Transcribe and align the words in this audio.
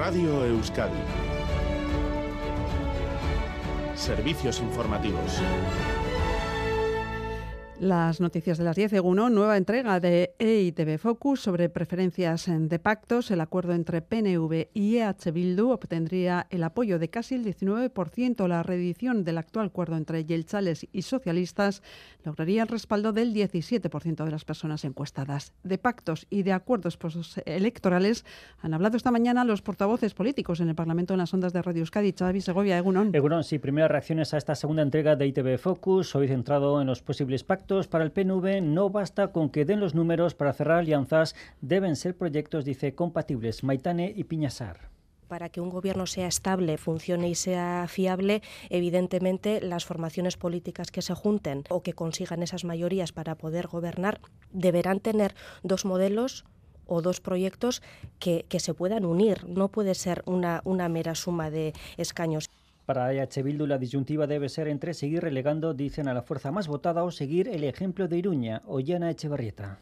Radio 0.00 0.46
Euskadi. 0.46 0.96
Servicios 3.94 4.58
informativos. 4.60 5.38
Las 7.80 8.20
noticias 8.20 8.58
de 8.58 8.64
las 8.64 8.76
10 8.76 8.90
de 8.90 9.00
uno, 9.00 9.30
nueva 9.30 9.56
entrega 9.56 10.00
de 10.00 10.34
EITB 10.38 10.98
Focus 10.98 11.40
sobre 11.40 11.70
preferencias 11.70 12.44
de 12.46 12.78
pactos. 12.78 13.30
El 13.30 13.40
acuerdo 13.40 13.72
entre 13.72 14.02
PNV 14.02 14.68
y 14.74 14.98
EH 14.98 15.32
Bildu 15.32 15.70
obtendría 15.70 16.46
el 16.50 16.62
apoyo 16.62 16.98
de 16.98 17.08
casi 17.08 17.36
el 17.36 17.44
19%. 17.46 18.46
La 18.48 18.62
reedición 18.62 19.24
del 19.24 19.38
actual 19.38 19.68
acuerdo 19.68 19.96
entre 19.96 20.26
Yelchales 20.26 20.86
y 20.92 21.00
socialistas 21.00 21.82
lograría 22.22 22.60
el 22.60 22.68
respaldo 22.68 23.14
del 23.14 23.32
17% 23.32 24.26
de 24.26 24.30
las 24.30 24.44
personas 24.44 24.84
encuestadas. 24.84 25.54
De 25.62 25.78
pactos 25.78 26.26
y 26.28 26.42
de 26.42 26.52
acuerdos 26.52 26.98
electorales 27.46 28.26
han 28.60 28.74
hablado 28.74 28.98
esta 28.98 29.10
mañana 29.10 29.42
los 29.46 29.62
portavoces 29.62 30.12
políticos 30.12 30.60
en 30.60 30.68
el 30.68 30.74
Parlamento 30.74 31.14
en 31.14 31.18
las 31.18 31.32
ondas 31.32 31.54
de 31.54 31.62
Radio 31.62 31.80
Euskadi. 31.80 32.12
Xavi 32.12 32.42
Segovia, 32.42 32.76
Egunon. 32.76 33.14
Egunon, 33.14 33.42
sí, 33.42 33.58
primeras 33.58 33.90
reacciones 33.90 34.34
a 34.34 34.36
esta 34.36 34.54
segunda 34.54 34.82
entrega 34.82 35.16
de 35.16 35.24
EITB 35.24 35.56
Focus, 35.56 36.14
hoy 36.14 36.28
centrado 36.28 36.82
en 36.82 36.86
los 36.86 37.00
posibles 37.00 37.42
pactos 37.42 37.69
para 37.88 38.04
el 38.04 38.10
PNV 38.10 38.62
no 38.62 38.90
basta 38.90 39.30
con 39.30 39.48
que 39.48 39.64
den 39.64 39.78
los 39.78 39.94
números 39.94 40.34
para 40.34 40.52
cerrar 40.52 40.78
alianzas, 40.78 41.36
deben 41.60 41.94
ser 41.94 42.16
proyectos, 42.16 42.64
dice, 42.64 42.94
compatibles. 42.94 43.62
Maitane 43.62 44.12
y 44.14 44.24
Piñasar 44.24 44.90
para 45.28 45.48
que 45.48 45.60
un 45.60 45.70
gobierno 45.70 46.08
sea 46.08 46.26
estable, 46.26 46.76
funcione 46.76 47.28
y 47.28 47.36
sea 47.36 47.86
fiable, 47.88 48.42
evidentemente 48.68 49.60
las 49.60 49.84
formaciones 49.84 50.36
políticas 50.36 50.90
que 50.90 51.02
se 51.02 51.14
junten 51.14 51.62
o 51.68 51.84
que 51.84 51.92
consigan 51.92 52.42
esas 52.42 52.64
mayorías 52.64 53.12
para 53.12 53.36
poder 53.36 53.68
gobernar 53.68 54.20
deberán 54.50 54.98
tener 54.98 55.36
dos 55.62 55.84
modelos 55.84 56.44
o 56.88 57.00
dos 57.00 57.20
proyectos 57.20 57.80
que, 58.18 58.44
se 58.58 58.74
puedan 58.74 59.04
unir. 59.04 59.46
No 59.48 59.68
puede 59.68 59.94
ser 59.94 60.24
una, 60.26 60.62
una 60.64 60.88
mera 60.88 61.14
suma 61.14 61.48
de 61.48 61.74
escaños. 61.96 62.50
Para 62.90 63.12
EH 63.12 63.44
Bildu 63.44 63.68
la 63.68 63.78
disyuntiva 63.78 64.26
debe 64.26 64.48
ser 64.48 64.66
entre 64.66 64.94
seguir 64.94 65.22
relegando, 65.22 65.74
dicen, 65.74 66.08
a 66.08 66.12
la 66.12 66.22
fuerza 66.22 66.50
más 66.50 66.66
votada 66.66 67.04
o 67.04 67.12
seguir 67.12 67.46
el 67.46 67.62
ejemplo 67.62 68.08
de 68.08 68.18
Iruña 68.18 68.62
o 68.66 68.80
Llana 68.80 69.10
Echevarrieta. 69.10 69.78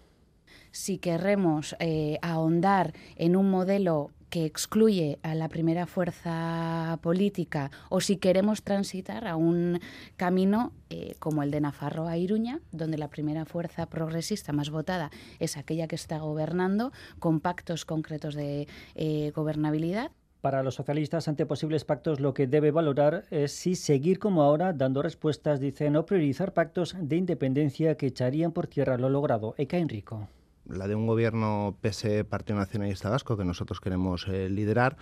Si 0.73 0.98
queremos 0.98 1.75
eh, 1.79 2.19
ahondar 2.20 2.92
en 3.17 3.34
un 3.34 3.51
modelo 3.51 4.11
que 4.29 4.45
excluye 4.45 5.19
a 5.23 5.34
la 5.34 5.48
primera 5.48 5.86
fuerza 5.86 6.98
política 7.01 7.70
o 7.89 8.03
si 8.03 8.19
queremos 8.19 8.62
transitar 8.62 9.27
a 9.27 9.36
un 9.36 9.81
camino 10.19 10.75
eh, 10.91 11.14
como 11.19 11.42
el 11.42 11.51
de 11.51 11.62
Nafarro 11.62 12.09
a 12.09 12.19
Iruña, 12.19 12.61
donde 12.73 12.98
la 12.98 13.09
primera 13.09 13.47
fuerza 13.47 13.86
progresista 13.86 14.53
más 14.53 14.69
votada 14.69 15.11
es 15.39 15.56
aquella 15.56 15.89
que 15.89 15.97
está 15.97 16.19
gobernando 16.19 16.92
con 17.20 17.41
pactos 17.41 17.86
concretos 17.86 18.34
de 18.34 18.69
eh, 18.97 19.33
gobernabilidad. 19.34 20.11
Para 20.41 20.62
los 20.62 20.77
socialistas, 20.77 21.27
ante 21.27 21.47
posibles 21.47 21.84
pactos, 21.84 22.20
lo 22.20 22.33
que 22.33 22.47
debe 22.47 22.70
valorar 22.70 23.25
es 23.31 23.53
si 23.53 23.75
seguir 23.75 24.19
como 24.19 24.42
ahora, 24.42 24.72
dando 24.72 25.03
respuestas, 25.03 25.58
dicen, 25.58 25.97
o 25.97 26.06
priorizar 26.06 26.55
pactos 26.55 26.95
de 27.00 27.17
independencia 27.17 27.97
que 27.97 28.06
echarían 28.06 28.53
por 28.53 28.69
tierra 28.69 28.98
lo 28.98 29.08
logrado. 29.08 29.55
Eka 29.58 29.78
Enrico 29.78 30.28
la 30.69 30.86
de 30.86 30.95
un 30.95 31.06
gobierno 31.06 31.78
PSE 31.80 32.25
Partido 32.25 32.58
Nacionalista 32.58 33.08
Vasco 33.08 33.39
que 33.39 33.45
nosotros 33.45 33.80
queremos 33.80 34.27
eh, 34.28 34.50
liderar, 34.50 34.98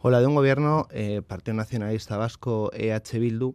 o 0.00 0.10
la 0.10 0.20
de 0.20 0.26
un 0.26 0.34
gobierno 0.34 0.88
eh, 0.90 1.22
Partido 1.24 1.54
Nacionalista 1.54 2.16
Vasco 2.16 2.72
EH 2.74 3.20
Bildu 3.20 3.54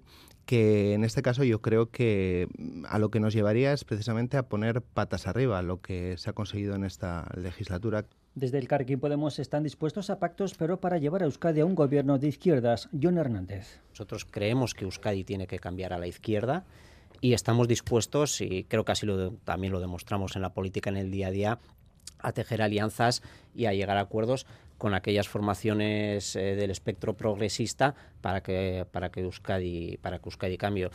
que 0.49 0.95
en 0.95 1.03
este 1.03 1.21
caso 1.21 1.43
yo 1.43 1.61
creo 1.61 1.91
que 1.91 2.47
mm, 2.58 2.86
a 2.88 2.97
lo 2.97 3.11
que 3.11 3.19
nos 3.19 3.33
llevaría 3.33 3.71
es 3.71 3.83
precisamente 3.83 4.36
a 4.36 4.49
poner 4.49 4.81
patas 4.81 5.27
arriba 5.27 5.61
lo 5.61 5.80
que 5.80 6.17
se 6.17 6.31
ha 6.31 6.33
conseguido 6.33 6.73
en 6.73 6.86
esta 6.86 7.30
legislatura. 7.36 8.05
Desde 8.40 8.58
el 8.58 8.70
Carquín 8.70 9.02
Podemos 9.02 9.38
están 9.38 9.64
dispuestos 9.64 10.09
a 10.09 10.18
pactos, 10.18 10.54
pero 10.58 10.80
para 10.80 10.98
llevar 10.98 11.23
a 11.23 11.26
Euskadi 11.26 11.60
a 11.60 11.66
un 11.66 11.76
gobierno 11.76 12.17
de 12.17 12.30
izquierdas. 12.30 12.88
John 12.94 13.17
Hernández. 13.17 13.82
Nosotros 13.89 14.23
creemos 14.23 14.73
que 14.73 14.86
Euskadi 14.86 15.26
tiene 15.26 15.45
que 15.45 15.60
cambiar 15.60 15.92
a 15.92 15.98
la 15.98 16.08
izquierda 16.08 16.64
y 17.20 17.33
estamos 17.33 17.67
dispuestos, 17.67 18.39
y 18.39 18.64
creo 18.64 18.86
que 18.86 18.94
así 18.94 19.05
también 19.44 19.73
lo 19.73 19.82
demostramos 19.82 20.38
en 20.38 20.42
la 20.42 20.54
política 20.54 20.89
en 20.89 20.95
el 20.95 21.11
día 21.11 21.28
a 21.28 21.32
día, 21.32 21.60
a 22.20 22.32
tejer 22.32 22.61
alianzas 22.61 23.23
y 23.54 23.66
a 23.66 23.73
llegar 23.73 23.98
a 23.98 24.02
acuerdos 24.02 24.45
con 24.78 24.94
aquellas 24.94 25.28
formaciones 25.28 26.38
eh, 26.38 26.55
del 26.55 26.72
espectro 26.72 27.17
progresista 27.17 27.95
para 28.22 28.42
que 28.42 28.88
para 28.89 29.11
que 29.11 29.20
Euskadi 29.20 29.98
para 29.98 30.20
que 30.20 30.30
Euskadi 30.30 30.58
cambie. 30.58 30.89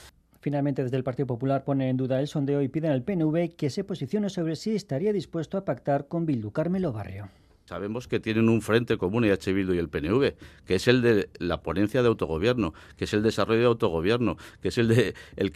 Finalmente, 0.45 0.83
desde 0.83 0.99
el 0.99 1.05
Partido 1.05 1.27
Popular 1.27 1.65
pone 1.65 1.89
en 1.89 1.97
duda 1.97 2.21
el 2.21 2.29
sondeo 2.29 2.61
y 2.61 2.69
piden 2.69 2.91
al 2.91 3.03
PNV 3.03 3.57
que 3.57 3.71
se 3.71 3.83
posicione 3.83 4.29
sobre 4.29 4.57
si 4.57 4.77
estaría 4.77 5.11
dispuesto 5.11 5.57
a 5.57 5.65
pactar 5.65 6.07
con 6.07 6.27
Bildu. 6.27 6.51
Carmelo 6.51 6.93
Barrio. 6.93 7.31
Sabemos 7.65 8.09
que 8.09 8.21
tienen 8.21 8.49
un 8.51 8.61
frente 8.61 8.99
común 8.99 9.25
H. 9.25 9.53
Bildu 9.53 9.73
y 9.73 9.79
el 9.79 9.89
PNV, 9.89 10.35
que 10.67 10.75
es 10.75 10.87
el 10.87 11.01
de 11.01 11.31
la 11.39 11.63
ponencia 11.63 12.03
de 12.03 12.09
autogobierno, 12.09 12.75
que 12.97 13.05
es 13.05 13.15
el 13.15 13.23
desarrollo 13.23 13.61
de 13.61 13.67
autogobierno, 13.67 14.37
que 14.61 14.69
es 14.69 14.77
el 14.77 14.89
de 14.89 15.15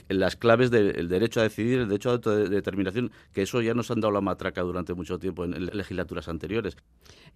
las 0.09 0.37
claves 0.37 0.71
del 0.71 1.09
derecho 1.09 1.41
a 1.41 1.43
decidir, 1.43 1.81
el 1.81 1.89
derecho 1.89 2.09
a 2.09 2.13
autodeterminación, 2.15 3.13
que 3.33 3.43
eso 3.43 3.61
ya 3.61 3.75
nos 3.75 3.91
han 3.91 4.01
dado 4.01 4.13
la 4.13 4.23
matraca 4.23 4.63
durante 4.63 4.95
mucho 4.95 5.19
tiempo 5.19 5.45
en 5.45 5.67
legislaturas 5.67 6.29
anteriores. 6.29 6.77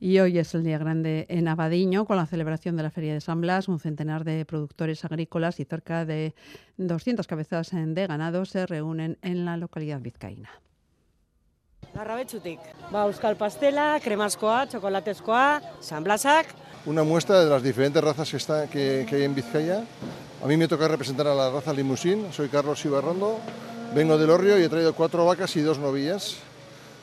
Y 0.01 0.19
hoy 0.21 0.39
es 0.39 0.55
el 0.55 0.65
día 0.65 0.79
grande 0.79 1.27
en 1.29 1.49
Abadiño, 1.49 2.07
con 2.07 2.17
la 2.17 2.27
celebración 2.27 2.77
de 2.77 2.83
la 2.83 2.91
Feria 2.91 3.13
de 3.13 3.21
San 3.21 3.43
Blas. 3.43 3.69
Un 3.69 3.79
centenar 3.79 4.25
de 4.25 4.45
productores 4.47 5.05
agrícolas 5.05 5.61
y 5.61 5.65
cerca 5.65 6.07
de 6.07 6.35
200 6.79 7.27
cabezas 7.27 7.71
de 7.73 8.07
ganado 8.07 8.45
se 8.47 8.67
reúnen 8.67 9.19
en 9.23 9.45
la 9.45 9.57
localidad 9.57 10.01
vizcaína. 10.01 10.51
Larrabetxutik. 11.95 12.61
Ba, 12.91 13.05
euskal 13.09 13.37
pastela, 13.37 13.99
cremazkoa, 14.01 14.67
chocolatezkoa, 14.73 15.61
San 15.81 16.05
Blasak. 16.05 16.47
Una 16.87 17.05
muestra 17.05 17.45
de 17.45 17.51
las 17.51 17.63
diferentes 17.63 18.03
razas 18.03 18.31
que, 18.31 18.37
está, 18.37 18.67
que, 18.69 19.07
que 19.09 19.17
hay 19.17 19.25
en 19.25 19.35
Vizcaya. 19.35 19.85
A 20.43 20.47
mí 20.47 20.57
me 20.57 20.67
toca 20.67 20.89
representar 20.89 21.27
a 21.27 21.35
la 21.35 21.51
raza 21.51 21.73
limusín, 21.73 22.33
soy 22.33 22.49
Carlos 22.49 22.85
Ibarrondo, 22.85 23.39
vengo 23.95 24.19
del 24.19 24.31
Orrio 24.31 24.59
y 24.59 24.63
he 24.65 24.69
traído 24.69 24.95
cuatro 24.95 25.25
vacas 25.25 25.55
y 25.55 25.61
dos 25.61 25.79
novillas 25.79 26.39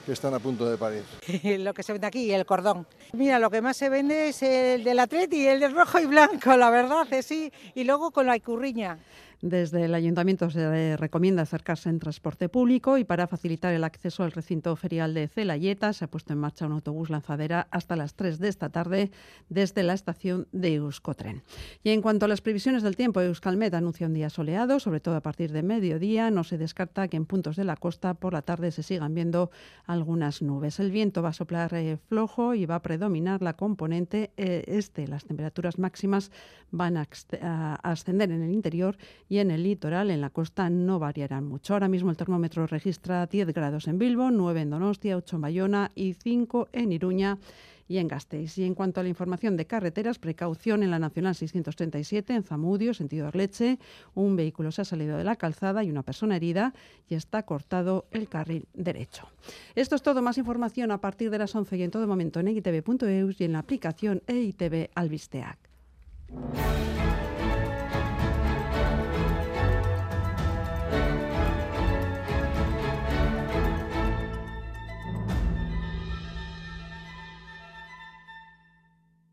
que 0.05 0.13
están 0.13 0.33
a 0.33 0.39
punto 0.39 0.69
de 0.69 0.75
parir. 0.75 1.03
lo 1.59 1.73
que 1.73 1.83
se 1.83 1.93
vende 1.93 2.07
aquí, 2.07 2.33
el 2.33 2.45
cordón. 2.45 2.87
Mira, 3.13 3.37
lo 3.39 3.49
que 3.49 3.61
más 3.61 3.77
se 3.77 3.89
vende 3.89 4.29
es 4.29 4.41
el 4.41 4.83
del 4.83 4.99
atleti, 4.99 5.47
el 5.47 5.59
de 5.59 5.69
rojo 5.69 5.99
y 5.99 6.07
blanco, 6.07 6.57
la 6.57 6.69
verdad, 6.71 7.07
sí. 7.21 7.51
Y 7.75 7.83
luego 7.83 8.11
con 8.11 8.25
la 8.25 8.35
icurriña. 8.35 8.97
Desde 9.41 9.85
el 9.85 9.95
ayuntamiento 9.95 10.49
se 10.49 10.97
recomienda 10.97 11.43
acercarse 11.43 11.87
en 11.87 11.99
transporte 11.99 12.49
público 12.49 12.97
y 12.97 13.05
para 13.05 13.25
facilitar 13.25 13.73
el 13.73 13.85
acceso 13.85 14.23
al 14.23 14.33
recinto 14.33 14.75
ferial 14.75 15.13
de 15.13 15.29
Celayeta 15.29 15.93
se 15.93 16.03
ha 16.03 16.09
puesto 16.09 16.33
en 16.33 16.39
marcha 16.39 16.65
un 16.65 16.73
autobús 16.73 17.09
lanzadera 17.09 17.69
hasta 17.71 17.95
las 17.95 18.15
3 18.15 18.37
de 18.39 18.49
esta 18.49 18.69
tarde 18.69 19.11
desde 19.47 19.83
la 19.83 19.93
estación 19.93 20.49
de 20.51 20.75
Euskotren. 20.75 21.41
Y 21.83 21.91
en 21.91 22.01
cuanto 22.01 22.25
a 22.25 22.27
las 22.27 22.41
previsiones 22.41 22.83
del 22.83 22.97
tiempo, 22.97 23.21
Euskalmet 23.21 23.73
anuncia 23.73 24.07
un 24.07 24.13
día 24.13 24.29
soleado, 24.29 24.77
sobre 24.81 24.99
todo 24.99 25.15
a 25.15 25.21
partir 25.21 25.53
de 25.53 25.63
mediodía. 25.63 26.31
No 26.31 26.43
se 26.43 26.57
descarta 26.57 27.07
que 27.07 27.15
en 27.15 27.25
puntos 27.25 27.55
de 27.55 27.63
la 27.63 27.77
costa 27.77 28.15
por 28.15 28.33
la 28.33 28.41
tarde 28.41 28.71
se 28.71 28.83
sigan 28.83 29.15
viendo 29.15 29.51
algunas 29.85 30.41
nubes. 30.41 30.81
El 30.81 30.91
viento 30.91 31.21
va 31.21 31.29
a 31.29 31.33
soplar 31.33 31.73
eh, 31.75 31.97
flojo 32.09 32.55
y 32.55 32.65
va 32.65 32.75
a 32.75 32.81
predominar 32.81 33.41
la 33.41 33.53
componente 33.53 34.31
eh, 34.35 34.65
este. 34.67 35.07
Las 35.07 35.23
temperaturas 35.23 35.79
máximas 35.79 36.29
van 36.71 36.97
a 36.97 37.07
ascender 37.83 38.31
en 38.31 38.43
el 38.43 38.51
interior 38.51 38.97
y 39.29 39.37
en 39.37 39.51
el 39.51 39.63
litoral, 39.63 40.09
en 40.09 40.21
la 40.21 40.31
costa, 40.31 40.69
no 40.69 40.97
variarán 40.99 41.45
mucho. 41.45 41.73
Ahora 41.73 41.87
mismo 41.87 42.09
el 42.09 42.17
termómetro 42.17 42.65
registra 42.65 43.27
10 43.27 43.53
grados 43.53 43.87
en 43.87 43.99
Bilbo, 43.99 44.31
9 44.31 44.61
en 44.61 44.71
Donostia, 44.71 45.15
8 45.15 45.35
en 45.35 45.41
Bayona 45.41 45.91
y 45.93 46.13
5 46.13 46.69
en 46.73 46.91
Iruña 46.91 47.37
y 47.87 47.97
en 47.97 48.07
Gasteiz. 48.07 48.57
Y 48.57 48.63
en 48.63 48.75
cuanto 48.75 48.99
a 48.99 49.03
la 49.03 49.09
información 49.09 49.55
de 49.55 49.65
carreteras, 49.65 50.19
precaución 50.19 50.83
en 50.83 50.91
la 50.91 50.99
Nacional 50.99 51.35
637 51.35 52.33
en 52.33 52.43
Zamudio, 52.43 52.93
sentido 52.93 53.27
Arleche. 53.27 53.79
Un 54.15 54.35
vehículo 54.35 54.71
se 54.71 54.81
ha 54.81 54.85
salido 54.85 55.17
de 55.17 55.23
la 55.23 55.35
calzada 55.35 55.83
y 55.83 55.91
una 55.91 56.03
persona 56.03 56.35
herida 56.35 56.73
y 57.07 57.15
está 57.15 57.43
cortado 57.43 58.05
el 58.11 58.29
carril 58.29 58.67
derecho. 58.73 59.27
Esto 59.75 59.95
es 59.95 60.01
todo. 60.01 60.21
Más 60.21 60.37
información 60.37 60.91
a 60.91 61.01
partir 61.01 61.29
de 61.29 61.39
las 61.39 61.55
11 61.55 61.77
y 61.77 61.83
en 61.83 61.91
todo 61.91 62.07
momento 62.07 62.39
en 62.39 62.47
eitv.eus 62.47 63.41
y 63.41 63.43
en 63.43 63.53
la 63.53 63.59
aplicación 63.59 64.21
EITV 64.27 64.89
Albisteac. 64.95 65.57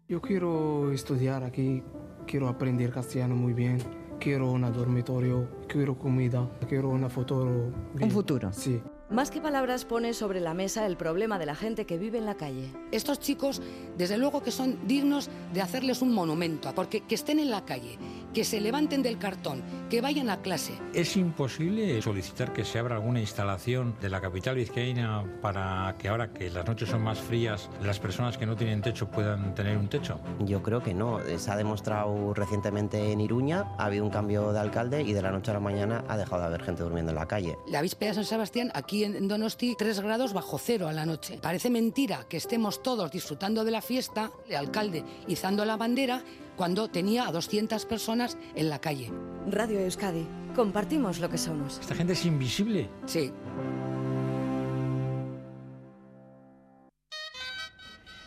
Yo 0.08 0.20
quiero 0.20 0.92
estudiar 0.92 1.42
aquí, 1.42 1.82
quiero 2.28 2.46
aprender 2.46 2.92
castellano 2.92 3.34
muy 3.34 3.52
bien, 3.52 3.78
quiero 4.20 4.52
un 4.52 4.62
dormitorio, 4.72 5.48
quiero 5.66 5.98
comida, 5.98 6.48
quiero 6.68 6.90
una 6.90 7.08
futuro. 7.08 7.72
Un 8.00 8.10
futuro. 8.12 8.52
Sí. 8.52 8.80
Más 9.10 9.32
que 9.32 9.40
palabras 9.40 9.84
pone 9.84 10.14
sobre 10.14 10.38
la 10.38 10.54
mesa 10.54 10.86
el 10.86 10.96
problema 10.96 11.40
de 11.40 11.46
la 11.46 11.56
gente 11.56 11.86
que 11.86 11.98
vive 11.98 12.18
en 12.18 12.26
la 12.26 12.36
calle. 12.36 12.70
Estos 12.92 13.18
chicos, 13.18 13.60
desde 13.98 14.16
luego 14.16 14.44
que 14.44 14.52
son 14.52 14.78
dignos 14.86 15.28
de 15.52 15.60
hacerles 15.60 16.02
un 16.02 16.12
monumento, 16.12 16.72
porque 16.72 17.00
que 17.00 17.16
estén 17.16 17.40
en 17.40 17.50
la 17.50 17.64
calle, 17.64 17.98
que 18.36 18.44
se 18.44 18.60
levanten 18.60 19.02
del 19.02 19.16
cartón, 19.16 19.62
que 19.88 20.02
vayan 20.02 20.28
a 20.28 20.42
clase. 20.42 20.74
¿Es 20.92 21.16
imposible 21.16 22.02
solicitar 22.02 22.52
que 22.52 22.66
se 22.66 22.78
abra 22.78 22.96
alguna 22.96 23.18
instalación 23.18 23.96
de 23.98 24.10
la 24.10 24.20
capital 24.20 24.56
vizcaína 24.56 25.24
para 25.40 25.96
que 25.98 26.08
ahora 26.08 26.34
que 26.34 26.50
las 26.50 26.66
noches 26.66 26.90
son 26.90 27.00
más 27.00 27.18
frías, 27.18 27.70
las 27.82 27.98
personas 27.98 28.36
que 28.36 28.44
no 28.44 28.54
tienen 28.54 28.82
techo 28.82 29.10
puedan 29.10 29.54
tener 29.54 29.78
un 29.78 29.88
techo? 29.88 30.20
Yo 30.40 30.62
creo 30.62 30.82
que 30.82 30.92
no. 30.92 31.18
Se 31.38 31.50
ha 31.50 31.56
demostrado 31.56 32.34
recientemente 32.34 33.10
en 33.10 33.22
Iruña, 33.22 33.72
ha 33.78 33.86
habido 33.86 34.04
un 34.04 34.10
cambio 34.10 34.52
de 34.52 34.60
alcalde 34.60 35.00
y 35.00 35.14
de 35.14 35.22
la 35.22 35.30
noche 35.30 35.52
a 35.52 35.54
la 35.54 35.60
mañana 35.60 36.04
ha 36.06 36.18
dejado 36.18 36.42
de 36.42 36.48
haber 36.48 36.62
gente 36.62 36.82
durmiendo 36.82 37.12
en 37.12 37.16
la 37.16 37.26
calle. 37.26 37.56
La 37.66 37.80
víspera 37.80 38.10
de 38.10 38.16
San 38.16 38.26
Sebastián, 38.26 38.70
aquí 38.74 39.04
en 39.04 39.28
Donosti, 39.28 39.76
3 39.78 39.98
grados 40.00 40.34
bajo 40.34 40.58
cero 40.58 40.88
a 40.88 40.92
la 40.92 41.06
noche. 41.06 41.38
Parece 41.40 41.70
mentira 41.70 42.26
que 42.28 42.36
estemos 42.36 42.82
todos 42.82 43.10
disfrutando 43.10 43.64
de 43.64 43.70
la 43.70 43.80
fiesta, 43.80 44.30
el 44.46 44.56
alcalde 44.56 45.04
izando 45.26 45.64
la 45.64 45.78
bandera, 45.78 46.22
cuando 46.56 46.88
tenía 46.88 47.28
a 47.28 47.32
200 47.32 47.84
personas 47.86 48.36
en 48.54 48.70
la 48.70 48.80
calle. 48.80 49.12
Radio 49.48 49.80
Euskadi, 49.80 50.26
compartimos 50.54 51.20
lo 51.20 51.28
que 51.28 51.38
somos. 51.38 51.78
¿Esta 51.78 51.94
gente 51.94 52.14
es 52.14 52.24
invisible? 52.24 52.88
Sí. 53.06 53.32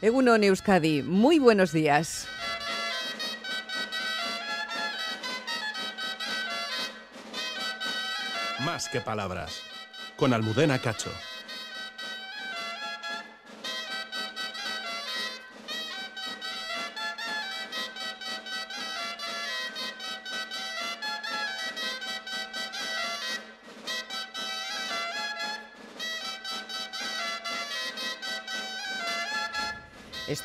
Egunon 0.02 0.44
Euskadi, 0.44 1.04
muy 1.04 1.40
buenos 1.40 1.74
días. 1.74 2.28
Más 8.64 8.88
que 8.88 9.02
palabras. 9.02 9.62
Con 10.16 10.34
Almudena 10.34 10.80
Cacho. 10.80 11.12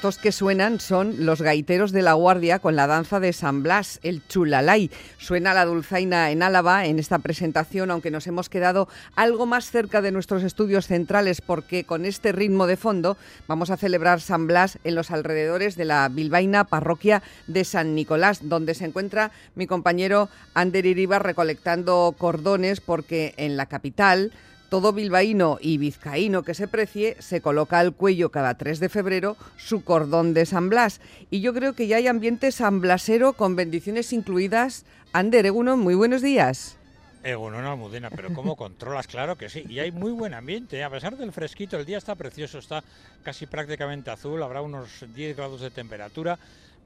Que 0.04 0.32
suenan 0.32 0.80
son 0.80 1.24
los 1.24 1.40
gaiteros 1.40 1.90
de 1.90 2.02
la 2.02 2.12
Guardia 2.12 2.58
con 2.58 2.76
la 2.76 2.86
danza 2.86 3.20
de 3.20 3.32
San 3.32 3.62
Blas, 3.62 4.00
el 4.02 4.20
chulalay. 4.28 4.90
Suena 5.16 5.54
la 5.54 5.64
dulzaina 5.64 6.30
en 6.30 6.42
Álava 6.42 6.84
en 6.84 6.98
esta 6.98 7.20
presentación, 7.20 7.90
aunque 7.90 8.10
nos 8.10 8.26
hemos 8.26 8.50
quedado 8.50 8.86
algo 9.16 9.46
más 9.46 9.70
cerca 9.70 10.02
de 10.02 10.12
nuestros 10.12 10.42
estudios 10.42 10.88
centrales 10.88 11.40
porque 11.40 11.84
con 11.84 12.04
este 12.04 12.32
ritmo 12.32 12.66
de 12.66 12.76
fondo 12.76 13.16
vamos 13.48 13.70
a 13.70 13.78
celebrar 13.78 14.20
San 14.20 14.46
Blas 14.46 14.78
en 14.84 14.94
los 14.94 15.10
alrededores 15.10 15.74
de 15.74 15.86
la 15.86 16.06
bilbaína 16.10 16.64
parroquia 16.64 17.22
de 17.46 17.64
San 17.64 17.94
Nicolás, 17.94 18.40
donde 18.42 18.74
se 18.74 18.84
encuentra 18.84 19.32
mi 19.54 19.66
compañero 19.66 20.28
Ander 20.52 20.84
Iribar 20.84 21.22
recolectando 21.22 22.14
cordones 22.18 22.82
porque 22.82 23.32
en 23.38 23.56
la 23.56 23.64
capital 23.64 24.32
todo 24.74 24.92
bilbaíno 24.92 25.58
y 25.60 25.78
vizcaíno 25.78 26.42
que 26.42 26.52
se 26.52 26.66
precie 26.66 27.14
se 27.20 27.40
coloca 27.40 27.78
al 27.78 27.94
cuello 27.94 28.32
cada 28.32 28.54
3 28.54 28.80
de 28.80 28.88
febrero 28.88 29.36
su 29.56 29.84
cordón 29.84 30.34
de 30.34 30.46
San 30.46 30.68
Blas. 30.68 31.00
Y 31.30 31.42
yo 31.42 31.54
creo 31.54 31.74
que 31.74 31.86
ya 31.86 31.98
hay 31.98 32.08
ambiente 32.08 32.50
sanblasero 32.50 33.34
con 33.34 33.54
bendiciones 33.54 34.12
incluidas. 34.12 34.84
Ander 35.12 35.46
Eguno, 35.46 35.76
muy 35.76 35.94
buenos 35.94 36.22
días. 36.22 36.76
Egunon 37.22 37.64
Almudena, 37.64 38.10
pero 38.10 38.34
¿cómo 38.34 38.56
controlas? 38.56 39.06
Claro 39.06 39.38
que 39.38 39.48
sí. 39.48 39.64
Y 39.68 39.78
hay 39.78 39.92
muy 39.92 40.10
buen 40.10 40.34
ambiente. 40.34 40.82
A 40.82 40.90
pesar 40.90 41.16
del 41.16 41.30
fresquito, 41.30 41.78
el 41.78 41.86
día 41.86 41.98
está 41.98 42.16
precioso, 42.16 42.58
está 42.58 42.82
casi 43.22 43.46
prácticamente 43.46 44.10
azul, 44.10 44.42
habrá 44.42 44.60
unos 44.60 45.04
10 45.14 45.36
grados 45.36 45.60
de 45.60 45.70
temperatura 45.70 46.36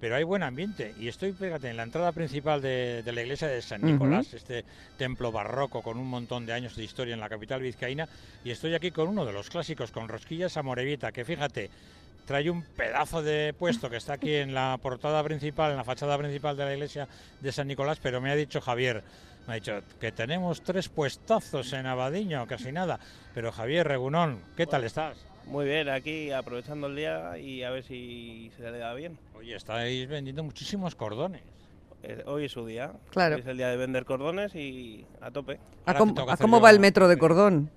pero 0.00 0.16
hay 0.16 0.24
buen 0.24 0.42
ambiente. 0.42 0.94
Y 0.98 1.08
estoy, 1.08 1.32
fíjate, 1.32 1.70
en 1.70 1.76
la 1.76 1.82
entrada 1.82 2.12
principal 2.12 2.60
de, 2.60 3.02
la 3.04 3.22
iglesia 3.22 3.48
de 3.48 3.62
San 3.62 3.82
Nicolás, 3.82 4.32
este 4.34 4.64
templo 4.96 5.32
barroco 5.32 5.82
con 5.82 5.98
un 5.98 6.08
montón 6.08 6.46
de 6.46 6.52
años 6.52 6.76
de 6.76 6.84
historia 6.84 7.14
en 7.14 7.20
la 7.20 7.28
capital 7.28 7.60
vizcaína, 7.60 8.08
y 8.44 8.50
estoy 8.50 8.74
aquí 8.74 8.90
con 8.90 9.08
uno 9.08 9.24
de 9.24 9.32
los 9.32 9.50
clásicos, 9.50 9.90
con 9.90 10.08
rosquillas 10.08 10.56
amorevita, 10.56 11.12
que 11.12 11.24
fíjate, 11.24 11.70
trae 12.26 12.50
un 12.50 12.62
pedazo 12.62 13.22
de 13.22 13.54
puesto 13.58 13.88
que 13.88 13.96
está 13.96 14.14
aquí 14.14 14.34
en 14.34 14.54
la 14.54 14.78
portada 14.82 15.22
principal, 15.24 15.70
en 15.70 15.78
la 15.78 15.84
fachada 15.84 16.16
principal 16.18 16.56
de 16.56 16.64
la 16.64 16.74
iglesia 16.74 17.08
de 17.40 17.52
San 17.52 17.66
Nicolás, 17.66 17.98
pero 18.02 18.20
me 18.20 18.30
ha 18.30 18.36
dicho 18.36 18.60
Javier, 18.60 19.02
me 19.46 19.54
ha 19.54 19.56
dicho 19.56 19.80
que 19.98 20.12
tenemos 20.12 20.60
tres 20.60 20.90
puestazos 20.90 21.72
en 21.72 21.86
Abadiño, 21.86 22.46
casi 22.46 22.70
nada. 22.70 23.00
Pero 23.32 23.50
Javier 23.50 23.88
Regunón, 23.88 24.40
¿qué 24.58 24.66
tal 24.66 24.84
estás? 24.84 25.16
Muy 25.50 25.64
bien, 25.64 25.88
aquí 25.88 26.30
aprovechando 26.30 26.88
el 26.88 26.96
día 26.96 27.38
y 27.38 27.62
a 27.62 27.70
ver 27.70 27.82
si 27.82 28.50
se 28.56 28.70
le 28.70 28.78
da 28.78 28.92
bien. 28.92 29.18
Oye, 29.34 29.56
estáis 29.56 30.06
vendiendo 30.06 30.44
muchísimos 30.44 30.94
cordones. 30.94 31.40
Eh, 32.02 32.22
hoy 32.26 32.44
es 32.44 32.52
su 32.52 32.66
día. 32.66 32.92
Claro. 33.10 33.36
Hoy 33.36 33.40
es 33.40 33.46
el 33.46 33.56
día 33.56 33.68
de 33.68 33.76
vender 33.78 34.04
cordones 34.04 34.54
y 34.54 35.06
a 35.22 35.30
tope. 35.30 35.58
¿A 35.86 35.94
cómo, 35.94 36.60
va 36.60 36.70
el 36.70 36.80
metro 36.80 37.08
de 37.08 37.18
cordón? 37.18 37.70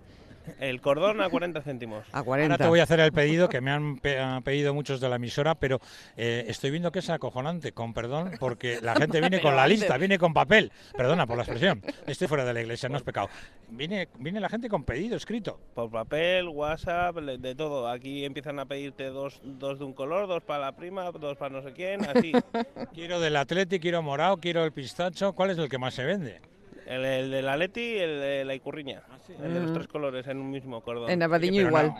El 0.60 0.82
cordón 0.82 1.22
a 1.22 1.30
40 1.30 1.62
céntimos. 1.62 2.06
A 2.12 2.24
40. 2.24 2.54
Ahora 2.54 2.64
te 2.64 2.70
voy 2.70 2.80
a 2.80 2.84
hacer 2.84 3.00
el 3.00 3.12
pedido 3.12 3.50
que 3.50 3.62
me 3.62 3.72
han, 3.72 4.00
pedido 4.44 4.74
muchos 4.74 5.00
de 5.00 5.10
la 5.10 5.16
emisora, 5.16 5.56
pero 5.56 5.80
eh, 6.18 6.46
estoy 6.48 6.72
viendo 6.72 6.92
que 6.92 7.00
es 7.00 7.10
acojonante, 7.10 7.72
con 7.72 7.94
perdón, 7.94 8.32
porque 8.40 8.80
la 8.82 8.96
gente 8.96 9.20
viene 9.20 9.42
con 9.42 9.56
la 9.56 9.68
lista, 9.68 9.98
viene 9.98 10.18
con 10.18 10.34
papel. 10.34 10.72
Perdona 10.96 11.26
por 11.26 11.38
la 11.38 11.44
expresión. 11.44 11.82
Estoy 12.08 12.28
fuera 12.28 12.46
de 12.46 12.54
la 12.54 12.62
iglesia, 12.62 12.90
no 12.90 12.98
es 12.98 13.04
pecado. 13.04 13.30
Viene, 13.70 14.10
viene 14.20 14.40
la 14.40 14.50
gente 14.50 14.70
con 14.70 14.84
pedido 14.84 15.16
escrito. 15.16 15.60
Por 15.74 15.90
papel, 15.90 16.48
WhatsApp, 16.48 17.16
de 17.18 17.56
todo. 17.56 17.88
Aquí 17.88 18.26
empiezan 18.26 18.60
a 18.60 18.66
pedirte 18.66 19.06
dos, 19.06 19.40
dos 19.44 19.80
de 19.80 19.86
un 19.86 19.94
color, 19.94 20.28
dos 20.28 20.44
para 20.44 20.60
la 20.60 20.76
prima, 20.76 21.12
dos 21.12 21.38
para 21.38 21.56
no 21.56 21.62
sé 21.62 21.74
quién, 21.74 22.04
así. 22.06 22.32
quiero 22.94 23.20
del 23.20 23.36
Atleti, 23.36 23.80
quiero 23.80 24.02
morado, 24.02 24.38
quiero 24.38 24.64
el 24.64 24.72
pistacho. 24.72 25.34
¿Cuál 25.34 25.52
es 25.52 25.58
el 25.58 25.70
que 25.70 25.78
más 25.78 25.94
se 25.94 26.04
vende? 26.04 26.42
El, 26.92 27.06
el 27.06 27.32
del 27.32 27.48
Atleti 27.48 27.82
y 27.82 28.00
el 28.00 28.20
de 28.20 28.46
la 28.46 28.54
Icurriña. 28.54 29.02
Ah, 29.10 29.18
el 29.44 29.54
de 29.54 29.60
los 29.62 29.74
tres 29.74 29.88
colores 29.88 30.28
en 30.28 30.40
un 30.40 30.52
mismo 30.52 30.82
cordón. 30.82 31.10
En 31.10 31.24
Abadiño 31.24 31.62
igual. 31.62 31.94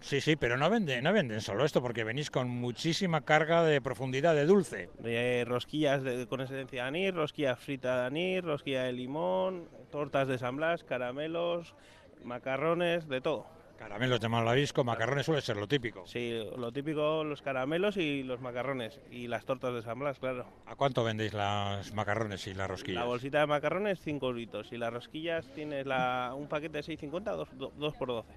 Sí, 0.00 0.20
sí, 0.20 0.36
pero 0.36 0.56
no 0.56 0.70
venden, 0.70 1.02
no 1.02 1.12
venden 1.12 1.40
solo 1.40 1.64
esto, 1.64 1.82
porque 1.82 2.04
venís 2.04 2.30
con 2.30 2.48
muchísima 2.48 3.22
carga 3.22 3.64
de 3.64 3.80
profundidad 3.80 4.36
de 4.36 4.46
dulce. 4.46 4.90
De 5.00 5.44
rosquillas 5.44 6.02
con 6.28 6.40
esencia 6.40 6.82
de 6.82 6.88
anís, 6.88 7.12
rosquillas 7.12 7.58
frita 7.58 8.02
de 8.02 8.06
anís, 8.06 8.44
rosquilla 8.44 8.84
de 8.84 8.92
limón, 8.92 9.68
tortas 9.90 10.28
de 10.28 10.38
San 10.38 10.56
Blas, 10.56 10.84
caramelos, 10.84 11.74
macarrones, 12.22 13.08
de 13.08 13.20
todo. 13.20 13.46
Caramelos 13.78 14.20
de 14.20 14.28
malvavisco, 14.28 14.82
macarrones 14.82 15.24
suele 15.24 15.40
ser 15.40 15.56
lo 15.56 15.68
típico. 15.68 16.04
Sí, 16.04 16.44
lo 16.56 16.72
típico, 16.72 17.22
los 17.22 17.42
caramelos 17.42 17.96
y 17.96 18.24
los 18.24 18.40
macarrones. 18.40 19.00
Y 19.10 19.28
las 19.28 19.44
tortas 19.44 19.72
de 19.72 19.82
San 19.82 20.00
Blas, 20.00 20.18
claro. 20.18 20.46
¿A 20.66 20.74
cuánto 20.74 21.04
vendéis 21.04 21.32
las 21.32 21.94
macarrones 21.94 22.44
y 22.48 22.54
las 22.54 22.68
rosquillas? 22.68 23.00
La 23.00 23.06
bolsita 23.06 23.38
de 23.38 23.46
macarrones, 23.46 24.00
5 24.00 24.26
euritos. 24.26 24.72
Y 24.72 24.78
las 24.78 24.92
rosquillas 24.92 25.46
tienes 25.54 25.86
la, 25.86 26.34
un 26.36 26.48
paquete 26.48 26.82
de 26.82 26.84
6,50, 26.84 27.46
2, 27.76 27.94
por 27.94 28.08
12. 28.08 28.28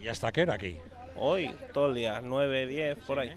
¿Y 0.00 0.08
hasta 0.08 0.30
qué 0.32 0.42
hora 0.42 0.54
aquí? 0.54 0.76
Hoy, 1.16 1.50
todo 1.72 1.88
el 1.88 1.94
día, 1.94 2.20
9, 2.22 2.66
10, 2.66 2.98
por 3.06 3.20
ahí. 3.20 3.34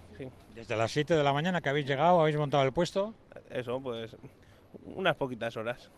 Desde 0.54 0.76
las 0.76 0.92
7 0.92 1.16
de 1.16 1.24
la 1.24 1.32
mañana 1.32 1.62
que 1.62 1.70
habéis 1.70 1.88
llegado, 1.88 2.20
habéis 2.20 2.36
montado 2.36 2.64
el 2.64 2.74
puesto. 2.74 3.14
Eso, 3.50 3.80
pues 3.82 4.18
unas 4.84 5.16
poquitas 5.16 5.56
horas. 5.56 5.90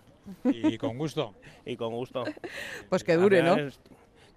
Y 0.45 0.77
con 0.77 0.97
gusto. 0.97 1.33
y 1.65 1.75
con 1.75 1.91
gusto. 1.91 2.23
Pues 2.89 3.03
que 3.03 3.15
dure, 3.15 3.41
¿no? 3.41 3.57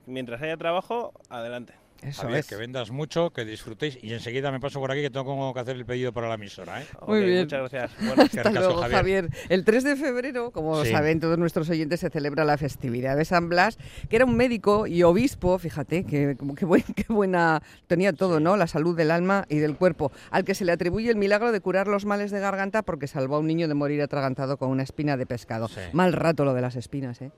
Mientras 0.07 0.41
haya 0.43 0.57
trabajo, 0.57 1.13
adelante. 1.29 1.75
Eso 2.03 2.29
es. 2.29 2.47
que 2.47 2.57
vendas 2.57 2.91
mucho, 2.91 3.31
que 3.31 3.45
disfrutéis 3.45 3.99
y 4.03 4.13
enseguida 4.13 4.53
me 4.53 4.61
paso 4.61 4.81
por 4.81 4.91
aquí 4.91 5.03
que 5.03 5.11
tengo 5.11 5.53
que 5.55 5.61
hacer 5.61 5.77
el 5.77 5.85
pedido 5.87 6.13
para 6.13 6.29
la 6.29 6.35
emisora. 6.35 6.83
¿eh? 6.83 6.87
Muy 7.07 7.23
bien. 7.23 7.41
Muchas 7.41 7.73
gracias. 7.73 8.37
Hasta 8.37 8.51
luego, 8.51 8.83
Javier. 8.83 9.29
El 9.49 9.65
3 9.65 9.85
de 9.85 9.97
febrero, 9.97 10.51
como 10.51 10.85
saben 10.85 11.21
todos 11.21 11.39
nuestros 11.39 11.69
oyentes, 11.71 12.01
se 12.01 12.11
celebra 12.11 12.45
la 12.45 12.59
festividad 12.59 13.17
de 13.17 13.25
San 13.25 13.49
Blas, 13.49 13.79
que 14.09 14.17
era 14.17 14.25
un 14.25 14.37
médico 14.37 14.87
y 14.87 15.03
obispo, 15.03 15.59
fíjate, 15.59 16.05
que, 16.05 16.37
qué 16.95 17.13
buena, 17.13 17.63
tenía 17.87 18.13
todo, 18.13 18.41
¿no? 18.41 18.57
La 18.57 18.67
salud 18.67 18.97
del 18.97 19.11
alma 19.11 19.47
y 19.49 19.59
del 19.59 19.77
cuerpo, 19.77 20.13
al 20.31 20.45
que 20.45 20.55
se 20.55 20.65
le 20.65 20.73
atribuye 20.73 21.11
el 21.11 21.17
milagro 21.17 21.53
de 21.53 21.61
curar 21.61 21.89
los 21.89 22.05
males 22.05 22.31
de 22.31 22.41
garganta 22.41 22.83
porque 22.83 23.07
salvó 23.07 23.37
a 23.37 23.39
un 23.39 23.47
niño 23.47 23.69
de 23.69 23.75
morir 23.75 24.03
atragantado 24.03 24.59
con 24.59 24.71
una 24.71 24.83
espina 24.83 25.17
de 25.17 25.27
pescado. 25.27 25.69
Mal 25.93 26.13
rato 26.13 26.45
lo 26.45 26.55
de 26.55 26.61
las 26.61 26.77
espinas, 26.77 27.21
¿eh? 27.23 27.31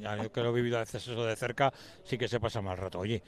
Ya, 0.00 0.16
yo 0.16 0.32
que 0.32 0.40
lo 0.42 0.50
he 0.50 0.52
vivido 0.52 0.76
a 0.76 0.80
veces 0.80 1.06
eso 1.06 1.24
de 1.24 1.36
cerca, 1.36 1.72
sí 2.04 2.18
que 2.18 2.28
se 2.28 2.40
pasa 2.40 2.60
mal 2.60 2.76
rato. 2.76 2.98
Oye, 2.98 3.22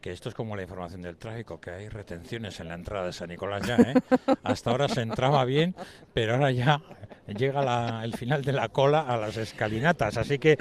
que 0.00 0.12
esto 0.12 0.28
es 0.28 0.34
como 0.34 0.54
la 0.54 0.62
información 0.62 1.02
del 1.02 1.16
tráfico, 1.16 1.60
que 1.60 1.70
hay 1.70 1.88
retenciones 1.88 2.60
en 2.60 2.68
la 2.68 2.74
entrada 2.74 3.06
de 3.06 3.12
San 3.12 3.28
Nicolás 3.28 3.66
ya, 3.66 3.76
¿eh? 3.76 3.94
Hasta 4.44 4.70
ahora 4.70 4.88
se 4.88 5.00
entraba 5.00 5.44
bien, 5.44 5.74
pero 6.14 6.34
ahora 6.34 6.52
ya 6.52 6.80
llega 7.26 8.04
el 8.04 8.14
final 8.14 8.42
de 8.42 8.52
la 8.52 8.68
cola 8.68 9.00
a 9.00 9.16
las 9.16 9.36
escalinatas, 9.36 10.16
así 10.16 10.38
que 10.38 10.56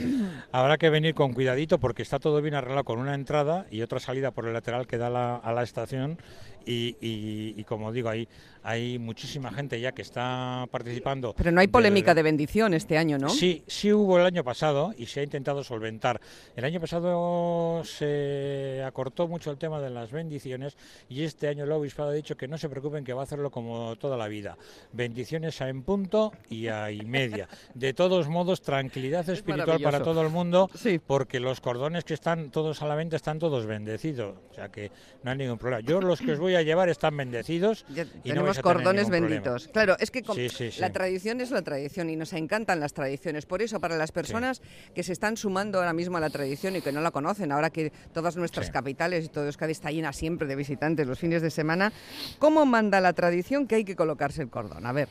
habrá 0.51 0.77
que 0.77 0.89
venir 0.89 1.13
con 1.13 1.33
cuidadito 1.33 1.79
porque 1.79 2.01
está 2.01 2.17
todo 2.17 2.41
bien 2.41 2.55
arreglado 2.55 2.85
con 2.85 2.97
una 2.97 3.13
entrada 3.13 3.67
y 3.69 3.83
otra 3.83 3.99
salida 3.99 4.31
por 4.31 4.47
el 4.47 4.53
lateral 4.53 4.87
que 4.87 4.97
da 4.97 5.35
a 5.35 5.53
la 5.53 5.63
estación 5.63 6.17
y, 6.65 6.95
y- 7.01 7.53
y 7.57 7.63
como 7.63 7.91
digo, 7.91 8.09
hay, 8.09 8.27
hay 8.63 8.97
muchísima 8.99 9.51
gente 9.51 9.79
ya 9.79 9.91
que 9.91 10.01
está 10.01 10.65
participando. 10.71 11.33
Pero 11.37 11.51
no 11.51 11.61
hay 11.61 11.67
polémica 11.67 12.13
de 12.15 12.23
bendición 12.23 12.73
este 12.73 12.97
año, 12.97 13.17
¿no? 13.17 13.29
Sí, 13.29 13.63
sí 13.67 13.93
hubo 13.93 14.17
el 14.19 14.25
año 14.25 14.43
pasado 14.43 14.93
y 14.97 15.05
se 15.05 15.19
ha 15.19 15.23
intentado 15.23 15.63
solventar. 15.63 16.19
El 16.55 16.65
año 16.65 16.79
pasado 16.81 17.83
se 17.83 18.83
acortó 18.85 19.27
mucho 19.27 19.51
el 19.51 19.57
tema 19.57 19.79
de 19.79 19.89
las 19.89 20.11
bendiciones 20.11 20.77
y 21.09 21.23
este 21.23 21.47
año 21.47 21.63
el 21.63 21.71
obispado 21.71 22.09
ha 22.09 22.13
dicho 22.13 22.35
que 22.37 22.47
no 22.47 22.57
se 22.57 22.69
preocupen 22.69 23.03
que 23.03 23.13
va 23.13 23.21
a 23.21 23.23
hacerlo 23.25 23.51
como 23.51 23.95
toda 23.97 24.17
la 24.17 24.27
vida. 24.27 24.57
Bendiciones 24.93 25.61
a 25.61 25.69
en 25.69 25.83
punto 25.83 26.31
y 26.49 26.67
a 26.67 26.91
y 26.91 27.01
media. 27.05 27.47
De 27.73 27.93
todos 27.93 28.27
modos, 28.27 28.61
tranquilidad 28.61 29.27
espiritual 29.29 29.79
para 29.81 30.01
todo 30.03 30.21
el 30.21 30.29
mundo 30.29 30.69
porque 31.05 31.39
los 31.39 31.61
cordones 31.61 32.03
que 32.03 32.13
están 32.13 32.49
todos 32.51 32.81
a 32.81 32.87
la 32.87 32.95
venta 32.95 33.15
están 33.15 33.39
todos 33.39 33.65
bendecidos. 33.65 34.35
O 34.51 34.53
sea 34.53 34.69
que 34.69 34.91
no 35.23 35.31
hay 35.31 35.37
ningún 35.37 35.57
problema. 35.57 35.81
Yo 35.87 36.01
los 36.01 36.19
que 36.21 36.31
os 36.33 36.39
voy 36.39 36.54
a 36.55 36.61
llevar 36.63 36.89
están 36.89 37.15
bendecidos 37.17 37.85
y 37.89 38.03
Tenemos 38.29 38.59
cordones 38.59 39.05
problema. 39.07 39.27
benditos. 39.27 39.67
Claro, 39.69 39.95
es 39.99 40.11
que 40.11 40.23
Sí, 40.33 40.49
sí. 40.71 40.79
la 40.79 40.91
tradición 40.91 41.41
es 41.41 41.51
la 41.51 41.61
tradición 41.61 42.09
y 42.09 42.15
nos 42.15 42.33
encantan 42.33 42.79
las 42.79 42.93
tradiciones. 42.93 43.45
Por 43.45 43.61
eso, 43.61 43.79
para 43.79 43.97
las 43.97 44.11
personas 44.11 44.61
que 44.93 45.03
se 45.03 45.13
están 45.13 45.37
sumando 45.37 45.79
ahora 45.79 45.93
mismo 45.93 46.17
a 46.17 46.19
la 46.19 46.29
tradición 46.29 46.75
y 46.75 46.81
que 46.81 46.91
no 46.91 47.01
la 47.01 47.11
conocen, 47.11 47.51
ahora 47.51 47.69
que 47.69 47.91
todas 48.13 48.35
nuestras 48.35 48.69
capitales 48.69 49.25
y 49.25 49.29
todo 49.29 49.45
Euskadi 49.45 49.71
está 49.71 49.91
llena 49.91 50.13
siempre 50.13 50.47
de 50.47 50.55
visitantes 50.55 51.07
los 51.07 51.19
fines 51.19 51.41
de 51.41 51.49
semana, 51.51 51.91
¿cómo 52.39 52.65
manda 52.65 52.99
la 53.01 53.13
tradición 53.13 53.67
que 53.67 53.75
hay 53.75 53.85
que 53.85 53.95
colocarse 53.95 54.41
el 54.41 54.49
cordón? 54.49 54.85
A 54.85 54.91
ver. 54.91 55.07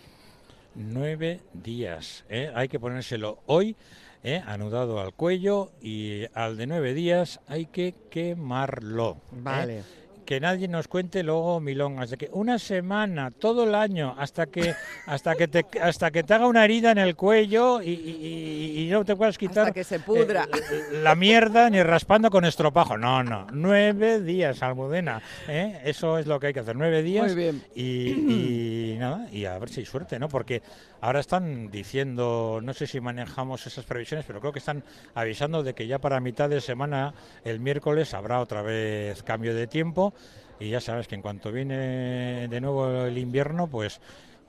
Nueve 0.75 1.41
días. 1.53 2.25
¿eh? 2.29 2.51
Hay 2.55 2.69
que 2.69 2.81
ponérselo 2.81 3.39
hoy, 3.47 3.77
¿eh? 4.25 4.43
anudado 4.45 5.01
al 5.01 5.15
cuello, 5.15 5.71
y 5.81 6.25
al 6.35 6.57
de 6.57 6.67
nueve 6.67 6.95
días 6.95 7.41
hay 7.47 7.67
que 7.67 7.95
quemarlo. 8.11 9.19
¿eh? 9.69 9.83
Que 10.25 10.41
nadie 10.41 10.69
nos 10.69 10.89
cuente 10.89 11.23
luego 11.23 11.61
milongas 11.61 12.11
de 12.11 12.17
que 12.17 12.31
una 12.33 12.59
semana, 12.59 13.31
todo 13.31 13.65
el 13.65 13.75
año, 13.75 14.15
hasta 14.19 14.47
que 14.47 14.75
hasta 15.07 15.35
que 15.35 15.49
te 15.49 15.67
hasta 15.81 16.11
que 16.11 16.23
te 16.23 16.33
haga 16.35 16.47
una 16.47 16.65
herida 16.65 16.91
en 16.93 16.99
el 16.99 17.15
cuello 17.15 17.83
y, 17.83 17.91
y- 17.91 18.27
y- 18.81 18.87
y 18.87 18.91
no 18.91 19.05
te 19.05 19.15
puedas 19.17 19.37
quitar 19.37 19.65
Hasta 19.67 19.73
que 19.75 19.85
se 19.85 20.01
pudra. 20.01 20.45
eh, 20.53 20.99
la 21.03 21.15
mierda 21.15 21.69
ni 21.71 21.83
raspando 21.83 22.31
con 22.31 22.45
estropajo. 22.45 22.97
No, 22.97 23.23
no. 23.23 23.47
Nueve 23.53 24.21
días, 24.21 24.63
Almudena. 24.63 25.21
¿eh? 25.49 25.81
Eso 25.85 26.19
es 26.19 26.27
lo 26.27 26.41
que 26.41 26.49
hay 26.49 26.53
que 26.55 26.61
hacer. 26.61 26.77
Nueve 26.77 27.03
días. 27.03 27.27
Muy 27.27 27.35
bien. 27.35 27.63
Y, 27.75 28.93
y 28.95 28.97
nada, 28.99 29.29
y 29.31 29.45
a 29.45 29.59
ver 29.59 29.69
si 29.69 29.81
hay 29.81 29.87
suerte, 29.87 30.19
¿no? 30.19 30.29
Porque 30.29 30.63
ahora 31.03 31.21
están 31.21 31.71
diciendo, 31.71 32.61
no 32.63 32.73
sé 32.73 32.87
si 32.87 33.01
manejamos 33.01 33.67
esas 33.67 33.85
previsiones, 33.85 34.25
pero 34.27 34.41
creo 34.41 34.53
que 34.53 34.59
están 34.59 34.83
avisando 35.15 35.63
de 35.63 35.75
que 35.75 35.87
ya 35.87 35.99
para 35.99 36.19
mitad 36.21 36.49
de 36.49 36.61
semana, 36.61 37.13
el 37.45 37.61
miércoles, 37.61 38.15
habrá 38.15 38.41
otra 38.41 38.63
vez 38.63 39.23
cambio 39.23 39.55
de 39.55 39.67
tiempo. 39.67 40.15
Y 40.61 40.71
ya 40.71 40.81
sabes 40.81 41.09
que 41.09 41.15
en 41.15 41.23
cuanto 41.23 41.51
viene 41.53 42.49
de 42.49 42.61
nuevo 42.61 43.05
el 43.07 43.19
invierno, 43.19 43.67
pues 43.67 44.01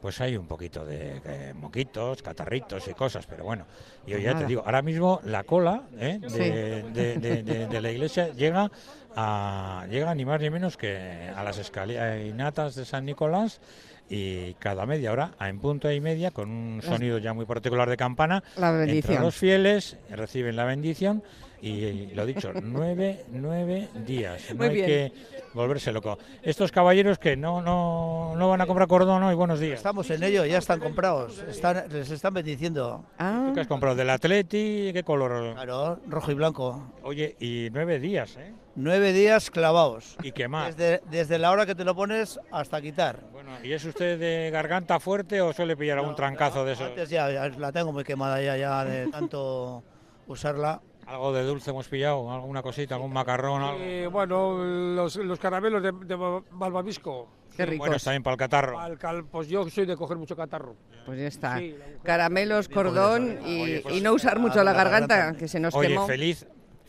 pues 0.01 0.21
hay 0.21 0.37
un 0.37 0.45
poquito 0.45 0.85
de 0.85 1.19
eh, 1.25 1.53
moquitos, 1.55 2.21
catarritos 2.21 2.87
y 2.87 2.93
cosas, 2.93 3.25
pero 3.25 3.43
bueno, 3.43 3.65
yo 4.05 4.13
Pues 4.17 4.23
ya 4.23 4.33
nada. 4.33 4.41
te 4.45 4.49
digo, 4.49 4.61
ahora 4.63 4.83
mismo 4.83 5.19
la 5.23 5.43
cola 5.45 5.81
¿eh? 5.97 6.19
de, 6.21 6.29
Sí. 6.29 6.37
de- 6.37 7.17
de- 7.17 7.41
de- 7.43 7.65
de 7.67 7.81
la 7.81 7.91
iglesia 7.91 8.31
llega 8.33 8.69
a 9.15 9.87
llega 9.89 10.13
ni 10.13 10.23
más 10.23 10.39
ni 10.41 10.51
menos 10.51 10.77
que 10.77 11.31
a 11.35 11.43
las 11.43 11.57
escalinatas 11.57 12.75
de 12.75 12.85
San 12.85 13.05
Nicolás 13.05 13.59
y 14.07 14.53
cada 14.55 14.85
media 14.85 15.11
hora, 15.11 15.31
a 15.39 15.49
en 15.49 15.59
punto 15.59 15.91
y 15.91 15.99
media, 15.99 16.29
con 16.29 16.51
un 16.51 16.81
sonido 16.83 17.17
ya 17.17 17.33
muy 17.33 17.45
particular 17.45 17.89
de 17.89 17.97
campana, 17.97 18.43
La 18.57 18.69
bendición. 18.71 19.23
los 19.23 19.33
fieles, 19.35 19.97
reciben 20.11 20.55
la 20.55 20.65
bendición 20.65 21.23
y 21.61 22.07
lo 22.13 22.25
dicho, 22.25 22.51
nueve, 22.63 23.25
nueve 23.31 23.89
días. 24.05 24.49
No 24.49 24.55
Muy 24.57 24.67
hay 24.67 24.73
bien. 24.73 24.85
que 24.87 25.13
volverse 25.53 25.91
loco. 25.91 26.17
Estos 26.41 26.71
caballeros 26.71 27.17
que 27.17 27.35
no, 27.35 27.61
no, 27.61 28.33
no 28.35 28.49
van 28.49 28.61
a 28.61 28.65
comprar 28.65 28.87
cordón 28.87 29.23
hoy, 29.23 29.35
buenos 29.35 29.59
días. 29.59 29.77
Estamos 29.77 30.09
en 30.09 30.23
ello, 30.23 30.45
ya 30.45 30.57
están 30.57 30.79
comprados, 30.79 31.39
están, 31.49 31.85
les 31.89 32.11
están 32.11 32.33
bendiciendo. 32.33 33.05
Ah. 33.17 33.45
¿Tú 33.47 33.53
qué 33.55 33.61
has 33.61 33.67
comprado? 33.67 33.95
¿Del 33.95 34.09
Atleti? 34.09 34.91
¿Qué 34.93 35.03
color? 35.03 35.53
Claro, 35.53 35.99
rojo 36.07 36.31
y 36.31 36.35
blanco. 36.35 36.93
Oye, 37.03 37.35
y 37.39 37.69
nueve 37.71 37.99
días, 37.99 38.37
¿eh? 38.37 38.53
Nueve 38.77 39.13
días 39.13 39.49
clavados. 39.51 40.17
¿Y 40.21 40.33
qué 40.33 40.49
más? 40.49 40.75
Desde, 40.75 41.01
desde 41.09 41.39
la 41.39 41.51
hora 41.51 41.65
que 41.65 41.75
te 41.75 41.85
lo 41.85 41.95
pones 41.95 42.37
hasta 42.51 42.81
quitar. 42.81 43.21
Bueno, 43.31 43.51
¿y 43.63 43.71
es 43.71 43.85
usted 43.85 44.19
de 44.19 44.49
garganta 44.51 44.99
fuerte 44.99 45.39
o 45.39 45.53
suele 45.53 45.77
pillar 45.77 45.99
algún 45.99 46.15
trancazo 46.15 46.65
de 46.65 46.73
eso? 46.73 46.83
Antes 46.83 47.09
ya, 47.09 47.31
ya 47.31 47.47
la 47.57 47.71
tengo 47.71 47.93
muy 47.93 48.03
quemada 48.03 48.41
ya, 48.41 48.57
ya 48.57 48.83
de 48.83 49.07
tanto 49.07 49.81
usarla. 50.27 50.81
¿Algo 51.07 51.33
de 51.33 51.43
dulce 51.43 51.69
hemos 51.69 51.87
pillado? 51.87 52.31
¿Alguna 52.31 52.61
cosita? 52.63 52.95
¿Algún 52.95 53.13
macarrón? 53.13 53.61
Algo? 53.61 53.79
Eh, 53.81 54.07
bueno, 54.07 54.63
los, 54.63 55.15
los 55.17 55.39
caramelos 55.39 55.83
de, 55.83 55.91
de 55.91 56.41
malvavisco. 56.51 57.27
Qué 57.55 57.65
ricos. 57.65 57.87
Bueno, 57.87 57.99
también 58.03 58.23
para 58.23 58.33
el 58.33 58.37
catarro. 58.39 58.79
Al 58.79 58.97
cal- 58.97 59.25
pues 59.25 59.47
yo 59.47 59.69
soy 59.69 59.85
de 59.85 59.95
coger 59.95 60.17
mucho 60.17 60.35
catarro. 60.35 60.75
Pues 61.05 61.19
ya 61.19 61.27
está. 61.27 61.57
Sí, 61.59 61.75
Caramelos, 62.03 62.67
cordón 62.67 63.39
y, 63.45 63.61
Oye, 63.61 63.79
pues, 63.81 63.95
y 63.95 64.01
no 64.01 64.13
usar 64.13 64.39
mucho 64.39 64.63
la 64.63 64.73
garganta, 64.73 65.33
que 65.37 65.47
se 65.47 65.59
nos 65.59 65.73
Oye, 65.75 65.89
quemó. 65.89 66.07
feliz, 66.07 66.45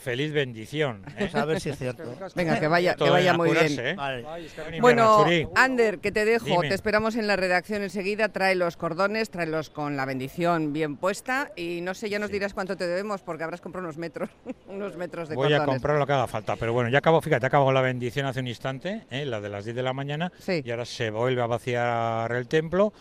feliz 0.07 0.33
bendición. 0.33 1.03
¿eh? 1.19 1.29
A 1.35 1.45
ver 1.45 1.61
si 1.61 1.71
es 1.71 1.79
cierto. 1.79 2.05
Venga, 2.37 2.61
que 2.61 2.69
vaya, 2.69 2.95
que 2.95 3.11
vaya 3.11 3.35
muy 3.35 3.49
apurarse, 3.49 3.83
bien. 3.83 3.87
¿eh? 3.89 3.95
Vale. 3.97 4.81
Bueno. 4.81 5.25
Ander, 5.57 5.99
que 5.99 6.13
te 6.13 6.25
dejo, 6.25 6.47
Dime. 6.47 6.69
te 6.69 6.75
esperamos 6.77 7.17
en 7.17 7.27
la 7.27 7.35
redacción 7.35 7.83
enseguida, 7.83 8.29
trae 8.29 8.55
los 8.55 8.77
cordones, 8.77 9.31
tráelos 9.31 9.69
con 9.69 9.97
la 9.97 10.05
bendición 10.05 10.73
bien 10.73 10.97
puesta 10.97 11.51
y 11.57 11.81
no 11.81 11.93
sé, 11.95 12.09
ya 12.09 12.21
nos 12.21 12.31
dirás 12.31 12.55
cuánto 12.55 12.77
te 12.77 12.87
debemos 12.87 13.23
porque 13.23 13.43
habrás 13.43 13.61
comprado 13.61 13.85
unos 13.85 13.99
metros, 13.99 14.31
unos 14.69 14.97
metros 14.97 15.29
de 15.29 15.35
Voy 15.35 15.53
a 15.53 15.59
cordones. 15.59 15.75
comprar 15.75 15.99
lo 15.99 16.07
que 16.07 16.13
haga 16.13 16.29
falta, 16.29 16.55
pero 16.55 16.73
bueno, 16.73 16.89
ya 16.89 16.99
acabo, 16.99 17.21
fíjate, 17.21 17.47
acabo 17.47 17.73
la 17.73 17.81
bendición 17.81 18.27
hace 18.27 18.39
un 18.39 18.47
instante, 18.47 19.07
¿eh? 19.11 19.27
la 19.27 19.41
de 19.41 19.49
las 19.49 19.65
10 19.65 19.75
de 19.75 19.83
la 19.83 19.93
mañana, 19.93 20.31
y 20.47 20.71
ahora 20.71 20.85
se 20.85 21.11
vuelve 21.11 21.43
a 21.43 21.47
vaciar 21.47 22.31
el 22.31 22.47
templo 22.47 22.93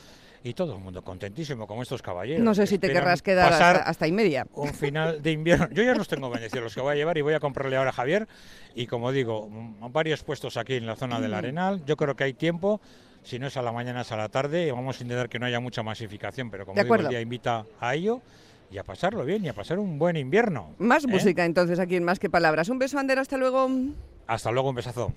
y 0.45 0.53
todo 0.53 0.75
el 0.75 0.79
mundo 0.79 1.01
contentísimo 1.01 1.65
como 1.65 1.81
estos 1.81 2.03
caballeros. 2.03 2.43
No 2.43 2.53
sé 2.53 2.61
que 2.61 2.67
si 2.67 2.77
te 2.77 2.91
querrás 2.93 3.23
quedar 3.23 3.49
pasar 3.49 3.77
hasta, 3.77 3.89
hasta 3.89 4.07
y 4.07 4.11
media. 4.11 4.45
un 4.53 4.71
final 4.75 5.19
de 5.23 5.31
invierno. 5.31 5.67
Yo 5.71 5.81
ya 5.81 5.95
los 5.95 6.07
tengo 6.07 6.29
bendecidos, 6.29 6.65
los 6.65 6.75
que 6.75 6.81
voy 6.81 6.93
a 6.93 6.95
llevar 6.95 7.17
y 7.17 7.21
voy 7.21 7.33
a 7.33 7.39
comprarle 7.39 7.77
ahora 7.77 7.89
a 7.89 7.93
Javier. 7.93 8.27
Y 8.75 8.85
como 8.85 9.11
digo, 9.11 9.49
varios 9.91 10.23
puestos 10.23 10.55
aquí 10.57 10.75
en 10.75 10.85
la 10.85 10.95
zona 10.95 11.19
del 11.19 11.31
Mm. 11.31 11.35
Arenal. 11.35 11.85
Yo 11.87 11.97
creo 11.97 12.15
que 12.15 12.25
hay 12.25 12.33
tiempo. 12.33 12.79
Si 13.23 13.39
no 13.39 13.47
es 13.47 13.57
a 13.57 13.63
la 13.63 13.71
mañana, 13.71 14.01
es 14.01 14.11
a 14.11 14.17
la 14.17 14.29
tarde. 14.29 14.67
y 14.67 14.71
Vamos 14.71 14.99
a 14.99 15.03
intentar 15.03 15.29
que 15.29 15.39
no 15.39 15.47
haya 15.47 15.59
mucha 15.59 15.81
masificación, 15.81 16.51
pero 16.51 16.63
como 16.67 16.75
De 16.75 16.83
digo, 16.83 16.93
el 16.95 17.07
día 17.07 17.21
invita 17.21 17.65
a 17.79 17.95
ello 17.95 18.21
y 18.69 18.77
a 18.77 18.83
pasarlo 18.83 19.25
bien 19.25 19.43
y 19.45 19.49
a 19.49 19.53
pasar 19.53 19.79
un 19.79 19.97
buen 19.97 20.15
invierno. 20.15 20.75
Más 20.77 21.05
¿eh? 21.05 21.07
música 21.07 21.43
entonces 21.43 21.79
aquí 21.79 21.95
en 21.95 22.03
Más 22.03 22.19
que 22.19 22.29
Palabras. 22.29 22.69
Un 22.69 22.77
beso, 22.77 22.99
Ander, 22.99 23.17
hasta 23.17 23.37
luego. 23.37 23.67
Hasta 24.27 24.51
luego, 24.51 24.69
un 24.69 24.75
besazo. 24.75 25.11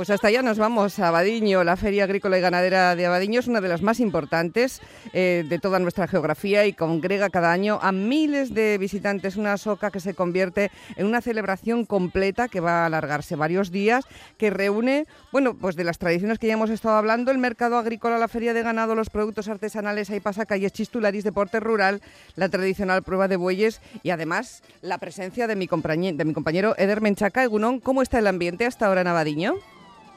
Pues 0.00 0.08
hasta 0.08 0.28
allá 0.28 0.40
nos 0.40 0.56
vamos 0.56 0.98
a 0.98 1.08
Abadiño. 1.08 1.62
La 1.62 1.76
Feria 1.76 2.04
Agrícola 2.04 2.38
y 2.38 2.40
Ganadera 2.40 2.96
de 2.96 3.04
Abadiño 3.04 3.38
es 3.40 3.48
una 3.48 3.60
de 3.60 3.68
las 3.68 3.82
más 3.82 4.00
importantes 4.00 4.80
eh, 5.12 5.44
de 5.46 5.58
toda 5.58 5.78
nuestra 5.78 6.08
geografía 6.08 6.64
y 6.64 6.72
congrega 6.72 7.28
cada 7.28 7.52
año 7.52 7.78
a 7.82 7.92
miles 7.92 8.54
de 8.54 8.78
visitantes. 8.78 9.36
Una 9.36 9.58
soca 9.58 9.90
que 9.90 10.00
se 10.00 10.14
convierte 10.14 10.70
en 10.96 11.04
una 11.04 11.20
celebración 11.20 11.84
completa 11.84 12.48
que 12.48 12.60
va 12.60 12.84
a 12.84 12.86
alargarse 12.86 13.36
varios 13.36 13.70
días, 13.70 14.06
que 14.38 14.48
reúne, 14.48 15.06
bueno, 15.32 15.52
pues 15.52 15.76
de 15.76 15.84
las 15.84 15.98
tradiciones 15.98 16.38
que 16.38 16.46
ya 16.46 16.54
hemos 16.54 16.70
estado 16.70 16.96
hablando, 16.96 17.30
el 17.30 17.36
mercado 17.36 17.76
agrícola, 17.76 18.16
la 18.16 18.28
feria 18.28 18.54
de 18.54 18.62
ganado, 18.62 18.94
los 18.94 19.10
productos 19.10 19.48
artesanales, 19.48 20.08
hay 20.08 20.20
pasacalles, 20.20 20.72
chistularis, 20.72 21.24
deporte 21.24 21.60
rural, 21.60 22.00
la 22.36 22.48
tradicional 22.48 23.02
prueba 23.02 23.28
de 23.28 23.36
bueyes 23.36 23.82
y 24.02 24.08
además 24.08 24.62
la 24.80 24.96
presencia 24.96 25.46
de 25.46 25.56
mi, 25.56 25.68
compañe- 25.68 26.16
de 26.16 26.24
mi 26.24 26.32
compañero 26.32 26.74
Eder 26.78 27.02
Menchaca. 27.02 27.44
Egunon, 27.44 27.80
¿cómo 27.80 28.00
está 28.00 28.18
el 28.18 28.28
ambiente 28.28 28.64
hasta 28.64 28.86
ahora 28.86 29.02
en 29.02 29.06
Abadiño? 29.08 29.56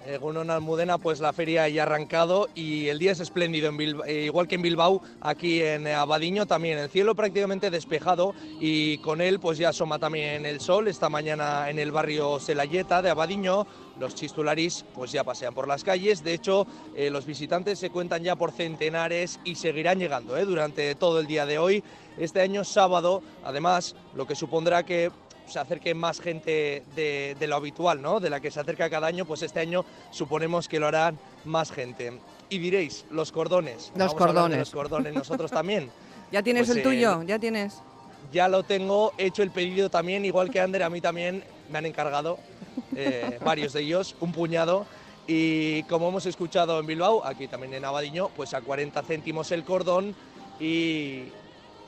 Egunon 0.05 0.49
Almudena, 0.49 0.97
pues 0.97 1.19
la 1.19 1.31
feria 1.33 1.67
ya 1.69 1.83
ha 1.83 1.85
arrancado 1.85 2.49
y 2.55 2.87
el 2.89 2.99
día 2.99 3.11
es 3.13 3.19
espléndido, 3.19 3.69
en 3.69 3.77
Bilba- 3.77 4.05
eh, 4.05 4.25
igual 4.25 4.47
que 4.47 4.55
en 4.55 4.61
Bilbao, 4.61 5.01
aquí 5.21 5.61
en 5.61 5.87
eh, 5.87 5.93
Abadiño 5.93 6.45
también, 6.45 6.77
el 6.77 6.89
cielo 6.89 7.15
prácticamente 7.15 7.69
despejado 7.69 8.33
y 8.59 8.97
con 8.97 9.21
él 9.21 9.39
pues 9.39 9.57
ya 9.57 9.69
asoma 9.69 9.99
también 9.99 10.45
el 10.45 10.59
sol, 10.59 10.87
esta 10.87 11.09
mañana 11.09 11.69
en 11.69 11.79
el 11.79 11.91
barrio 11.91 12.39
Selayeta 12.39 13.01
de 13.01 13.11
Abadiño, 13.11 13.65
los 13.99 14.15
chistularis 14.15 14.83
pues 14.93 15.11
ya 15.11 15.23
pasean 15.23 15.53
por 15.53 15.67
las 15.67 15.83
calles, 15.83 16.23
de 16.23 16.33
hecho 16.33 16.67
eh, 16.95 17.09
los 17.09 17.25
visitantes 17.25 17.79
se 17.79 17.89
cuentan 17.89 18.23
ya 18.23 18.35
por 18.35 18.51
centenares 18.51 19.39
y 19.45 19.55
seguirán 19.55 19.99
llegando 19.99 20.35
eh, 20.37 20.45
durante 20.45 20.95
todo 20.95 21.19
el 21.19 21.27
día 21.27 21.45
de 21.45 21.57
hoy, 21.59 21.83
este 22.17 22.41
año 22.41 22.63
sábado, 22.63 23.23
además 23.43 23.95
lo 24.15 24.25
que 24.27 24.35
supondrá 24.35 24.83
que 24.83 25.11
se 25.47 25.59
acerque 25.59 25.93
más 25.93 26.19
gente 26.19 26.83
de, 26.95 27.35
de 27.39 27.47
lo 27.47 27.55
habitual, 27.55 28.01
¿no? 28.01 28.19
De 28.19 28.29
la 28.29 28.39
que 28.39 28.51
se 28.51 28.59
acerca 28.59 28.89
cada 28.89 29.07
año, 29.07 29.25
pues 29.25 29.41
este 29.41 29.59
año 29.59 29.85
suponemos 30.11 30.67
que 30.67 30.79
lo 30.79 30.87
harán 30.87 31.17
más 31.45 31.71
gente. 31.71 32.19
Y 32.49 32.59
diréis, 32.59 33.05
los 33.09 33.31
cordones. 33.31 33.91
Los 33.95 34.13
cordones. 34.13 34.59
los 34.59 34.71
cordones 34.71 35.13
nosotros 35.13 35.51
también. 35.51 35.89
¿Ya 36.31 36.41
tienes 36.41 36.67
Pues, 36.67 36.77
el 36.77 36.79
eh, 36.79 36.83
tuyo? 36.83 37.23
¿Ya 37.23 37.39
tienes? 37.39 37.81
Ya 38.31 38.47
lo 38.47 38.63
tengo, 38.63 39.13
he 39.17 39.27
hecho 39.27 39.43
el 39.43 39.51
pedido 39.51 39.89
también, 39.89 40.25
igual 40.25 40.49
que 40.49 40.59
Ander, 40.59 40.83
a 40.83 40.89
mí 40.89 41.01
también 41.01 41.43
me 41.69 41.77
han 41.77 41.85
encargado 41.85 42.39
eh, 42.95 43.37
varios 43.45 43.73
de 43.73 43.81
ellos, 43.81 44.15
un 44.19 44.31
puñado. 44.31 44.85
Y 45.27 45.83
como 45.83 46.09
hemos 46.09 46.25
escuchado 46.25 46.79
en 46.79 46.85
Bilbao, 46.87 47.25
aquí 47.25 47.47
también 47.47 47.73
en 47.75 47.85
Abadiño, 47.85 48.29
pues 48.35 48.53
a 48.53 48.61
40 48.61 49.03
céntimos 49.03 49.51
el 49.51 49.63
cordón 49.63 50.15
y 50.59 51.25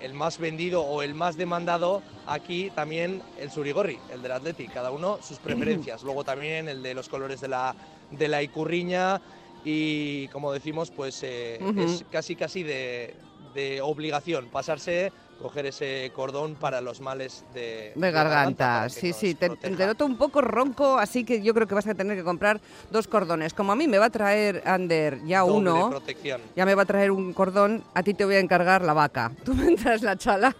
el 0.05 0.13
más 0.13 0.37
vendido 0.37 0.83
o 0.83 1.01
el 1.01 1.15
más 1.15 1.35
demandado 1.35 2.03
aquí 2.27 2.69
también 2.75 3.23
el 3.39 3.49
surigorri, 3.49 3.97
el 4.13 4.21
del 4.21 4.33
Athletic, 4.33 4.71
cada 4.71 4.91
uno 4.91 5.17
sus 5.21 5.39
preferencias. 5.39 6.03
Luego 6.03 6.23
también 6.23 6.69
el 6.69 6.83
de 6.83 6.93
los 6.93 7.09
colores 7.09 7.41
de 7.41 7.47
la, 7.47 7.75
de 8.11 8.27
la 8.27 8.43
icurriña 8.43 9.19
y 9.63 10.27
como 10.27 10.51
decimos, 10.51 10.91
pues 10.91 11.23
eh, 11.23 11.59
es 11.79 12.05
casi 12.11 12.35
casi 12.35 12.61
de, 12.61 13.15
de 13.55 13.81
obligación 13.81 14.47
pasarse, 14.49 15.11
coger 15.41 15.65
ese 15.65 16.11
cordón 16.15 16.55
para 16.55 16.81
los 16.81 17.01
males 17.01 17.43
de, 17.53 17.91
De 17.95 18.11
garganta, 18.11 18.89
sí, 18.89 19.13
sí. 19.13 19.35
Te, 19.35 19.49
noto 19.69 20.05
un 20.05 20.17
poco 20.17 20.41
ronco, 20.41 20.97
así 20.97 21.23
que 21.23 21.41
yo 21.41 21.53
creo 21.53 21.67
que 21.67 21.75
vas 21.75 21.87
a 21.87 21.93
tener 21.93 22.17
que 22.17 22.23
comprar 22.23 22.59
dos 22.91 23.07
cordones. 23.07 23.53
Como 23.53 23.71
a 23.71 23.75
mí 23.75 23.87
me 23.87 23.97
va 23.97 24.05
a 24.05 24.09
traer, 24.09 24.63
Ander, 24.65 25.23
ya 25.25 25.41
Doble 25.41 25.57
uno, 25.57 25.89
protección. 25.89 26.41
ya 26.55 26.65
me 26.65 26.75
va 26.75 26.83
a 26.83 26.85
traer 26.85 27.11
un 27.11 27.33
cordón, 27.33 27.83
a 27.93 28.03
ti 28.03 28.13
te 28.13 28.25
voy 28.25 28.35
a 28.35 28.39
encargar 28.39 28.81
la 28.81 28.93
vaca. 28.93 29.31
Tú 29.45 29.53
me 29.53 29.67
entras 29.67 30.01
la 30.01 30.17
chala 30.17 30.55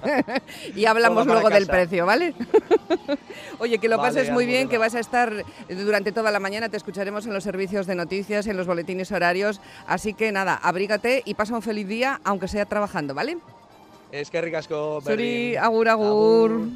y 0.74 0.84
hablamos 0.86 1.26
luego 1.26 1.50
del 1.50 1.66
precio, 1.66 2.06
¿vale? 2.06 2.34
Oye, 3.58 3.78
que 3.78 3.88
lo 3.88 3.98
Vale, 3.98 4.14
pases 4.14 4.30
muy 4.32 4.46
bien, 4.46 4.68
que 4.68 4.78
vas 4.78 4.94
a 4.94 5.00
estar 5.00 5.32
durante 5.68 6.12
toda 6.12 6.30
la 6.30 6.40
mañana, 6.40 6.68
te 6.68 6.76
escucharemos 6.76 7.26
en 7.26 7.32
los 7.32 7.44
servicios 7.44 7.86
de 7.86 7.94
noticias, 7.94 8.46
en 8.46 8.56
los 8.56 8.66
boletines 8.66 9.12
horarios. 9.12 9.60
Así 9.86 10.14
que 10.14 10.32
nada, 10.32 10.54
abrígate 10.54 11.22
y 11.24 11.34
pasa 11.34 11.54
un 11.54 11.62
feliz 11.62 11.86
día, 11.86 12.20
aunque 12.24 12.48
sea 12.48 12.66
trabajando, 12.66 13.14
¿vale? 13.14 13.38
Es 14.14 14.30
que 14.30 14.40
ricasco, 14.40 15.00
Suri, 15.00 15.56
Berdin. 15.56 15.58
agur, 15.58 15.88
agur. 15.88 16.68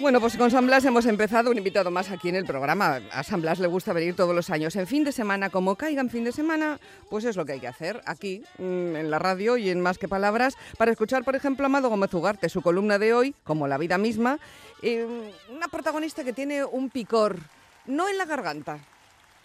Bueno, 0.00 0.20
pues 0.20 0.36
con 0.36 0.50
San 0.50 0.66
Blas 0.66 0.84
hemos 0.84 1.06
empezado 1.06 1.52
un 1.52 1.58
invitado 1.58 1.92
más 1.92 2.10
aquí 2.10 2.28
en 2.28 2.34
el 2.34 2.44
programa. 2.44 3.00
A 3.12 3.22
San 3.22 3.40
Blas 3.40 3.60
le 3.60 3.68
gusta 3.68 3.92
venir 3.92 4.16
todos 4.16 4.34
los 4.34 4.50
años. 4.50 4.74
En 4.74 4.88
fin 4.88 5.04
de 5.04 5.12
semana, 5.12 5.48
como 5.48 5.76
caiga 5.76 6.00
en 6.00 6.10
fin 6.10 6.24
de 6.24 6.32
semana, 6.32 6.80
pues 7.08 7.24
es 7.24 7.36
lo 7.36 7.46
que 7.46 7.52
hay 7.52 7.60
que 7.60 7.68
hacer 7.68 8.00
aquí, 8.04 8.42
mm, 8.58 8.96
en 8.96 9.10
la 9.12 9.20
radio 9.20 9.56
y 9.56 9.70
en 9.70 9.80
Más 9.80 9.96
que 9.96 10.08
Palabras, 10.08 10.54
para 10.76 10.90
escuchar, 10.90 11.24
por 11.24 11.36
ejemplo, 11.36 11.64
a 11.64 11.66
Amado 11.66 11.88
Gómez 11.88 12.12
Ugarte, 12.12 12.48
su 12.48 12.62
columna 12.62 12.98
de 12.98 13.14
hoy, 13.14 13.34
como 13.44 13.68
la 13.68 13.78
vida 13.78 13.96
misma, 13.96 14.40
eh, 14.82 15.06
una 15.54 15.68
protagonista 15.68 16.24
que 16.24 16.32
tiene 16.32 16.64
un 16.64 16.90
picor, 16.90 17.38
no 17.86 18.08
en 18.08 18.18
la 18.18 18.26
garganta, 18.26 18.80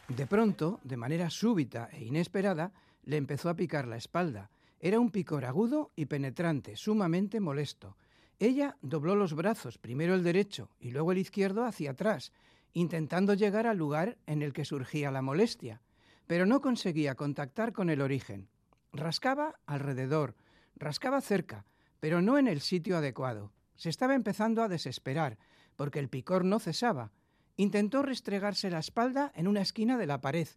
De 0.07 0.27
pronto, 0.27 0.79
de 0.83 0.97
manera 0.97 1.29
súbita 1.29 1.87
e 1.93 2.03
inesperada, 2.03 2.73
le 3.05 3.17
empezó 3.17 3.49
a 3.49 3.55
picar 3.55 3.87
la 3.87 3.95
espalda. 3.95 4.49
Era 4.79 4.99
un 4.99 5.09
picor 5.09 5.45
agudo 5.45 5.91
y 5.95 6.05
penetrante, 6.05 6.75
sumamente 6.75 7.39
molesto. 7.39 7.95
Ella 8.39 8.75
dobló 8.81 9.15
los 9.15 9.33
brazos, 9.33 9.77
primero 9.77 10.15
el 10.15 10.23
derecho 10.23 10.69
y 10.79 10.91
luego 10.91 11.11
el 11.11 11.19
izquierdo 11.19 11.63
hacia 11.63 11.91
atrás, 11.91 12.33
intentando 12.73 13.35
llegar 13.35 13.67
al 13.67 13.77
lugar 13.77 14.17
en 14.25 14.41
el 14.41 14.53
que 14.53 14.65
surgía 14.65 15.11
la 15.11 15.21
molestia, 15.21 15.81
pero 16.27 16.45
no 16.45 16.59
conseguía 16.61 17.15
contactar 17.15 17.71
con 17.71 17.89
el 17.89 18.01
origen. 18.01 18.49
Rascaba 18.91 19.59
alrededor, 19.65 20.35
rascaba 20.75 21.21
cerca, 21.21 21.65
pero 21.99 22.21
no 22.21 22.37
en 22.37 22.47
el 22.47 22.61
sitio 22.61 22.97
adecuado. 22.97 23.51
Se 23.75 23.89
estaba 23.89 24.15
empezando 24.15 24.63
a 24.63 24.67
desesperar, 24.67 25.37
porque 25.75 25.99
el 25.99 26.09
picor 26.09 26.43
no 26.43 26.59
cesaba. 26.59 27.11
Intentó 27.57 28.01
restregarse 28.01 28.69
la 28.69 28.79
espalda 28.79 29.31
en 29.35 29.47
una 29.47 29.61
esquina 29.61 29.97
de 29.97 30.07
la 30.07 30.21
pared, 30.21 30.47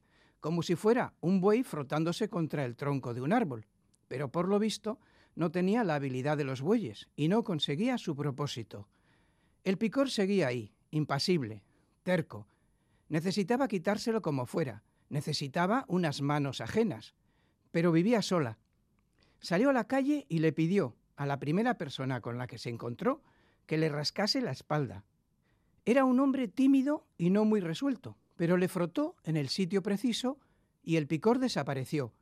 como 0.41 0.63
si 0.63 0.75
fuera 0.75 1.15
un 1.21 1.41
buey 1.41 1.63
frotándose 1.63 2.29
contra 2.29 2.65
el 2.65 2.77
tronco 2.77 3.15
de 3.15 3.21
un 3.21 3.33
árbol. 3.33 3.67
Pero 4.09 4.31
por 4.31 4.49
lo 4.49 4.59
visto 4.59 4.99
no 5.35 5.51
tenía 5.51 5.85
la 5.85 5.97
habilidad 5.97 6.37
de 6.37 6.45
los 6.45 6.61
bueyes 6.61 7.09
y 7.17 7.29
no 7.29 7.45
conseguía 7.45 7.99
su 7.99 8.15
propósito. 8.15 8.89
El 9.65 9.79
picor 9.79 10.11
seguía 10.11 10.49
ahí, 10.49 10.75
impasible, 10.91 11.63
terco. 12.03 12.47
Necesitaba 13.09 13.69
quitárselo 13.69 14.23
como 14.23 14.47
fuera, 14.47 14.83
necesitaba 15.09 15.85
unas 15.89 16.21
manos 16.23 16.61
ajenas, 16.61 17.15
pero 17.71 17.93
vivía 17.93 18.23
sola. 18.23 18.59
Salió 19.41 19.71
a 19.71 19.73
la 19.73 19.89
calle 19.89 20.27
y 20.29 20.39
le 20.39 20.53
pidió 20.53 20.97
a 21.17 21.27
la 21.27 21.39
primera 21.39 21.79
persona 21.79 22.21
con 22.21 22.39
la 22.39 22.47
que 22.47 22.59
se 22.59 22.71
encontró 22.71 23.23
que 23.67 23.79
le 23.79 23.89
rascase 23.89 24.41
la 24.41 24.51
espalda. 24.53 25.05
Era 25.87 26.05
un 26.05 26.19
hombre 26.21 26.49
tímido 26.49 27.07
y 27.19 27.31
no 27.31 27.45
muy 27.45 27.61
resuelto, 27.61 28.17
pero 28.37 28.57
le 28.57 28.69
frotó 28.69 29.17
en 29.23 29.37
el 29.37 29.49
sitio 29.49 29.83
preciso 29.83 30.39
y 30.83 30.97
el 30.97 31.07
picor 31.07 31.39
desapareció. 31.39 32.13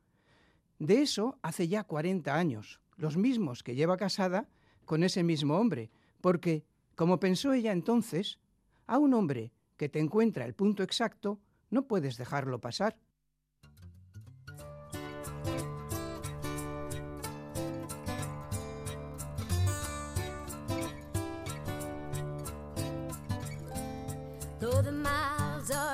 De 0.79 1.01
eso 1.01 1.39
hace 1.41 1.67
ya 1.67 1.83
40 1.85 2.35
años, 2.35 2.81
los 2.97 3.15
mismos 3.15 3.63
que 3.63 3.75
lleva 3.75 3.95
casada 3.95 4.49
con 4.85 5.03
ese 5.03 5.23
mismo 5.23 5.57
hombre, 5.57 5.91
porque, 6.19 6.65
como 6.95 7.19
pensó 7.19 7.53
ella 7.53 7.71
entonces, 7.71 8.39
a 8.85 8.97
un 8.97 9.13
hombre 9.13 9.53
que 9.77 9.87
te 9.87 9.99
encuentra 9.99 10.45
el 10.45 10.53
punto 10.53 10.83
exacto, 10.83 11.39
no 11.69 11.87
puedes 11.87 12.17
dejarlo 12.17 12.59
pasar. 12.59 12.97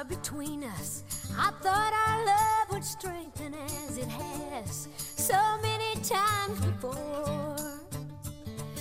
Between 0.10 0.64
us, 0.64 1.04
I 1.38 1.52
thought 1.62 1.94
our 2.08 2.26
love 2.26 2.74
would 2.74 2.84
strengthen 2.84 3.54
as 3.54 3.98
it 3.98 4.08
has 4.08 4.88
so 4.98 5.40
many 5.62 5.94
times 6.04 6.60
before. 6.60 7.80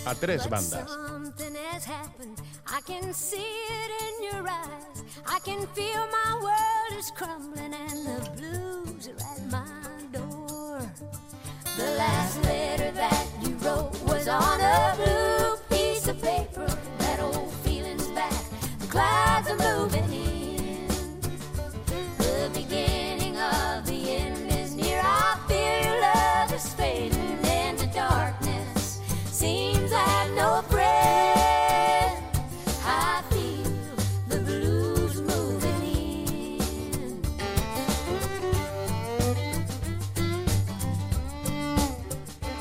A 0.07 0.15
tres 0.15 0.47
But 0.47 0.59
bandas. 0.59 0.89
Something 0.89 1.55
has 1.71 1.85
happened. 1.85 2.41
I 2.67 2.81
can 2.81 3.13
see 3.13 3.53
it 3.81 3.91
in 4.07 4.15
your 4.33 4.49
eyes. 4.49 5.05
I 5.27 5.39
can 5.41 5.67
feel 5.69 6.03
my 6.21 6.41
world 6.43 6.99
is 6.99 7.11
crumbling 7.11 7.75
and 7.75 8.07
the 8.07 8.31
blues 8.37 9.09
are 9.09 9.21
at 9.33 9.43
my 9.51 10.03
door. 10.11 10.81
The 11.77 11.91
last 11.99 12.43
letter 12.45 12.91
that 12.93 13.27
you 13.43 13.55
wrote 13.57 13.93
was 14.05 14.29
on 14.29 14.61
a 14.61 14.95
blue 14.97 15.77
piece 15.77 16.09
of 16.09 16.21
paper. 16.23 16.67
That 16.99 17.21
old 17.21 17.53
feeling's 17.65 18.09
back. 18.09 18.33
The 18.79 18.87
clouds 18.87 19.49
are 19.51 19.59
moving 19.59 20.11
in. 20.13 20.28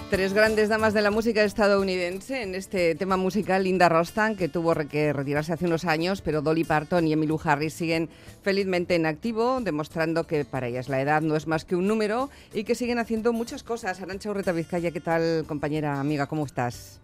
Tres 0.10 0.32
grandes 0.32 0.70
damas 0.70 0.94
de 0.94 1.02
la 1.02 1.12
música 1.12 1.44
estadounidense 1.44 2.42
en 2.42 2.56
este 2.56 2.96
tema 2.96 3.18
musical, 3.18 3.66
Linda 3.66 3.90
Rostan, 3.90 4.38
que 4.38 4.48
tuvo 4.48 4.74
que 4.88 5.12
retirarse 5.12 5.52
hace 5.52 5.66
unos 5.66 5.84
años, 5.84 6.22
pero 6.22 6.42
Dolly 6.42 6.64
Parton 6.64 7.06
y 7.06 7.12
Emmylou 7.12 7.38
Harris 7.44 7.74
siguen 7.74 8.08
felizmente 8.42 8.96
en 8.96 9.06
activo, 9.06 9.60
demostrando 9.60 10.26
que 10.26 10.46
para 10.46 10.68
ellas 10.68 10.88
la 10.88 11.02
edad 11.02 11.22
no 11.22 11.36
es 11.36 11.46
más 11.46 11.66
que 11.66 11.76
un 11.76 11.88
número 11.88 12.30
y 12.54 12.64
que 12.64 12.74
siguen 12.74 13.00
haciendo 13.00 13.34
muchas 13.34 13.64
cosas. 13.64 14.00
Arancha 14.00 14.32
Urreta 14.32 14.54
Vizcaya, 14.54 14.92
¿qué 14.92 15.02
tal, 15.02 15.44
compañera, 15.46 16.00
amiga? 16.00 16.26
¿Cómo 16.28 16.46
estás? 16.46 17.02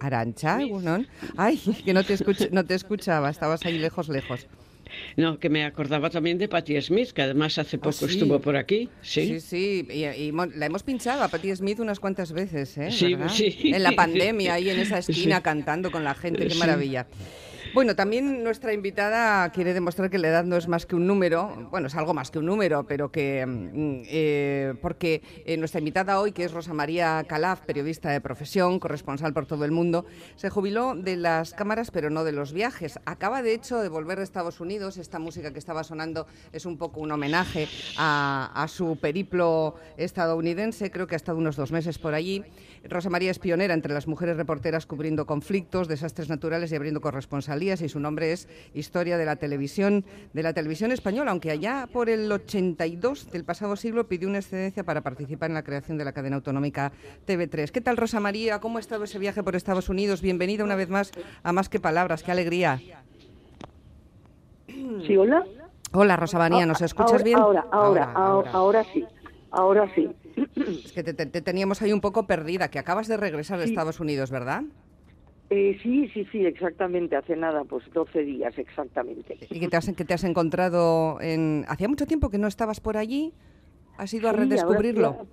Arancha, 0.00 0.60
Egunon. 0.60 1.06
Ay, 1.36 1.56
que 1.84 1.94
no 1.94 2.02
te, 2.02 2.18
no 2.50 2.64
te 2.64 2.74
escuchaba, 2.74 3.30
estabas 3.30 3.64
ahí 3.64 3.78
lejos, 3.78 4.08
lejos. 4.08 4.48
No, 5.16 5.38
que 5.38 5.48
me 5.48 5.64
acordaba 5.64 6.10
también 6.10 6.38
de 6.38 6.48
Patti 6.48 6.80
Smith, 6.80 7.10
que 7.12 7.22
además 7.22 7.58
hace 7.58 7.78
poco 7.78 7.90
Ah, 7.90 8.08
sí. 8.08 8.14
estuvo 8.14 8.40
por 8.40 8.56
aquí. 8.56 8.88
Sí, 9.02 9.26
Sí, 9.26 9.40
sí, 9.40 9.88
y, 9.90 10.04
y 10.04 10.32
la 10.54 10.66
hemos 10.66 10.82
pinchado 10.82 11.22
a 11.22 11.28
Patti 11.28 11.54
Smith 11.54 11.78
unas 11.80 12.00
cuantas 12.00 12.32
veces, 12.32 12.76
¿eh? 12.78 12.90
Sí, 12.90 13.16
sí. 13.28 13.72
En 13.74 13.82
la 13.82 13.92
pandemia, 13.96 14.54
ahí 14.54 14.70
en 14.70 14.78
esa 14.78 14.98
esquina 14.98 15.40
cantando 15.42 15.90
con 15.90 16.04
la 16.04 16.14
gente, 16.14 16.46
qué 16.46 16.54
maravilla. 16.54 17.06
Bueno, 17.74 17.96
también 17.96 18.44
nuestra 18.44 18.74
invitada 18.74 19.50
quiere 19.50 19.72
demostrar 19.72 20.10
que 20.10 20.18
la 20.18 20.28
edad 20.28 20.44
no 20.44 20.58
es 20.58 20.68
más 20.68 20.84
que 20.84 20.94
un 20.94 21.06
número, 21.06 21.68
bueno, 21.70 21.86
es 21.86 21.94
algo 21.94 22.12
más 22.12 22.30
que 22.30 22.38
un 22.38 22.44
número, 22.44 22.86
pero 22.86 23.10
que, 23.10 23.46
mm, 23.46 24.02
eh, 24.08 24.74
porque 24.82 25.22
eh, 25.46 25.56
nuestra 25.56 25.78
invitada 25.78 26.20
hoy, 26.20 26.32
que 26.32 26.44
es 26.44 26.52
Rosa 26.52 26.74
María 26.74 27.24
Calaf, 27.26 27.62
periodista 27.62 28.10
de 28.10 28.20
profesión, 28.20 28.78
corresponsal 28.78 29.32
por 29.32 29.46
todo 29.46 29.64
el 29.64 29.70
mundo, 29.70 30.04
se 30.36 30.50
jubiló 30.50 30.94
de 30.94 31.16
las 31.16 31.54
cámaras, 31.54 31.90
pero 31.90 32.10
no 32.10 32.24
de 32.24 32.32
los 32.32 32.52
viajes. 32.52 33.00
Acaba, 33.06 33.40
de 33.40 33.54
hecho, 33.54 33.80
de 33.80 33.88
volver 33.88 34.18
de 34.18 34.24
Estados 34.24 34.60
Unidos. 34.60 34.98
Esta 34.98 35.18
música 35.18 35.54
que 35.54 35.58
estaba 35.58 35.82
sonando 35.82 36.26
es 36.52 36.66
un 36.66 36.76
poco 36.76 37.00
un 37.00 37.10
homenaje 37.10 37.68
a, 37.96 38.52
a 38.54 38.68
su 38.68 38.98
periplo 39.00 39.76
estadounidense. 39.96 40.90
Creo 40.90 41.06
que 41.06 41.14
ha 41.14 41.16
estado 41.16 41.38
unos 41.38 41.56
dos 41.56 41.72
meses 41.72 41.98
por 41.98 42.12
allí. 42.12 42.44
Rosa 42.88 43.10
María 43.10 43.30
es 43.30 43.38
pionera 43.38 43.74
entre 43.74 43.94
las 43.94 44.08
mujeres 44.08 44.36
reporteras 44.36 44.86
cubriendo 44.86 45.24
conflictos, 45.24 45.86
desastres 45.86 46.28
naturales 46.28 46.72
y 46.72 46.76
abriendo 46.76 47.00
corresponsalías 47.00 47.80
y 47.80 47.88
su 47.88 48.00
nombre 48.00 48.32
es 48.32 48.48
Historia 48.74 49.16
de 49.18 49.24
la 49.24 49.36
televisión 49.36 50.04
de 50.32 50.42
la 50.42 50.52
televisión 50.52 50.90
española, 50.90 51.30
aunque 51.30 51.50
allá 51.52 51.88
por 51.92 52.08
el 52.10 52.30
82 52.30 53.30
del 53.30 53.44
pasado 53.44 53.76
siglo 53.76 54.08
pidió 54.08 54.28
una 54.28 54.38
excedencia 54.38 54.82
para 54.82 55.00
participar 55.00 55.50
en 55.50 55.54
la 55.54 55.62
creación 55.62 55.96
de 55.96 56.04
la 56.04 56.12
cadena 56.12 56.36
autonómica 56.36 56.92
TV3. 57.26 57.70
¿Qué 57.70 57.80
tal 57.80 57.96
Rosa 57.96 58.18
María? 58.18 58.60
¿Cómo 58.60 58.78
ha 58.78 58.80
estado 58.80 59.04
ese 59.04 59.18
viaje 59.20 59.42
por 59.44 59.54
Estados 59.54 59.88
Unidos? 59.88 60.20
Bienvenida 60.20 60.64
una 60.64 60.74
vez 60.74 60.88
más 60.88 61.12
a 61.44 61.52
Más 61.52 61.68
que 61.68 61.78
Palabras. 61.78 62.22
Qué 62.24 62.32
alegría. 62.32 62.80
Sí, 65.06 65.16
hola. 65.16 65.44
Hola 65.92 66.16
Rosa 66.16 66.38
María, 66.38 66.66
¿nos 66.66 66.82
Ah, 66.82 66.86
escuchas 66.86 67.12
ahora, 67.12 67.24
bien? 67.24 67.38
Ahora, 67.38 67.66
ahora, 67.70 68.12
ahora, 68.12 68.50
ahora 68.50 68.84
sí. 68.92 69.04
Ahora 69.50 69.94
sí. 69.94 70.08
Es 70.56 70.92
que 70.92 71.02
te, 71.02 71.14
te- 71.14 71.26
te 71.26 71.40
teníamos 71.42 71.82
ahí 71.82 71.92
un 71.92 72.00
poco 72.00 72.26
perdida, 72.26 72.68
que 72.70 72.78
acabas 72.78 73.08
de 73.08 73.16
regresar 73.16 73.58
Sí. 73.60 73.64
Estados 73.68 74.00
Unidos, 74.00 74.30
¿verdad? 74.30 74.62
Eh, 75.50 75.78
sí, 75.82 76.08
sí, 76.14 76.26
sí, 76.32 76.46
exactamente. 76.46 77.14
Hace 77.16 77.36
nada, 77.36 77.64
pues 77.64 77.84
12 77.92 78.22
días 78.22 78.56
exactamente. 78.58 79.36
¿Y 79.50 79.60
que 79.60 79.68
te 79.68 79.76
has, 79.76 79.92
que 79.94 80.04
te 80.04 80.14
has 80.14 80.24
encontrado 80.24 81.20
en... 81.20 81.64
¿Hacía 81.68 81.88
mucho 81.88 82.06
tiempo 82.06 82.30
que 82.30 82.38
no 82.38 82.46
estabas 82.48 82.80
por 82.80 82.96
allí? 82.96 83.34
¿Has 83.98 84.14
ido 84.14 84.28
a 84.28 84.32
Sí, 84.32 84.38
redescubrirlo? 84.38 85.26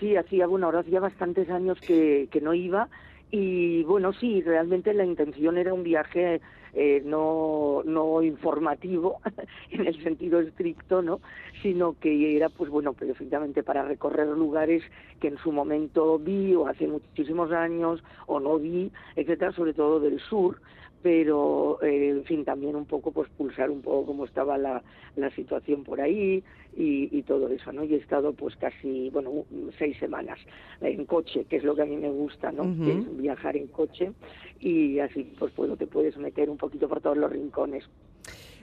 Sí, 0.00 0.16
hacía, 0.16 0.46
bueno, 0.46 0.66
ahora 0.66 0.80
hacía 0.80 0.98
bastantes 0.98 1.48
años 1.50 1.78
que, 1.80 2.28
que 2.32 2.40
no 2.40 2.54
iba 2.54 2.88
y 3.30 3.82
bueno, 3.84 4.12
sí, 4.14 4.40
realmente 4.42 4.94
la 4.94 5.04
intención 5.04 5.58
era 5.58 5.74
un 5.74 5.82
viaje 5.82 6.40
eh, 6.74 7.02
no, 7.04 7.82
no 7.84 8.22
informativo 8.22 9.20
en 9.70 9.86
el 9.86 10.02
sentido 10.02 10.40
estricto, 10.40 11.02
¿no? 11.02 11.20
Sino 11.62 11.96
que 11.98 12.36
era, 12.36 12.48
pues 12.48 12.70
bueno, 12.70 12.92
perfectamente 12.92 13.62
para 13.62 13.84
recorrer 13.84 14.26
lugares 14.28 14.82
que 15.20 15.28
en 15.28 15.38
su 15.38 15.52
momento 15.52 16.18
vi 16.18 16.54
o 16.54 16.66
hace 16.66 16.86
muchísimos 16.86 17.52
años 17.52 18.02
o 18.26 18.40
no 18.40 18.58
vi, 18.58 18.90
etcétera, 19.16 19.52
sobre 19.52 19.74
todo 19.74 20.00
del 20.00 20.18
sur, 20.20 20.60
pero 21.04 21.78
eh, 21.82 22.08
en 22.08 22.24
fin 22.24 22.46
también 22.46 22.74
un 22.74 22.86
poco 22.86 23.12
pues 23.12 23.28
pulsar 23.36 23.70
un 23.70 23.82
poco 23.82 24.06
cómo 24.06 24.24
estaba 24.24 24.56
la, 24.56 24.82
la 25.16 25.30
situación 25.32 25.84
por 25.84 26.00
ahí 26.00 26.42
y, 26.74 27.14
y 27.14 27.22
todo 27.24 27.46
eso 27.48 27.70
no 27.72 27.84
y 27.84 27.92
he 27.92 27.98
estado 27.98 28.32
pues 28.32 28.56
casi 28.56 29.10
bueno 29.10 29.44
seis 29.78 29.98
semanas 29.98 30.38
en 30.80 31.04
coche 31.04 31.44
que 31.44 31.56
es 31.56 31.62
lo 31.62 31.76
que 31.76 31.82
a 31.82 31.84
mí 31.84 31.98
me 31.98 32.08
gusta 32.08 32.50
no. 32.52 32.62
Que 32.82 32.92
es 32.98 33.16
viajar 33.18 33.54
en 33.54 33.66
coche 33.66 34.12
y 34.60 34.98
así 34.98 35.30
pues 35.38 35.54
bueno 35.54 35.76
te 35.76 35.86
puedes 35.86 36.16
meter 36.16 36.48
un 36.48 36.56
poquito 36.56 36.88
por 36.88 37.02
todos 37.02 37.18
los 37.18 37.30
rincones 37.30 37.84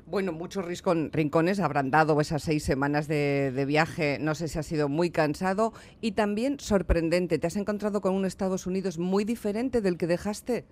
Bueno, 0.07 0.31
muchos 0.33 0.65
rincones 0.65 1.59
habrán 1.59 1.91
dado 1.91 2.19
esas 2.19 2.41
seis 2.41 2.63
semanas 2.63 3.07
de, 3.07 3.51
de 3.51 3.65
viaje. 3.65 4.17
No 4.19 4.33
sé 4.33 4.47
si 4.47 4.57
ha 4.57 4.63
sido 4.63 4.89
muy 4.89 5.11
cansado 5.11 5.73
y 6.01 6.13
también 6.13 6.59
sorprendente. 6.59 7.37
¿Te 7.37 7.45
has 7.47 7.55
encontrado 7.55 8.01
con 8.01 8.15
un 8.15 8.25
Estados 8.25 8.65
Unidos 8.65 8.97
muy 8.97 9.23
diferente 9.25 9.79
del 9.79 9.97
que 9.97 10.07
dejaste? 10.07 10.65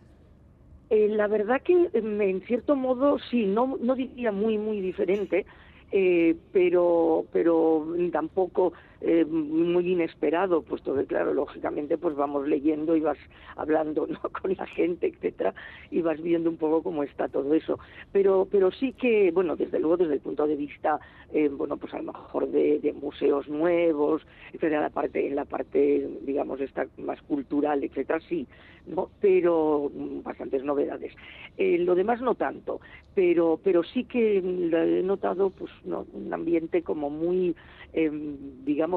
Eh, 0.89 1.07
la 1.09 1.27
verdad 1.27 1.61
que 1.61 1.89
em, 1.93 2.21
en 2.21 2.41
cierto 2.41 2.75
modo 2.75 3.19
sí, 3.29 3.45
no, 3.45 3.77
no 3.79 3.95
diría 3.95 4.31
muy, 4.31 4.57
muy 4.57 4.81
diferente, 4.81 5.45
eh, 5.91 6.35
pero, 6.51 7.25
pero 7.31 7.85
tampoco 8.11 8.73
eh, 9.01 9.25
muy 9.25 9.91
inesperado, 9.91 10.61
puesto 10.61 10.93
que 10.93 11.05
claro, 11.05 11.33
lógicamente 11.33 11.97
pues 11.97 12.15
vamos 12.15 12.47
leyendo 12.47 12.95
y 12.95 13.01
vas 13.01 13.17
hablando 13.55 14.07
¿no? 14.07 14.19
con 14.29 14.53
la 14.55 14.65
gente, 14.67 15.07
etcétera, 15.07 15.53
y 15.89 16.01
vas 16.01 16.21
viendo 16.21 16.49
un 16.49 16.57
poco 16.57 16.83
cómo 16.83 17.03
está 17.03 17.27
todo 17.27 17.53
eso. 17.53 17.79
Pero, 18.11 18.47
pero 18.51 18.71
sí 18.71 18.93
que, 18.93 19.31
bueno, 19.31 19.55
desde 19.55 19.79
luego 19.79 19.97
desde 19.97 20.15
el 20.15 20.19
punto 20.19 20.47
de 20.47 20.55
vista, 20.55 20.99
eh, 21.31 21.49
bueno, 21.49 21.77
pues 21.77 21.93
a 21.93 21.97
lo 21.97 22.11
mejor 22.11 22.49
de, 22.49 22.93
museos 22.99 23.47
nuevos, 23.47 24.21
etcétera, 24.51 24.81
la 24.81 24.89
parte, 24.89 25.25
en 25.25 25.35
la 25.35 25.45
parte, 25.45 26.09
digamos, 26.23 26.59
esta 26.59 26.87
más 26.97 27.21
cultural, 27.21 27.83
etcétera, 27.83 28.19
sí, 28.27 28.47
¿no? 28.87 29.09
pero 29.21 29.91
bastantes 30.23 30.63
novedades. 30.63 31.13
Eh, 31.57 31.77
lo 31.79 31.95
demás 31.95 32.21
no 32.21 32.35
tanto, 32.35 32.81
pero, 33.13 33.59
pero 33.63 33.83
sí 33.83 34.05
que 34.05 34.37
he 34.37 35.03
notado 35.03 35.49
pues 35.51 35.71
no, 35.83 36.05
un 36.13 36.33
ambiente 36.33 36.81
como 36.81 37.09
muy, 37.09 37.55
em, 37.93 38.37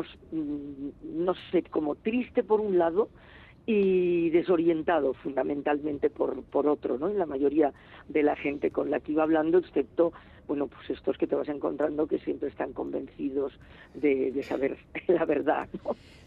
mm, 0.00 0.88
no 1.24 1.34
sé, 1.50 1.62
como 1.64 1.94
triste 1.94 2.42
por 2.42 2.60
un 2.60 2.78
lado 2.78 3.10
y 3.66 4.30
desorientado 4.30 5.14
fundamentalmente 5.14 6.10
por, 6.10 6.42
por 6.44 6.66
otro, 6.66 6.98
¿no? 6.98 7.10
Y 7.10 7.14
la 7.14 7.26
mayoría 7.26 7.72
de 8.08 8.22
la 8.22 8.34
gente 8.34 8.70
con 8.70 8.90
la 8.90 9.00
que 9.00 9.12
iba 9.12 9.22
hablando, 9.22 9.58
excepto, 9.58 10.12
bueno, 10.52 10.66
pues 10.66 10.90
estos 10.90 11.16
que 11.16 11.26
te 11.26 11.34
vas 11.34 11.48
encontrando 11.48 12.06
que 12.06 12.18
siempre 12.18 12.50
están 12.50 12.74
convencidos 12.74 13.54
de, 13.94 14.38
saber 14.46 14.76
la 15.08 15.24
verdad. 15.24 15.66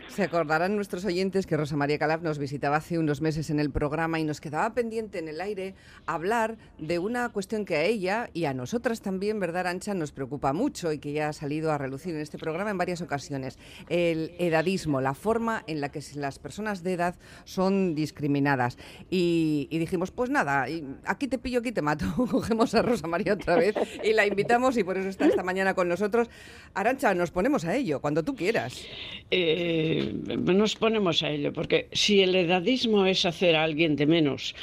Se 0.08 0.24
acordarán 0.24 0.76
nuestros 0.76 1.06
oyentes 1.06 1.46
que 1.46 1.56
Rosa 1.56 1.76
María 1.76 2.00
Calaf 2.00 2.24
nos 2.24 2.40
visitaba 2.40 2.78
hace 2.78 2.98
unos 2.98 3.22
meses 3.22 3.52
en 3.52 3.60
el 3.60 3.70
programa 3.70 4.20
y 4.20 4.24
nos 4.24 4.42
quedaba 4.42 4.74
pendiente 4.74 5.20
en 5.20 5.28
el 5.28 5.42
aire 5.42 5.76
hablar 6.08 6.58
de 6.80 6.98
una 6.98 7.30
cuestión 7.30 7.66
que 7.66 7.76
a 7.76 7.84
ella 7.84 8.32
y 8.34 8.46
a 8.46 8.56
nosotras 8.56 9.02
también, 9.02 9.40
¿verdad, 9.40 9.62
Arancha? 9.68 9.94
Nos 9.94 10.12
preocupa 10.12 10.54
mucho 10.54 10.92
y 10.92 10.98
que 10.98 11.14
ya 11.14 11.30
ha 11.30 11.34
salido 11.34 11.72
a 11.72 11.78
relucir 11.78 12.16
en 12.16 12.22
este 12.22 12.40
programa 12.40 12.72
en 12.72 12.80
varias 12.80 13.02
ocasiones. 13.02 13.60
El 13.90 14.32
edadismo, 14.40 15.02
la 15.02 15.14
forma 15.14 15.64
en 15.68 15.82
la 15.82 15.90
que 15.90 16.02
las 16.16 16.40
personas 16.40 16.82
de 16.82 16.94
edad 16.94 17.16
son 17.44 17.94
discriminadas. 17.94 18.80
Y, 19.12 19.68
y 19.70 19.78
dijimos, 19.78 20.10
pues 20.10 20.32
nada, 20.32 20.66
aquí 21.06 21.28
te 21.28 21.38
pillo, 21.38 21.60
aquí 21.60 21.72
te 21.72 21.84
mato. 21.84 22.06
Cogemos 22.32 22.74
a 22.74 22.82
Rosa 22.82 23.06
María 23.06 23.34
otra 23.34 23.56
vez 23.58 23.76
y 24.04 24.15
la 24.16 24.26
invitamos 24.26 24.78
y 24.78 24.84
por 24.84 24.98
eso 24.98 25.10
está 25.10 25.26
esta 25.28 25.44
mañana 25.44 25.74
con 25.74 25.88
nosotros. 25.88 26.30
Arancha, 26.74 27.14
nos 27.14 27.32
ponemos 27.32 27.66
a 27.66 27.76
ello, 27.76 28.02
cuando 28.02 28.24
tú 28.24 28.36
quieras. 28.36 28.84
Eh, 29.32 30.14
nos 30.38 30.76
ponemos 30.76 31.24
a 31.24 31.30
ello, 31.30 31.54
porque 31.54 31.88
si 31.92 32.22
el 32.22 32.36
edadismo 32.36 33.06
es 33.06 33.26
hacer 33.26 33.56
a 33.56 33.64
alguien 33.64 33.96
de 33.96 34.06
menos 34.06 34.56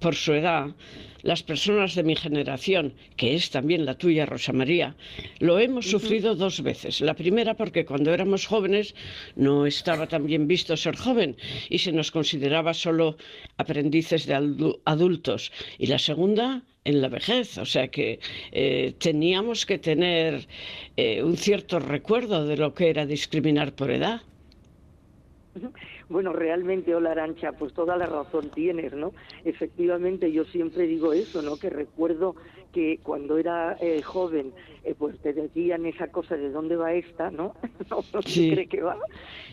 por 0.00 0.14
su 0.14 0.32
edad, 0.34 0.68
las 1.22 1.42
personas 1.42 1.96
de 1.96 2.04
mi 2.04 2.14
generación, 2.14 2.94
que 3.16 3.34
es 3.34 3.50
también 3.50 3.84
la 3.84 3.98
tuya, 3.98 4.24
Rosa 4.24 4.52
María, 4.52 4.94
lo 5.40 5.58
hemos 5.58 5.90
sufrido 5.90 6.36
dos 6.36 6.62
veces. 6.62 7.00
La 7.00 7.14
primera 7.14 7.54
porque 7.54 7.84
cuando 7.84 8.14
éramos 8.14 8.46
jóvenes 8.46 8.94
no 9.34 9.66
estaba 9.66 10.06
tan 10.06 10.26
bien 10.26 10.46
visto 10.46 10.76
ser 10.76 10.96
joven 10.96 11.36
y 11.68 11.78
se 11.78 11.90
nos 11.92 12.12
consideraba 12.12 12.72
solo 12.72 13.16
aprendices 13.56 14.26
de 14.26 14.36
adu- 14.36 14.80
adultos. 14.84 15.50
Y 15.76 15.86
la 15.88 15.98
segunda 15.98 16.62
en 16.88 17.02
la 17.02 17.08
vejez, 17.08 17.58
o 17.58 17.66
sea 17.66 17.88
que 17.88 18.18
eh, 18.50 18.94
teníamos 18.98 19.66
que 19.66 19.78
tener 19.78 20.48
eh, 20.96 21.22
un 21.22 21.36
cierto 21.36 21.78
recuerdo 21.78 22.46
de 22.46 22.56
lo 22.56 22.72
que 22.72 22.88
era 22.88 23.04
discriminar 23.04 23.74
por 23.74 23.90
edad. 23.90 24.22
Bueno, 26.10 26.32
realmente, 26.32 26.94
hola 26.94 27.10
Arancha, 27.10 27.52
pues 27.52 27.74
toda 27.74 27.94
la 27.94 28.06
razón 28.06 28.48
tienes, 28.48 28.94
¿no? 28.94 29.12
Efectivamente, 29.44 30.32
yo 30.32 30.46
siempre 30.46 30.86
digo 30.86 31.12
eso, 31.12 31.42
¿no? 31.42 31.58
Que 31.58 31.68
recuerdo 31.68 32.34
que 32.78 33.00
cuando 33.02 33.38
era 33.38 33.76
eh, 33.80 34.02
joven, 34.02 34.54
eh, 34.84 34.94
pues 34.96 35.18
te 35.18 35.32
decían 35.32 35.84
esa 35.84 36.06
cosa 36.12 36.36
de 36.36 36.48
dónde 36.50 36.76
va 36.76 36.92
esta, 36.94 37.28
¿no? 37.28 37.56
no, 37.90 38.04
no 38.12 38.22
se 38.22 38.28
Sí. 38.30 38.50
cree 38.52 38.68
que 38.68 38.82
va. 38.82 38.96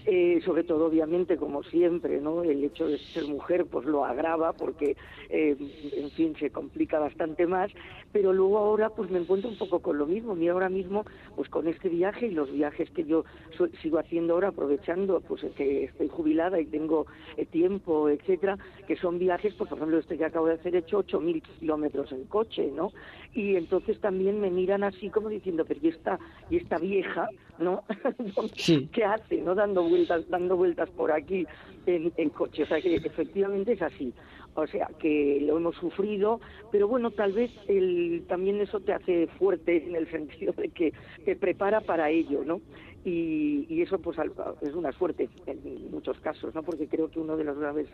Eh, 0.06 0.40
sobre 0.46 0.64
todo, 0.64 0.86
obviamente, 0.86 1.36
como 1.36 1.64
siempre, 1.64 2.22
¿no? 2.22 2.44
El 2.44 2.64
hecho 2.64 2.88
de 2.88 3.00
ser 3.00 3.24
mujer, 3.26 3.66
pues 3.66 3.88
lo 3.88 4.06
agrava 4.06 4.54
porque, 4.54 4.96
eh, 5.30 5.56
en 5.98 6.12
fin, 6.12 6.36
se 6.38 6.52
complica 6.52 7.00
bastante 7.00 7.48
más. 7.48 7.72
Pero 8.12 8.32
luego 8.32 8.60
ahora, 8.60 8.90
pues 8.92 9.10
me 9.10 9.18
encuentro 9.18 9.50
un 9.50 9.58
poco 9.58 9.80
con 9.80 9.98
lo 9.98 10.06
mismo. 10.06 10.36
Mira, 10.36 10.54
ahora 10.54 10.70
mismo, 10.70 11.04
pues 11.36 11.50
con 11.50 11.68
este 11.68 11.90
viaje 11.90 12.28
y 12.28 12.32
los 12.32 12.52
viajes 12.52 12.92
que 12.92 13.06
yo 13.06 13.26
so- 13.58 13.70
sigo 13.82 13.98
haciendo 13.98 14.36
ahora, 14.36 14.50
aprovechando, 14.50 15.20
pues 15.22 15.42
que 15.56 15.86
estoy 15.86 16.10
jubilada 16.10 16.62
y 16.62 16.68
tengo 16.68 17.08
eh, 17.38 17.48
tiempo, 17.48 18.08
etcétera, 18.08 18.60
que 18.88 18.96
son 18.98 19.18
viajes, 19.18 19.56
pues, 19.56 19.68
por 19.68 19.80
ejemplo, 19.80 19.98
este 19.98 20.16
que 20.16 20.26
acabo 20.26 20.46
de 20.46 20.54
hacer, 20.54 20.76
he 20.76 20.80
hecho 20.80 21.00
8.000 21.00 21.42
kilómetros 21.60 22.12
en 22.12 22.26
coche, 22.26 22.70
¿no? 22.72 22.92
Y 23.34 23.56
entonces 23.56 24.00
también 24.00 24.40
me 24.40 24.50
miran 24.50 24.84
así 24.84 25.10
como 25.10 25.30
diciendo, 25.30 25.66
pero 25.66 25.80
¿y 25.84 25.90
esta, 25.90 26.20
y 26.50 26.58
esta 26.58 26.78
vieja, 26.78 27.28
¿no? 27.60 27.84
¿Qué 28.92 29.04
hace, 29.04 29.42
no? 29.42 29.56
Dando 29.56 29.84
vueltas, 29.84 30.28
dando 30.30 30.56
vueltas 30.56 30.90
por 30.92 31.12
aquí 31.12 31.46
en, 31.86 32.12
en 32.18 32.30
coche. 32.30 32.64
O 32.64 32.66
sea 32.66 32.82
que 32.82 32.96
efectivamente 32.96 33.74
es 33.74 33.82
así. 33.82 34.14
O 34.56 34.66
sea 34.68 34.90
que 35.00 35.40
lo 35.42 35.58
hemos 35.58 35.76
sufrido, 35.76 36.40
pero 36.72 36.88
bueno, 36.88 37.12
tal 37.12 37.34
vez 37.34 37.52
el, 37.68 38.24
también 38.28 38.62
eso 38.62 38.80
te 38.80 38.94
hace 38.94 39.28
fuerte 39.38 39.86
en 39.86 39.96
el 39.96 40.10
sentido 40.12 40.54
de 40.54 40.70
que 40.70 40.94
te 41.26 41.36
prepara 41.36 41.82
para 41.82 42.10
ello, 42.10 42.44
¿no? 42.46 42.62
Y, 43.06 43.68
y 43.70 43.82
eso 43.84 44.00
pues 44.00 44.18
es 44.62 44.74
una 44.74 44.92
suerte 44.92 45.30
en 45.46 45.92
muchos 45.92 46.20
casos, 46.20 46.54
¿no? 46.56 46.64
Porque 46.64 46.88
creo 46.88 47.10
que 47.10 47.20
uno 47.20 47.38
de 47.38 47.44
los 47.44 47.58
graves 47.58 47.88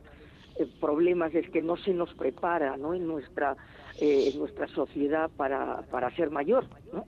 eh, 0.58 0.67
problemas 0.80 1.36
es 1.36 1.50
que 1.50 1.62
no 1.62 1.76
se 1.76 1.93
nos 1.93 2.13
prepara, 2.13 2.78
¿no? 2.78 2.93
En 2.93 3.06
nuestra 3.06 3.58
eh, 4.00 4.32
en 4.32 4.39
nuestra 4.39 4.67
sociedad 4.67 5.30
para, 5.36 5.82
para 5.91 6.10
ser 6.15 6.30
mayor, 6.30 6.65
¿no? 6.93 7.06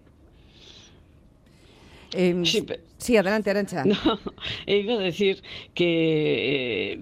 Em, 2.14 2.46
sí, 2.46 3.18
adelante, 3.18 3.50
Arancha. 3.50 3.84
No, 3.94 4.20
iba 4.68 4.94
a 4.94 5.00
decir 5.00 5.42
que 5.74 6.94
eh, 6.94 7.00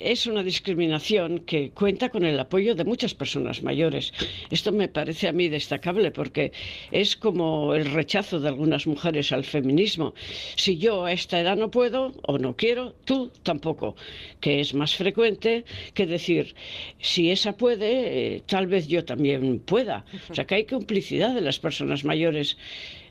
es 0.00 0.26
una 0.26 0.42
discriminación 0.42 1.40
que 1.40 1.70
cuenta 1.70 2.08
con 2.08 2.24
el 2.24 2.38
apoyo 2.38 2.74
de 2.74 2.84
muchas 2.84 3.14
personas 3.14 3.62
mayores. 3.62 4.12
Esto 4.50 4.72
me 4.72 4.88
parece 4.88 5.28
a 5.28 5.32
mí 5.32 5.48
destacable 5.48 6.10
porque 6.10 6.52
es 6.90 7.16
como 7.16 7.74
el 7.74 7.90
rechazo 7.92 8.40
de 8.40 8.48
algunas 8.48 8.86
mujeres 8.86 9.32
al 9.32 9.44
feminismo. 9.44 10.14
Si 10.56 10.78
yo 10.78 11.04
a 11.04 11.12
esta 11.12 11.40
edad 11.40 11.56
no 11.56 11.70
puedo 11.70 12.12
o 12.22 12.38
no 12.38 12.56
quiero, 12.56 12.94
tú 13.04 13.30
tampoco. 13.42 13.96
Que 14.40 14.60
es 14.60 14.74
más 14.74 14.94
frecuente 14.94 15.64
que 15.94 16.06
decir, 16.06 16.54
si 17.00 17.30
esa 17.30 17.56
puede, 17.56 18.36
eh, 18.36 18.42
tal 18.46 18.66
vez 18.66 18.88
yo 18.88 19.04
también 19.04 19.60
pueda. 19.60 20.04
O 20.30 20.34
sea 20.34 20.44
que 20.44 20.56
hay 20.56 20.64
complicidad 20.64 21.34
de 21.34 21.40
las 21.40 21.58
personas 21.58 22.04
mayores 22.04 22.56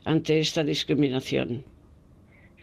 ante 0.04 0.40
esta 0.40 0.64
discriminación. 0.64 1.64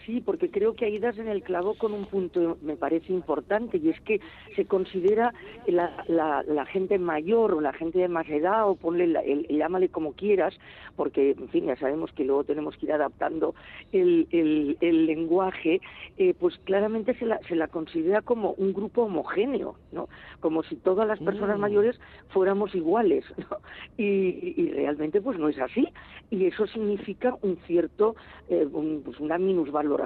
Sí, 0.10 0.22
porque 0.22 0.50
creo 0.50 0.74
que 0.74 0.86
ahí 0.86 0.98
das 0.98 1.20
en 1.20 1.28
el 1.28 1.44
clavo 1.44 1.76
con 1.76 1.94
un 1.94 2.06
punto, 2.08 2.58
me 2.64 2.76
parece 2.76 3.14
importante, 3.14 3.78
y 3.78 3.90
es 3.90 4.02
que 4.02 4.20
se 4.56 4.66
considera 4.66 5.32
la, 5.68 6.04
la- 6.08 6.42
la 6.48 6.66
gente 6.66 6.98
mayor 6.98 7.54
o 7.54 7.62
la 7.62 7.74
gente 7.74 8.00
de 8.00 8.08
más 8.08 8.28
edad, 8.28 8.68
o 8.68 8.74
ponle, 8.76 9.06
la- 9.06 9.20
el, 9.22 9.46
llámale 9.48 9.90
como 9.90 10.14
quieras, 10.14 10.58
porque, 10.96 11.36
en 11.38 11.48
fin, 11.50 11.68
ya 11.68 11.76
sabemos 11.76 12.12
que 12.14 12.24
luego 12.24 12.44
tenemos 12.44 12.76
que 12.76 12.88
ir 12.88 12.94
adaptando 12.94 13.54
el, 13.92 14.28
el- 14.32 14.78
el 14.82 15.06
lenguaje, 15.06 15.80
eh, 16.18 16.34
pues 16.40 16.58
claramente 16.64 17.14
se 17.14 17.28
la, 17.28 17.38
se 17.48 17.56
la 17.56 17.68
considera 17.68 18.24
como 18.24 18.54
un 18.54 18.74
grupo 18.74 19.04
homogéneo, 19.04 19.76
¿no? 19.92 20.10
Como 20.40 20.64
si 20.64 20.76
todas 20.78 21.08
las 21.08 21.20
personas 21.20 21.60
Mm. 21.60 21.62
mayores 21.62 22.00
fuéramos 22.30 22.74
iguales, 22.74 23.26
¿no? 23.38 23.58
Y, 23.96 24.56
y 24.58 24.72
realmente 24.72 25.22
pues 25.22 25.38
no 25.38 25.50
es 25.50 25.60
así, 25.60 25.88
y 26.32 26.46
eso 26.46 26.66
significa 26.66 27.36
un 27.44 27.58
cierto, 27.68 28.16
eh, 28.48 28.66
un- 28.72 29.04
pues 29.06 29.20
una 29.20 29.38
minusvaloración, 29.38 29.99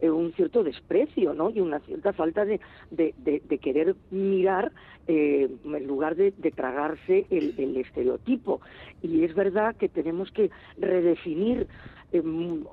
eh, 0.00 0.10
un 0.10 0.32
cierto 0.32 0.62
desprecio, 0.62 1.34
¿no? 1.34 1.50
Y 1.50 1.60
una 1.60 1.80
cierta 1.80 2.12
falta 2.12 2.44
de, 2.44 2.60
de, 2.90 3.58
querer 3.58 3.96
mirar 4.10 4.72
eh, 5.06 5.48
en 5.64 5.86
lugar 5.86 6.16
de, 6.16 6.32
tragarse 6.54 7.26
el, 7.30 7.54
el 7.58 7.76
estereotipo. 7.76 8.60
Y 9.02 9.24
es 9.24 9.34
verdad 9.34 9.76
que 9.76 9.88
tenemos 9.88 10.30
que 10.32 10.50
redefinir 10.78 11.66
eh, 12.12 12.22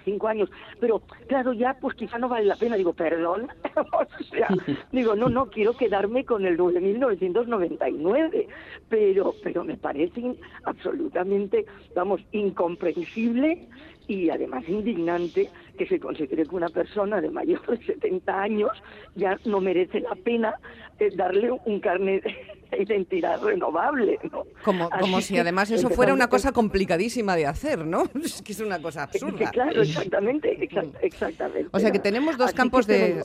5 0.05 0.29
años, 0.29 0.49
pero 0.79 1.03
claro, 1.27 1.53
ya 1.53 1.77
pues 1.81 1.97
quizá 1.97 2.17
no 2.19 2.29
vale 2.29 2.47
la 2.47 2.55
pena, 2.57 2.77
digo, 2.77 2.93
perdón, 2.93 3.49
o 3.77 4.07
sea, 4.25 4.47
digo, 4.93 5.17
no, 5.17 5.29
no, 5.29 5.47
quiero 5.47 5.77
quedarme 5.77 6.25
con 6.25 6.47
el 6.47 6.57
9.999, 6.59 8.47
pero, 8.89 9.35
pero 9.43 9.65
me 9.65 9.77
parece 9.77 10.37
absolutamente, 10.65 11.67
vamos, 11.95 12.21
incomprensible 12.33 13.40
posible 13.41 13.69
y 14.11 14.29
además 14.29 14.65
indignante 14.69 15.49
que 15.79 15.87
se 15.87 16.01
considere 16.01 16.45
que 16.45 16.55
una 16.57 16.69
persona 16.69 17.21
de 17.21 17.31
mayor 17.31 17.65
de 17.67 17.85
70 17.87 18.43
años 18.43 18.71
ya 19.15 19.39
no 19.45 19.61
merece 19.61 20.01
la 20.01 20.17
pena 20.17 20.55
eh, 20.99 21.11
darle 21.15 21.53
un 21.65 21.79
carnet 21.81 22.25
de 22.25 22.83
identidad 22.83 23.41
renovable, 23.43 24.19
¿no? 24.33 24.45
Como, 24.65 24.91
como 24.91 25.21
si 25.21 25.39
además 25.39 25.71
eso 25.71 25.91
fuera 25.91 26.13
una 26.13 26.29
cosa 26.29 26.51
complicadísima 26.53 27.37
de 27.37 27.47
hacer, 27.47 27.87
¿no? 27.87 28.03
Es 28.25 28.43
que 28.43 28.53
es 28.53 28.61
una 28.61 28.83
cosa 28.83 29.05
absurda. 29.05 29.51
claro, 29.51 29.81
exactamente, 29.83 30.59
exact- 30.61 30.97
exactamente. 31.03 31.69
O 31.73 31.79
sea 31.79 31.93
que 31.93 32.01
tenemos 32.01 32.37
dos 32.37 32.49
Así 32.49 32.57
campos 32.57 32.87
de... 32.89 33.23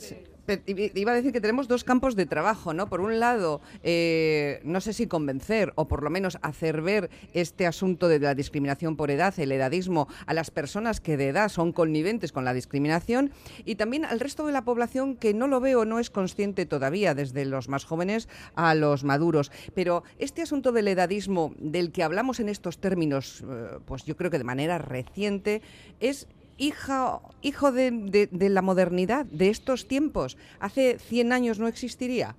Iba 0.68 1.12
a 1.12 1.16
decir 1.16 1.32
que 1.34 1.42
tenemos 1.42 1.68
dos 1.68 1.84
campos 1.84 2.16
de 2.16 2.28
trabajo, 2.28 2.72
¿no? 2.72 2.88
Por 2.88 3.02
un 3.02 3.20
lado, 3.20 3.62
eh, 3.82 4.60
no 4.64 4.80
sé 4.80 4.94
si 4.94 5.08
convencer 5.08 5.74
o 5.74 5.88
por 5.88 6.04
lo 6.04 6.12
menos 6.12 6.38
hacer 6.44 6.84
ver 6.84 7.10
este 7.34 7.66
asunto 7.66 8.08
de 8.08 8.20
la 8.20 8.36
discriminación 8.36 8.96
por 8.96 9.10
edad, 9.10 9.34
el 9.40 9.52
edadismo, 9.52 10.08
a 10.28 10.36
las 10.36 10.52
personas 10.52 10.75
que 11.02 11.18
de 11.18 11.30
edad 11.30 11.50
son 11.50 11.72
conniventes 11.72 12.32
con 12.32 12.44
la 12.46 12.54
discriminación 12.54 13.32
y 13.64 13.76
también 13.76 14.04
al 14.06 14.20
resto 14.20 14.46
de 14.46 14.52
la 14.52 14.64
población 14.66 15.16
que 15.16 15.34
no 15.34 15.48
lo 15.48 15.60
ve 15.62 15.76
o 15.76 15.86
no 15.86 16.00
es 16.00 16.10
consciente 16.10 16.66
todavía, 16.66 17.14
desde 17.16 17.46
los 17.46 17.70
más 17.70 17.86
jóvenes 17.86 18.28
a 18.56 18.76
los 18.76 19.04
maduros. 19.04 19.52
Pero 19.74 20.04
este 20.20 20.42
asunto 20.42 20.72
del 20.72 20.88
edadismo 20.90 21.54
del 21.58 21.92
que 21.92 22.04
hablamos 22.04 22.40
en 22.40 22.50
estos 22.50 22.80
términos, 22.80 23.44
eh, 23.50 23.78
pues 23.86 24.04
yo 24.06 24.18
creo 24.18 24.30
que 24.32 24.38
de 24.38 24.44
manera 24.44 24.78
reciente, 24.78 25.62
es 26.00 26.28
hija, 26.58 27.20
hijo 27.42 27.72
de, 27.72 27.92
de- 27.92 28.28
de 28.32 28.50
la 28.50 28.62
modernidad, 28.62 29.26
de 29.26 29.50
estos 29.50 29.88
tiempos. 29.88 30.38
Hace 30.60 31.00
100 31.00 31.32
años 31.34 31.60
no 31.60 31.68
existiría. 31.68 32.36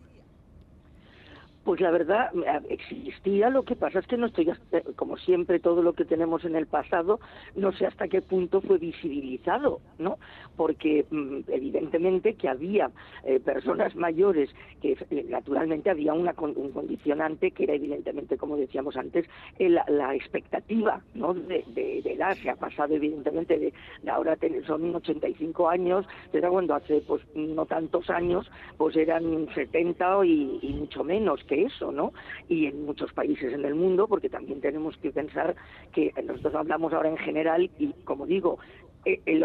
Pues 1.66 1.80
la 1.80 1.90
verdad, 1.90 2.30
existía, 2.68 3.50
lo 3.50 3.64
que 3.64 3.74
pasa 3.74 3.98
es 3.98 4.06
que 4.06 4.16
no 4.16 4.26
estoy, 4.26 4.52
como 4.94 5.16
siempre, 5.16 5.58
todo 5.58 5.82
lo 5.82 5.94
que 5.94 6.04
tenemos 6.04 6.44
en 6.44 6.54
el 6.54 6.68
pasado, 6.68 7.18
no 7.56 7.72
sé 7.72 7.86
hasta 7.86 8.06
qué 8.06 8.22
punto 8.22 8.60
fue 8.60 8.78
visibilizado, 8.78 9.80
¿no? 9.98 10.16
Porque 10.54 11.06
mm, 11.10 11.38
evidentemente 11.48 12.34
que 12.34 12.48
había 12.48 12.92
eh, 13.24 13.40
personas 13.40 13.96
mayores, 13.96 14.48
que 14.80 14.92
eh, 15.10 15.26
naturalmente 15.28 15.90
había 15.90 16.14
una, 16.14 16.36
un 16.38 16.70
condicionante 16.70 17.50
que 17.50 17.64
era 17.64 17.74
evidentemente, 17.74 18.36
como 18.36 18.56
decíamos 18.56 18.96
antes, 18.96 19.26
eh, 19.58 19.68
la, 19.68 20.14
expectativa, 20.14 21.02
¿no? 21.14 21.34
De 21.34 21.64
edad, 22.04 22.36
se 22.36 22.48
ha 22.48 22.54
pasado 22.54 22.94
evidentemente 22.94 23.58
de, 23.58 23.74
de 24.04 24.10
ahora 24.12 24.36
tener- 24.36 24.64
son 24.66 24.94
85 24.94 25.68
años, 25.68 26.06
era 26.32 26.48
cuando 26.48 26.76
hace 26.76 27.00
pues 27.08 27.22
no 27.34 27.66
tantos 27.66 28.08
años, 28.08 28.48
pues 28.76 28.94
eran 28.94 29.48
70 29.52 30.24
y, 30.24 30.60
y 30.62 30.72
mucho 30.74 31.02
menos 31.02 31.42
que 31.42 31.55
eso, 31.64 31.92
¿no? 31.92 32.12
Y 32.48 32.66
en 32.66 32.84
muchos 32.84 33.12
países 33.12 33.52
en 33.52 33.64
el 33.64 33.74
mundo, 33.74 34.06
porque 34.06 34.28
también 34.28 34.60
tenemos 34.60 34.96
que 34.98 35.10
pensar 35.10 35.56
que 35.92 36.12
nosotros 36.24 36.54
hablamos 36.54 36.92
ahora 36.92 37.08
en 37.08 37.18
general 37.18 37.70
y, 37.78 37.92
como 38.04 38.26
digo, 38.26 38.58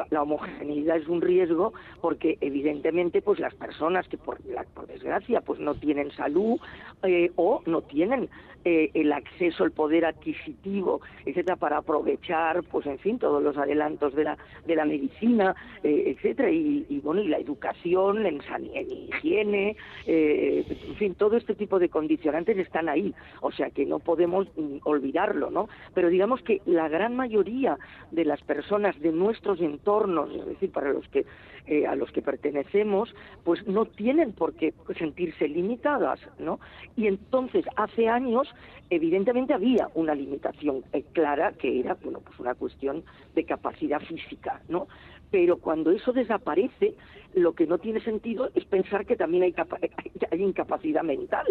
la 0.10 0.22
homogeneidad 0.24 0.98
es 0.98 1.08
un 1.08 1.22
riesgo 1.22 1.74
porque 2.02 2.38
evidentemente 2.42 3.22
pues 3.22 3.40
las 3.40 3.54
personas 3.56 4.08
que 4.08 4.18
por, 4.18 4.44
la- 4.46 4.64
por 4.64 4.88
desgracia 4.88 5.42
pues 5.42 5.60
no 5.60 5.76
tienen 5.76 6.12
salud 6.12 6.60
eh, 7.04 7.32
o 7.36 7.62
no 7.66 7.82
tienen 7.82 8.30
eh, 8.64 8.92
el 8.94 9.12
acceso, 9.12 9.64
el 9.64 9.72
poder 9.72 10.06
adquisitivo, 10.06 11.02
etcétera, 11.26 11.56
para 11.56 11.78
aprovechar, 11.78 12.62
pues 12.64 12.86
en 12.86 13.00
fin, 13.00 13.18
todos 13.18 13.42
los 13.42 13.58
adelantos 13.58 14.14
de 14.14 14.24
la, 14.24 14.38
de 14.68 14.76
la 14.76 14.86
medicina, 14.86 15.56
eh, 15.84 16.14
etcétera, 16.16 16.52
y, 16.52 16.86
bueno, 17.04 17.22
y 17.24 17.28
la 17.28 17.38
educación, 17.40 18.24
en, 18.26 18.40
san- 18.44 18.70
en 18.76 18.92
higiene, 18.92 19.76
eh, 20.06 20.64
en 20.88 20.96
fin, 20.96 21.16
todo 21.16 21.38
este 21.38 21.56
tipo 21.56 21.80
de 21.80 21.90
condicionantes 21.90 22.56
están 22.60 22.88
ahí, 22.88 23.16
o 23.42 23.52
sea 23.52 23.72
que 23.72 23.84
no 23.86 23.98
podemos 23.98 24.48
mm, 24.56 24.78
olvidarlo, 24.84 25.50
¿no? 25.50 25.68
Pero 25.96 26.10
digamos 26.10 26.44
que 26.44 26.62
la 26.68 26.88
gran 26.88 27.16
mayoría 27.16 27.80
de 28.12 28.26
las 28.26 28.42
personas 28.44 29.00
de 29.00 29.12
entornos, 29.60 30.30
es 30.34 30.46
decir, 30.46 30.72
para 30.72 30.94
los 30.94 31.08
que 31.10 31.26
eh, 31.68 31.86
a 31.86 31.96
los 31.96 32.12
que 32.12 32.22
pertenecemos, 32.24 33.14
pues 33.44 33.66
no 33.68 33.86
tienen 33.86 34.34
por 34.34 34.54
qué 34.54 34.74
sentirse 34.98 35.48
limitadas, 35.48 36.20
¿no? 36.40 36.60
Y 36.96 37.06
entonces, 37.06 37.66
hace 37.76 38.08
años, 38.08 38.48
evidentemente 38.90 39.54
había 39.54 39.90
una 39.94 40.16
limitación 40.16 40.84
eh, 40.92 41.04
clara 41.14 41.54
que 41.54 41.80
era, 41.80 41.96
bueno, 42.04 42.20
pues 42.22 42.40
una 42.40 42.56
cuestión 42.56 43.04
de 43.36 43.46
capacidad 43.46 44.02
física, 44.02 44.62
¿no? 44.70 44.88
Pero 45.32 45.58
cuando 45.58 45.92
eso 45.92 46.12
desaparece, 46.12 46.94
lo 47.34 47.54
que 47.54 47.66
no 47.66 47.78
tiene 47.78 48.02
sentido 48.02 48.50
es 48.54 48.66
pensar 48.66 49.06
que 49.06 49.16
también 49.16 49.44
hay, 49.44 49.54
capa- 49.54 49.80
hay 50.32 50.42
incapacidad 50.44 51.04
mental, 51.04 51.46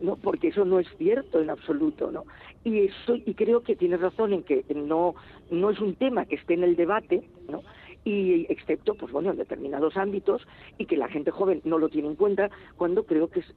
¿no? 0.00 0.16
Porque 0.16 0.48
eso 0.48 0.64
no 0.64 0.80
es 0.80 0.88
cierto 0.98 1.40
en 1.40 1.50
absoluto, 1.50 2.10
¿no? 2.10 2.24
Y 2.64 2.80
eso, 2.86 3.14
y 3.14 3.34
creo 3.34 3.62
que 3.62 3.76
tienes 3.76 4.00
razón 4.00 4.32
en 4.32 4.42
que 4.42 4.64
no, 4.74 5.14
no 5.50 5.70
es 5.70 5.80
un 5.80 5.94
tema 5.94 6.26
que 6.26 6.34
esté 6.34 6.54
en 6.54 6.64
el 6.64 6.76
debate, 6.76 7.22
¿no? 7.48 7.62
y 8.02 8.46
excepto 8.50 8.94
pues 8.94 9.12
bueno 9.12 9.30
en 9.30 9.36
determinados 9.36 9.94
ámbitos 9.98 10.40
y 10.78 10.86
que 10.86 10.96
la 10.96 11.08
gente 11.08 11.30
joven 11.30 11.60
no 11.64 11.76
lo 11.76 11.90
tiene 11.90 12.08
en 12.08 12.14
cuenta 12.14 12.48
cuando 12.78 13.04
creo 13.04 13.28
que 13.28 13.40
es 13.40 13.54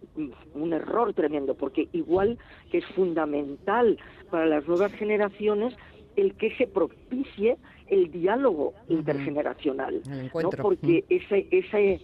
un 0.53 0.73
error 0.73 1.13
tremendo 1.13 1.55
porque 1.55 1.88
igual 1.93 2.38
que 2.69 2.79
es 2.79 2.86
fundamental 2.88 3.97
para 4.29 4.45
las 4.45 4.67
nuevas 4.67 4.91
generaciones 4.95 5.73
el 6.17 6.36
que 6.36 6.53
se 6.57 6.67
propicie 6.67 7.55
el 7.93 8.12
diálogo 8.12 8.73
intergeneracional 8.89 10.01
El 10.10 10.29
¿no? 10.58 10.63
porque 10.63 11.06
ese 11.10 11.47
ese 11.51 12.01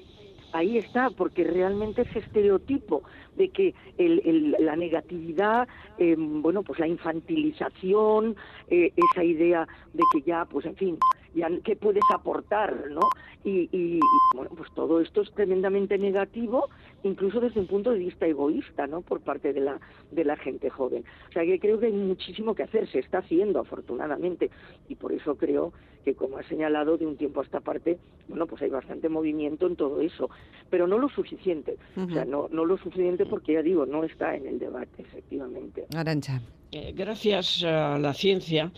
ahí 0.51 0.77
está, 0.79 1.09
porque 1.11 1.43
realmente 1.43 2.01
ese 2.01 2.19
estereotipo 2.19 3.03
de 3.35 3.49
que 3.49 3.75
el- 3.97 4.21
el- 4.25 4.55
la 4.59 4.75
negatividad, 4.75 5.67
eh, 5.99 6.15
bueno, 6.17 6.63
pues 6.63 6.79
la 6.79 6.87
infantilización, 6.87 8.35
eh, 8.69 8.91
esa 8.95 9.23
idea 9.23 9.67
de 9.93 10.03
que 10.13 10.21
ya, 10.23 10.45
pues 10.45 10.65
en 10.65 10.75
fin, 10.75 10.97
ya 11.33 11.49
qué 11.63 11.75
puedes 11.75 12.03
aportar, 12.13 12.89
¿no? 12.89 13.01
Y, 13.43 13.69
y- 13.71 13.97
y, 13.97 13.99
bueno, 14.35 14.51
pues 14.57 14.69
todo 14.73 14.99
esto 14.99 15.21
es 15.21 15.31
tremendamente 15.31 15.97
negativo, 15.97 16.69
incluso 17.03 17.39
desde 17.39 17.59
un 17.59 17.67
punto 17.67 17.91
de 17.91 17.99
vista 17.99 18.25
egoísta, 18.27 18.87
¿no? 18.87 19.01
Por 19.01 19.21
parte 19.21 19.53
de 19.53 19.59
la 19.61 19.79
de 20.11 20.23
la 20.25 20.35
gente 20.37 20.69
joven. 20.69 21.03
O 21.29 21.31
sea 21.31 21.43
que 21.45 21.59
creo 21.59 21.79
que 21.79 21.85
hay 21.87 21.93
muchísimo 21.93 22.55
que 22.55 22.63
hacer, 22.63 22.87
se 22.89 22.99
está 22.99 23.19
haciendo 23.19 23.59
afortunadamente, 23.59 24.49
y 24.87 24.95
por 24.95 25.11
eso 25.13 25.35
creo 25.35 25.71
que 26.03 26.15
como 26.15 26.37
ha 26.37 26.43
señalado 26.43 26.97
de 26.97 27.05
un 27.05 27.17
tiempo 27.17 27.41
a 27.41 27.43
esta 27.43 27.59
parte, 27.59 27.99
bueno, 28.27 28.47
pues 28.47 28.61
hay 28.61 28.69
bastante 28.69 29.09
movimiento 29.09 29.67
en 29.67 29.75
todo 29.75 30.01
eso, 30.01 30.29
pero 30.69 30.87
no 30.87 30.97
lo 30.97 31.09
suficiente, 31.09 31.77
o 31.97 32.09
sea, 32.09 32.25
no 32.25 32.47
no 32.51 32.65
lo 32.65 32.77
suficiente 32.77 33.25
porque 33.25 33.53
ya 33.53 33.61
digo, 33.61 33.85
no 33.85 34.03
está 34.03 34.35
en 34.35 34.47
el 34.47 34.59
debate, 34.59 35.01
efectivamente. 35.03 35.85
Arancha. 35.95 36.41
Eh, 36.71 36.93
Gracias 36.95 37.63
a 37.63 37.97
la 37.97 38.13
ciencia 38.13 38.71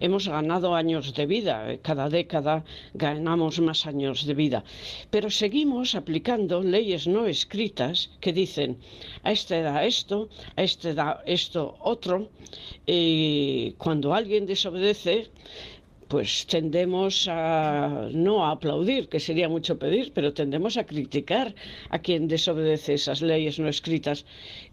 hemos 0.00 0.28
ganado 0.28 0.74
años 0.74 1.14
de 1.14 1.24
vida. 1.24 1.72
Eh, 1.72 1.78
Cada 1.80 2.10
década 2.10 2.62
ganamos 2.92 3.58
más 3.60 3.86
años 3.86 4.26
de 4.26 4.34
vida. 4.34 4.64
Pero 5.10 5.30
seguimos 5.30 5.94
aplicando 5.94 6.60
leyes 6.62 7.06
no 7.06 7.24
escritas 7.26 8.10
que 8.20 8.34
dicen 8.34 8.70
a 9.22 9.32
esta 9.32 9.56
edad 9.56 9.86
esto, 9.86 10.28
a 10.56 10.62
esta 10.62 10.90
edad 10.90 11.14
esto 11.24 11.76
otro. 11.80 12.28
Y 12.86 13.72
cuando 13.78 14.12
alguien 14.12 14.44
desobedece, 14.44 15.30
pues 16.08 16.46
tendemos 16.46 17.28
a 17.28 18.08
no 18.12 18.44
a 18.44 18.50
aplaudir, 18.52 19.08
que 19.08 19.20
sería 19.20 19.48
mucho 19.48 19.78
pedir, 19.78 20.12
pero 20.12 20.32
tendemos 20.34 20.76
a 20.76 20.84
criticar 20.84 21.54
a 21.90 21.98
quien 21.98 22.28
desobedece 22.28 22.94
esas 22.94 23.20
leyes 23.22 23.58
no 23.58 23.68
escritas, 23.68 24.24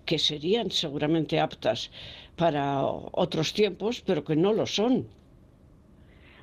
que 0.06 0.18
serían 0.20 0.72
seguramente 0.72 1.40
aptas 1.40 1.90
para 2.36 2.84
otros 2.84 3.54
tiempos, 3.54 4.02
pero 4.06 4.24
que 4.24 4.36
no 4.36 4.54
lo 4.54 4.66
son. 4.66 5.08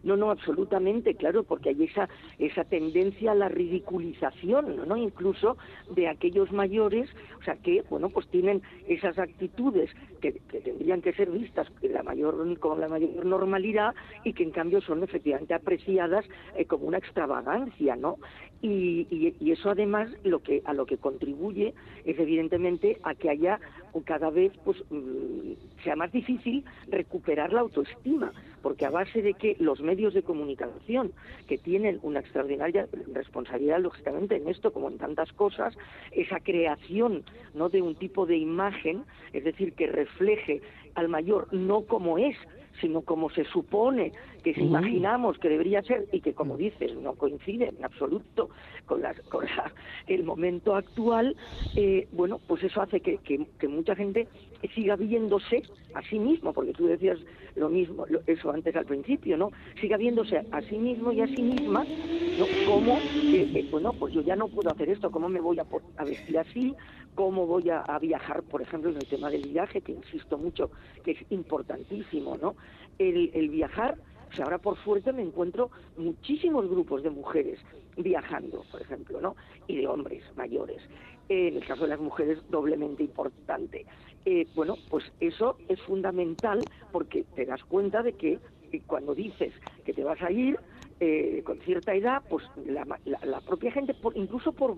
No, 0.03 0.17
no, 0.17 0.31
absolutamente, 0.31 1.15
claro, 1.15 1.45
porque 1.45 1.69
hay 1.69 1.85
esa, 1.85 2.09
esa 2.39 2.65
tendencia 2.65 3.33
a 3.33 3.35
la 3.37 3.49
ridiculización, 3.49 4.89
¿no? 4.89 4.97
Incluso 4.97 5.57
de 5.95 6.09
aquellos 6.09 6.51
mayores, 6.51 7.09
o 7.41 7.45
sea, 7.45 7.55
que, 7.57 7.83
bueno, 7.89 8.09
pues 8.09 8.27
tienen 8.29 8.63
esas 8.89 9.17
actitudes 9.19 9.91
que, 10.21 10.33
que 10.51 10.61
tendrían 10.61 11.03
que 11.03 11.13
ser 11.13 11.31
vistas 11.31 11.69
la 11.83 12.03
mayor, 12.03 12.59
con 12.59 12.81
la 12.81 12.89
mayor 12.89 13.25
normalidad 13.25 13.95
y 14.25 14.33
que 14.33 14.43
en 14.43 14.51
cambio 14.51 14.81
son 14.81 15.05
efectivamente 15.05 15.55
apreciadas 15.55 16.25
eh, 16.57 16.65
como 16.65 16.87
una 16.87 16.99
extravagancia, 16.99 17.95
¿no? 17.95 18.19
Y, 18.65 19.09
y- 19.11 19.35
y 19.41 19.51
eso 19.51 19.71
además 19.71 20.09
lo 20.23 20.39
que 20.39 20.63
a 20.65 20.73
lo 20.73 20.87
que 20.87 20.97
contribuye 20.97 21.75
es 22.05 22.17
evidentemente 22.19 22.99
a 23.03 23.17
que 23.17 23.29
haya 23.29 23.59
cada 24.05 24.31
vez 24.31 24.53
pues 24.65 24.79
mm, 24.89 25.53
sea 25.83 25.97
más 25.97 26.13
difícil 26.13 26.65
recuperar 26.87 27.53
la 27.53 27.61
autoestima 27.61 28.33
porque 28.63 28.87
a 28.87 28.91
base 28.91 29.21
de 29.21 29.35
que 29.35 29.57
los 29.59 29.81
medios 29.81 30.15
de 30.15 30.23
comunicación 30.23 31.13
que 31.49 31.59
tienen 31.59 31.99
una 32.03 32.21
extraordinaria 32.21 32.89
responsabilidad 33.13 33.81
lógicamente 33.81 34.37
en 34.37 34.47
esto 34.49 34.73
como 34.73 34.89
en 34.89 34.99
tantas 34.99 35.33
cosas 35.33 35.77
esa 36.13 36.39
creación 36.39 37.25
no 37.55 37.69
de 37.69 37.83
un 37.83 37.97
tipo 37.97 38.27
de 38.27 38.37
imagen 38.37 39.05
es 39.33 39.43
decir 39.43 39.73
que 39.75 39.89
refleje 39.89 40.63
al 40.95 41.09
mayor 41.09 41.49
no 41.53 41.83
como 41.83 42.17
es 42.17 42.37
sino 42.81 43.03
como 43.03 43.29
se 43.31 43.45
supone 43.45 44.13
que 44.43 44.55
si 44.55 44.61
imaginamos 44.63 45.39
que 45.39 45.49
debería 45.49 45.83
ser 45.83 46.09
y 46.13 46.21
que 46.21 46.35
como 46.35 46.57
dices 46.57 46.95
no 46.97 47.15
coincide 47.15 47.69
en 47.69 47.85
absoluto 47.85 48.51
con, 48.87 49.01
las, 49.03 49.21
con 49.31 49.45
la- 49.45 49.73
el 50.07 50.25
momento 50.25 50.75
actual 50.75 51.37
eh, 51.77 52.09
bueno 52.13 52.41
pues 52.47 52.63
eso 52.65 52.81
hace 52.83 53.01
que, 53.01 53.19
que- 53.19 53.47
que 53.59 53.69
mucha 53.69 53.95
gente 53.95 54.29
siga 54.75 54.97
viéndose 54.97 55.63
a 55.95 56.03
sí 56.03 56.19
mismo 56.19 56.53
porque 56.53 56.73
tú 56.73 56.87
decías 56.87 57.19
lo 57.55 57.69
mismo 57.69 58.07
lo- 58.09 58.23
eso 58.27 58.51
antes 58.51 58.75
al 58.77 58.87
principio 58.87 59.37
no 59.37 59.51
siga 59.81 59.97
viéndose 59.97 60.43
a 60.51 60.63
sí 60.63 60.79
mismo 60.79 61.13
y 61.13 61.21
a 61.21 61.27
sí 61.29 61.43
misma 61.43 61.87
no 62.35 62.49
como 62.63 63.05
eh, 63.31 63.49
eh, 63.55 63.67
bueno 63.71 63.93
pues 63.95 64.13
yo 64.15 64.23
ya 64.23 64.37
no 64.37 64.49
puedo 64.49 64.71
hacer 64.71 64.89
esto 64.89 65.11
cómo 65.11 65.29
me 65.29 65.41
voy 65.41 65.59
a, 65.59 65.67
a 65.97 66.05
vestir 66.05 66.39
así 66.39 66.75
cómo 67.15 67.47
voy 67.47 67.69
a, 67.71 67.81
a 67.81 67.99
viajar 67.99 68.43
por 68.45 68.63
ejemplo 68.63 68.91
en 68.91 68.97
el 68.99 69.07
tema 69.07 69.31
del 69.31 69.43
viaje 69.45 69.83
que 69.83 69.93
insisto 69.93 70.39
mucho 70.39 70.71
que 71.05 71.11
es 71.13 71.19
importantísimo 71.31 72.37
no 72.39 72.57
el, 72.99 73.31
el 73.35 73.51
viajar 73.51 73.97
o 74.33 74.35
sea, 74.37 74.45
ahora 74.47 74.59
por 74.59 74.77
suerte 74.79 75.13
me 75.13 75.23
encuentro 75.23 75.71
muchísimos 75.97 76.69
grupos 76.69 77.03
de 77.03 77.11
mujeres 77.11 77.59
viajando, 77.97 78.65
por 78.71 78.81
ejemplo, 78.81 79.21
¿no? 79.21 79.37
Y 79.67 79.77
de 79.77 79.87
hombres 79.87 80.23
mayores. 80.37 80.81
Eh, 81.29 81.49
en 81.49 81.57
el 81.57 81.67
caso 81.67 81.83
de 81.83 81.89
las 81.89 82.01
mujeres, 82.01 82.39
doblemente 82.49 83.03
importante. 83.03 83.85
Eh, 84.25 84.49
bueno, 84.55 84.79
pues 84.89 85.05
eso 85.21 85.59
es 85.69 85.81
fundamental 85.83 86.67
porque 86.91 87.25
te 87.35 87.45
das 87.45 87.63
cuenta 87.65 88.03
de 88.03 88.15
que 88.15 88.39
eh, 88.73 88.81
cuando 88.87 89.15
dices 89.15 89.53
que 89.85 89.93
te 89.93 90.03
vas 90.05 90.21
a 90.23 90.31
ir 90.31 90.59
eh, 91.01 91.43
con 91.45 91.59
cierta 91.61 91.95
edad, 91.95 92.23
pues 92.29 92.45
la, 92.65 92.85
la- 93.05 93.21
la 93.23 93.41
propia 93.41 93.73
gente, 93.73 93.93
por- 93.95 94.17
incluso 94.17 94.53
por 94.53 94.77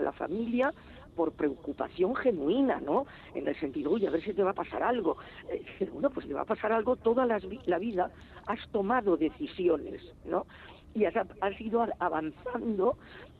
la 0.00 0.12
familia, 0.12 0.72
por 1.14 1.32
preocupación 1.32 2.14
genuina, 2.16 2.80
¿no? 2.80 3.06
En 3.34 3.46
el 3.46 3.58
sentido, 3.58 3.92
oye, 3.92 4.06
a 4.06 4.10
ver 4.10 4.22
si 4.22 4.32
te 4.32 4.42
va 4.42 4.50
a 4.50 4.54
pasar 4.54 4.82
algo. 4.82 5.16
Eh, 5.48 5.88
bueno, 5.92 6.10
pues 6.10 6.26
te 6.26 6.34
va 6.34 6.42
a 6.42 6.46
pasar 6.46 6.72
algo 6.72 6.96
toda 6.96 7.26
la 7.26 7.78
vida, 7.78 8.10
has 8.46 8.68
tomado 8.68 9.16
decisiones, 9.16 10.02
¿no? 10.24 10.46
Y 10.94 11.06
has, 11.06 11.14
has 11.16 11.60
ido 11.60 11.84
avanzando 11.98 12.96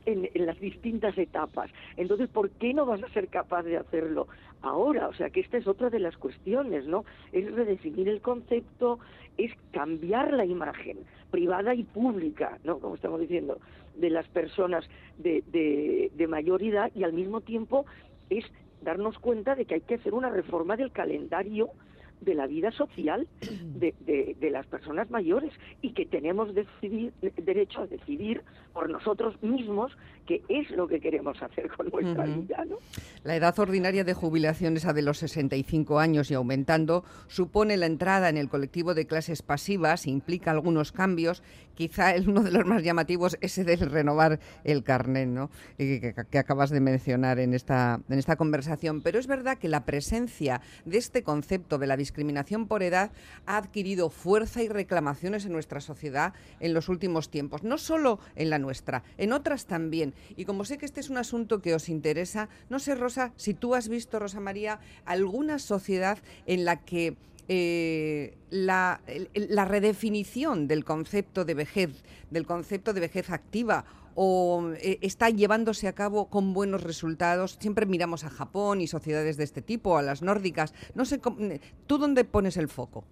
en, 0.07 0.29
en 0.35 0.47
las 0.47 0.59
distintas 0.59 1.17
etapas. 1.17 1.71
Entonces, 1.97 2.29
¿por 2.29 2.51
qué 2.51 2.75
no 2.75 2.85
vas 2.85 3.03
a 3.03 3.09
ser 3.11 3.29
capaz 3.29 3.63
de 3.63 3.77
hacerlo 3.77 4.27
ahora? 4.63 5.09
O 5.09 5.15
sea, 5.15 5.31
que 5.31 5.41
esta 5.41 5.59
es 5.59 5.67
otra 5.67 5.91
de 5.91 6.01
las 6.01 6.17
cuestiones, 6.17 6.87
¿no? 6.87 7.05
Es 7.33 7.51
redefinir 7.53 8.09
el 8.09 8.21
concepto, 8.21 8.99
es 9.37 9.53
cambiar 9.73 10.33
la 10.33 10.45
imagen 10.45 10.99
privada 11.31 11.75
y 11.75 11.85
pública, 11.85 12.59
¿no? 12.65 12.79
Como 12.79 12.97
estamos 12.97 13.21
diciendo, 13.21 13.59
de 13.97 14.11
las 14.11 14.27
personas 14.29 14.89
de, 15.19 15.43
de, 16.15 16.27
mayor 16.27 16.63
edad 16.63 16.91
y 16.95 17.05
al 17.05 17.13
mismo 17.13 17.41
tiempo 17.41 17.87
es 18.31 18.45
darnos 18.83 19.19
cuenta 19.19 19.55
de 19.55 19.67
que 19.67 19.75
hay 19.75 19.81
que 19.83 19.95
hacer 19.95 20.15
una 20.15 20.31
reforma 20.31 20.77
del 20.77 20.93
calendario 20.93 21.71
de 22.25 22.35
la 22.35 22.47
vida 22.47 22.71
social 22.73 23.27
de, 23.41 23.95
de- 24.01 24.37
de 24.41 24.51
las 24.51 24.67
personas 24.67 25.11
mayores 25.11 25.53
y 25.83 25.93
que 25.93 26.07
tenemos 26.07 26.55
decidir- 26.55 27.13
derecho 27.37 27.83
a 27.83 27.87
decidir 27.87 28.43
por 28.73 28.91
nosotros 28.91 29.41
mismos 29.43 29.93
qué 30.27 30.43
es 30.49 30.71
lo 30.71 30.89
que 30.89 31.01
queremos 31.01 31.41
hacer 31.43 31.71
con 31.77 31.89
nuestra 31.91 32.25
Ujú. 32.25 32.41
vida, 32.43 32.65
¿no? 32.65 32.77
La 33.23 33.37
edad 33.37 33.57
ordinaria 33.59 34.05
de 34.05 34.15
jubilación, 34.15 34.77
esa 34.77 34.93
de 34.93 35.03
los 35.03 35.19
65 35.19 35.99
años 35.99 36.31
y 36.31 36.35
aumentando, 36.35 37.05
supone 37.29 37.77
la 37.77 37.87
entrada 37.87 38.29
en 38.29 38.37
el 38.37 38.49
colectivo 38.49 38.95
de 38.95 39.07
clases 39.07 39.43
pasivas, 39.43 40.07
implica 40.07 40.51
algunos 40.51 40.93
cambios. 40.93 41.43
Quizá 41.75 42.15
uno 42.27 42.43
de 42.43 42.51
los 42.53 42.65
más 42.67 42.83
llamativos 42.83 43.37
es 43.41 43.59
ese 43.59 43.65
del 43.65 43.91
renovar 43.91 44.41
el 44.65 44.83
carnet, 44.83 45.29
¿no? 45.29 45.51
Que, 45.77 46.01
que- 46.01 46.15
que 46.31 46.39
acabas 46.39 46.71
de 46.71 46.81
mencionar 46.81 47.39
en 47.39 47.53
esta, 47.55 48.01
en 48.09 48.19
esta 48.19 48.37
conversación. 48.37 49.03
Pero 49.03 49.19
es 49.19 49.27
verdad 49.27 49.59
que 49.59 49.69
la 49.69 49.85
presencia 49.85 50.61
de 50.85 50.99
este 50.99 51.23
concepto 51.23 51.79
de 51.79 51.87
la 51.87 51.97
discriminación 52.15 52.69
por 52.69 52.85
edad 52.85 53.11
ha 53.45 53.57
adquirido 53.57 54.09
fuerza 54.09 54.63
y 54.63 54.69
reclamaciones 54.69 55.47
en 55.47 55.53
nuestra 55.53 55.81
sociedad 55.81 56.33
en 56.61 56.73
los 56.73 56.89
últimos 56.89 57.29
tiempos. 57.29 57.65
No 57.65 57.77
solo 57.77 58.21
en 58.37 58.51
la 58.51 58.61
nuestra, 58.61 59.03
en 59.19 59.33
otras 59.33 59.67
también. 59.67 60.15
Y 60.37 60.45
como 60.45 60.65
sé 60.65 60.79
que 60.79 60.87
este 60.87 61.01
es 61.01 61.11
un 61.11 61.17
asunto 61.17 61.61
que 61.61 61.75
os 61.75 61.89
interesa, 61.89 62.49
no 62.71 62.79
sé, 62.79 62.95
Rosa, 62.95 63.33
si 63.37 63.53
tú 63.53 63.75
has 63.75 63.89
visto, 63.89 64.21
Rosa 64.21 64.39
María, 64.39 64.79
alguna 65.05 65.59
sociedad 65.59 66.19
en 66.47 66.65
la 66.65 66.85
que 66.85 67.17
eh, 67.49 68.37
la, 68.51 69.01
la 69.35 69.65
redefinición 69.65 70.69
del 70.69 70.85
concepto 70.85 71.45
de 71.45 71.55
vejez, 71.55 71.91
del 72.31 72.47
concepto 72.47 72.93
de 72.93 73.01
vejez 73.01 73.29
activa, 73.31 73.85
o 74.15 74.73
eh, 74.81 74.99
está 75.03 75.31
llevándose 75.31 75.89
a 75.89 75.93
cabo 75.95 76.29
con 76.29 76.53
buenos 76.55 76.83
resultados. 76.83 77.57
Siempre 77.61 77.87
miramos 77.87 78.25
a 78.25 78.31
Japón 78.31 78.81
y 78.81 78.87
sociedades 78.87 79.37
de 79.37 79.45
este 79.45 79.63
tipo, 79.63 79.97
a 79.97 80.03
las 80.03 80.23
nórdicas. 80.23 80.75
No 80.95 81.05
sé, 81.05 81.21
cómo- 81.21 81.39
¿tú 81.87 81.99
dónde 81.99 82.25
pones 82.25 82.57
el 82.57 82.69
foco? 82.69 83.05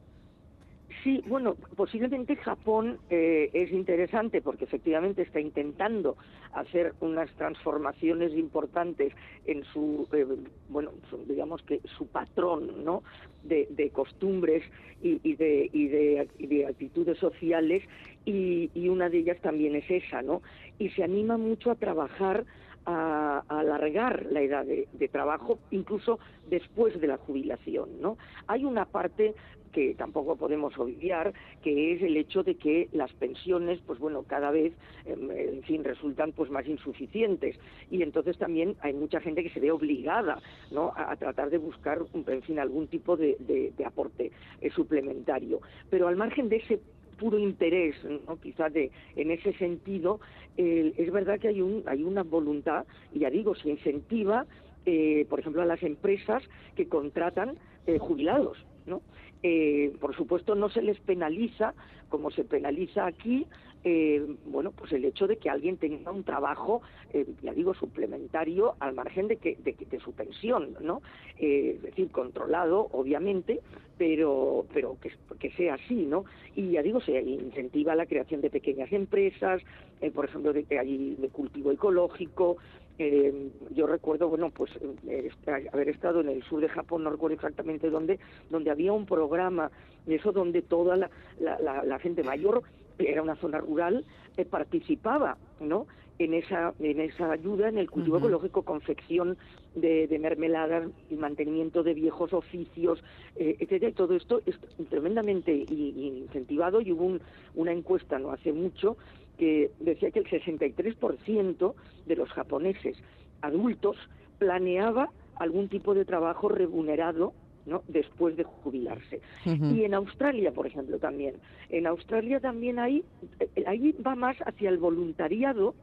Sí, 1.02 1.20
bueno, 1.26 1.56
posiblemente 1.74 2.36
Japón 2.36 2.98
eh, 3.10 3.50
es 3.52 3.72
interesante 3.72 4.40
porque 4.40 4.64
efectivamente 4.64 5.22
está 5.22 5.40
intentando 5.40 6.16
hacer 6.52 6.94
unas 7.00 7.28
transformaciones 7.32 8.32
importantes 8.34 9.12
en 9.46 9.64
su, 9.64 10.06
eh, 10.12 10.24
bueno, 10.68 10.92
digamos 11.26 11.60
que 11.62 11.80
su 11.98 12.06
patrón, 12.06 12.84
¿no? 12.84 13.02
De, 13.42 13.66
costumbres 13.92 14.62
y, 15.02 15.20
y 15.24 15.34
de, 15.34 15.68
y, 15.72 15.88
de, 15.88 16.28
y 16.38 16.46
de 16.46 16.66
actitudes 16.66 17.18
sociales 17.18 17.82
y, 18.24 18.70
y 18.72 18.88
una 18.88 19.08
de 19.10 19.18
ellas 19.18 19.40
también 19.40 19.74
es 19.74 19.90
esa, 19.90 20.22
¿no? 20.22 20.42
Y 20.82 20.90
se 20.90 21.04
anima 21.04 21.36
mucho 21.36 21.70
a 21.70 21.76
trabajar 21.76 22.44
a, 22.86 23.44
alargar 23.46 24.26
la 24.32 24.40
edad 24.40 24.66
de, 24.66 25.08
trabajo, 25.08 25.60
incluso 25.70 26.18
después 26.48 27.00
de 27.00 27.06
la 27.06 27.18
jubilación, 27.18 28.00
¿no? 28.00 28.18
Hay 28.48 28.64
una 28.64 28.86
parte 28.86 29.36
que 29.70 29.94
tampoco 29.94 30.34
podemos 30.34 30.76
obviar, 30.76 31.34
que 31.62 31.92
es 31.92 32.02
el 32.02 32.16
hecho 32.16 32.42
de 32.42 32.56
que 32.56 32.88
las 32.90 33.12
pensiones, 33.12 33.78
pues 33.86 34.00
bueno, 34.00 34.24
cada 34.24 34.50
vez, 34.50 34.72
em, 35.04 35.30
en 35.30 35.62
fin, 35.62 35.84
resultan 35.84 36.32
pues 36.32 36.50
más 36.50 36.66
insuficientes 36.66 37.56
y 37.88 38.02
entonces 38.02 38.36
también 38.36 38.74
hay 38.80 38.92
mucha 38.92 39.20
gente 39.20 39.44
que 39.44 39.50
se 39.50 39.60
ve 39.60 39.70
obligada, 39.70 40.42
¿no? 40.72 40.92
A, 40.96 41.14
tratar 41.14 41.48
de 41.48 41.58
buscar, 41.58 42.00
en 42.12 42.42
fin, 42.42 42.58
algún 42.58 42.88
tipo 42.88 43.16
de, 43.16 43.36
de- 43.38 43.72
de 43.76 43.84
aporte 43.84 44.32
eh, 44.60 44.70
suplementario. 44.70 45.60
Pero 45.90 46.08
al 46.08 46.16
margen 46.16 46.48
de 46.48 46.56
ese 46.56 46.80
puro 47.22 47.38
interés, 47.38 47.94
¿no? 48.26 48.36
quizás 48.40 48.72
de, 48.72 48.90
en 49.14 49.30
ese 49.30 49.52
sentido, 49.52 50.18
es 50.56 51.12
verdad 51.12 51.38
que 51.38 51.48
hay, 51.48 51.62
un, 51.62 51.84
hay 51.86 52.02
una 52.02 52.24
voluntad, 52.24 52.84
y 53.14 53.20
ya 53.20 53.30
digo, 53.30 53.54
se 53.54 53.70
incentiva, 53.70 54.44
eh, 54.84 55.24
por 55.30 55.38
ejemplo, 55.38 55.62
a 55.62 55.66
las 55.66 55.82
empresas 55.84 56.42
que 56.74 56.88
contratan 56.88 57.56
eh, 57.86 57.98
jubilados, 57.98 58.58
¿no? 58.86 59.02
Eh, 59.44 59.92
por 60.00 60.16
supuesto, 60.16 60.56
no 60.56 60.68
se 60.68 60.82
les 60.82 60.98
penaliza, 60.98 61.74
como 62.08 62.32
se 62.32 62.42
penaliza 62.42 63.06
aquí, 63.06 63.46
eh, 63.84 64.24
bueno, 64.44 64.72
pues 64.72 64.92
el 64.92 65.04
hecho 65.04 65.26
de 65.26 65.36
que 65.38 65.50
alguien 65.50 65.76
tenga 65.76 66.10
un 66.10 66.24
trabajo, 66.24 66.82
eh, 67.12 67.26
ya 67.42 67.52
digo, 67.52 67.74
suplementario 67.74 68.76
al 68.80 68.94
margen 68.94 69.28
de 69.28 69.36
que 69.36 69.56
de, 69.58 69.74
de 69.90 70.00
su 70.00 70.12
pensión, 70.12 70.76
¿no? 70.80 71.02
Eh, 71.38 71.74
es 71.76 71.82
decir, 71.82 72.10
controlado, 72.10 72.88
obviamente, 72.92 73.60
pero 73.98 74.66
pero 74.72 74.96
que, 75.00 75.10
que 75.38 75.50
sea 75.52 75.74
así, 75.74 76.06
¿no? 76.06 76.24
Y 76.54 76.70
ya 76.72 76.82
digo, 76.82 77.00
se 77.00 77.20
incentiva 77.20 77.94
la 77.94 78.06
creación 78.06 78.40
de 78.40 78.50
pequeñas 78.50 78.92
empresas, 78.92 79.62
eh, 80.00 80.10
por 80.10 80.24
ejemplo, 80.26 80.52
de 80.52 80.64
que 80.64 80.78
hay 80.78 81.16
de 81.16 81.28
cultivo 81.28 81.70
ecológico. 81.72 82.56
eh, 82.98 83.50
yo 83.70 83.86
recuerdo, 83.86 84.28
bueno, 84.28 84.50
pues 84.50 84.70
eh, 85.08 85.30
haber 85.72 85.88
estado 85.88 86.20
en 86.20 86.28
el 86.28 86.42
sur 86.44 86.60
de 86.60 86.68
Japón, 86.68 87.02
no 87.02 87.10
recuerdo 87.10 87.34
exactamente 87.34 87.88
dónde, 87.90 88.20
donde 88.50 88.70
había 88.70 88.92
un 88.92 89.06
programa, 89.06 89.70
eso 90.06 90.30
donde 90.30 90.62
toda 90.62 90.96
la- 90.96 91.10
la- 91.40 91.82
la 91.84 91.98
gente 91.98 92.22
mayor, 92.22 92.62
era 92.98 93.22
una 93.22 93.36
zona 93.36 93.58
rural, 93.58 94.04
eh, 94.36 94.44
participaba, 94.44 95.38
¿no? 95.60 95.86
En 96.18 96.34
esa, 96.34 96.74
en 96.78 97.00
esa 97.00 97.32
ayuda 97.32 97.68
en 97.68 97.78
el 97.78 97.90
cultivo 97.90 98.18
ecológico, 98.18 98.62
confección 98.62 99.36
de, 99.74 100.06
de 100.06 100.18
mermeladas 100.18 100.88
y 101.08 101.16
mantenimiento 101.16 101.82
de 101.82 101.94
viejos 101.94 102.32
oficios, 102.32 103.02
eh, 103.34 103.56
etcétera. 103.58 103.90
Y 103.90 103.94
todo 103.94 104.14
esto 104.14 104.40
es 104.46 104.56
tremendamente 104.90 105.52
incentivado 105.52 106.80
y 106.80 106.92
hubo 106.92 107.04
un- 107.04 107.22
una 107.54 107.72
encuesta 107.72 108.18
no 108.18 108.30
hace 108.30 108.52
mucho 108.52 108.96
que 109.38 109.72
decía 109.80 110.10
que 110.10 110.20
el 110.20 110.26
63% 110.28 111.74
de 112.04 112.16
los 112.16 112.28
japoneses 112.30 112.96
adultos 113.40 113.96
planeaba 114.38 115.10
algún 115.36 115.68
tipo 115.68 115.94
de 115.94 116.04
trabajo 116.04 116.48
remunerado 116.48 117.32
¿no? 117.66 117.82
después 117.88 118.36
de 118.36 118.44
jubilarse. 118.44 119.20
Y 119.44 119.84
en 119.84 119.94
Australia, 119.94 120.52
por 120.52 120.66
ejemplo, 120.66 120.98
también. 120.98 121.36
En 121.68 121.86
Australia 121.86 122.40
también 122.40 122.78
hay, 122.78 123.04
eh, 123.40 123.64
ahí 123.66 123.92
va 124.04 124.14
más 124.14 124.36
hacia 124.38 124.68
el 124.68 124.78
voluntariado 124.78 125.74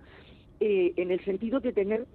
eh, 0.60 0.94
en 0.98 1.12
el 1.12 1.24
sentido 1.24 1.60
de 1.60 1.72
tener 1.74 2.06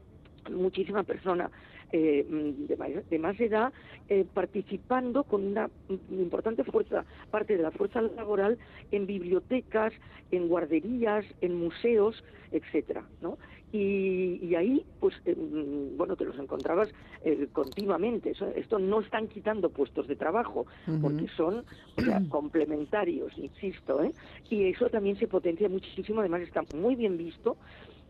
muchísima 0.50 1.02
persona 1.02 1.50
eh, 1.92 2.26
mm, 2.28 2.66
de, 2.66 3.04
de 3.08 3.18
más 3.18 3.38
edad 3.40 3.72
eh, 4.08 4.24
participando 4.32 5.24
con 5.24 5.44
una 5.46 5.68
mm, 5.88 5.94
importante 6.20 6.64
fuerza, 6.64 7.04
parte 7.30 7.56
de 7.56 7.62
la 7.62 7.70
fuerza 7.70 8.00
laboral 8.02 8.58
en 8.90 9.06
bibliotecas, 9.06 9.92
en 10.30 10.48
guarderías, 10.48 11.24
en 11.40 11.54
museos, 11.54 12.22
etcétera, 12.50 13.08
¿no? 13.20 13.38
Y, 13.72 14.38
y 14.42 14.54
ahí, 14.54 14.86
pues, 15.00 15.14
eh, 15.24 15.34
mm, 15.34 15.96
bueno, 15.96 16.16
te 16.16 16.24
los 16.24 16.38
encontrabas 16.38 16.88
eh, 17.22 17.48
continuamente. 17.52 18.30
Eso- 18.30 18.48
esto 18.54 18.78
no 18.78 19.00
están 19.00 19.28
quitando 19.28 19.70
puestos 19.70 20.06
de 20.06 20.16
trabajo, 20.16 20.66
porque 21.00 21.26
son 21.36 21.64
o 21.96 22.02
sea, 22.02 22.20
complementarios, 22.28 23.36
insisto, 23.38 24.02
¿eh? 24.02 24.12
Y 24.48 24.68
eso 24.70 24.88
también 24.90 25.16
se 25.16 25.26
potencia 25.28 25.68
muchísimo, 25.68 26.20
además 26.20 26.42
está 26.42 26.64
muy 26.72 26.94
bien 26.94 27.16
visto. 27.16 27.56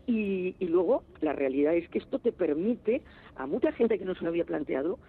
Y, 0.07 0.55
y 0.59 0.67
luego 0.67 1.03
la 1.21 1.33
realidad 1.33 1.75
es 1.75 1.89
que 1.89 1.97
esto 1.97 2.19
te 2.19 2.31
permite 2.31 3.01
a 3.35 3.47
mucha 3.47 3.71
gente 3.71 3.97
que 3.97 4.05
no 4.05 4.15
se 4.15 4.23
lo 4.23 4.29
había 4.29 4.45
planteado 4.45 4.99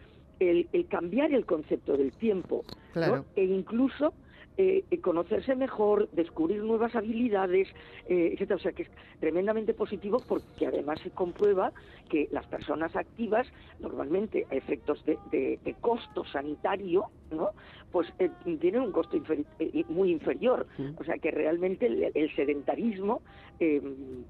el, 0.41 0.69
el 0.73 0.87
cambiar 0.87 1.33
el 1.33 1.45
concepto 1.45 1.97
del 1.97 2.13
tiempo 2.13 2.65
¿no? 2.69 2.93
Claro. 2.93 3.25
e 3.37 3.45
incluso 3.45 4.15
eh, 4.57 4.85
eh, 4.91 5.01
conocerse 5.01 5.55
mejor, 5.55 6.09
descubrir 6.13 6.63
nuevas 6.63 6.95
habilidades, 6.95 7.69
eh, 8.07 8.31
etcétera. 8.33 8.57
O 8.57 8.61
sea 8.61 8.73
que 8.73 8.83
es 8.85 8.91
tremendamente 9.19 9.75
positivo 9.75 10.25
porque 10.27 10.67
además 10.67 11.01
se 11.01 11.11
comprueba 11.11 11.73
que 12.09 12.29
las 12.31 12.47
personas 12.47 12.95
activas 12.97 13.47
normalmente 13.79 14.47
a 14.51 14.55
efectos 14.55 15.05
de, 15.05 15.21
de- 15.25 15.59
de 15.63 15.75
costo 15.77 16.25
sanitario, 16.25 17.07
¿no? 17.31 17.51
Pues 17.91 18.13
eh, 18.19 18.31
tienen 18.61 18.83
un 18.83 18.93
costo 18.93 19.17
inferi- 19.17 19.47
eh, 19.59 19.85
muy 19.89 20.11
inferior. 20.13 20.67
O 20.97 21.05
sea 21.05 21.19
que 21.19 21.31
realmente 21.31 21.87
el, 21.87 22.11
el 22.15 22.35
sedentarismo, 22.35 23.23
eh, 23.59 23.81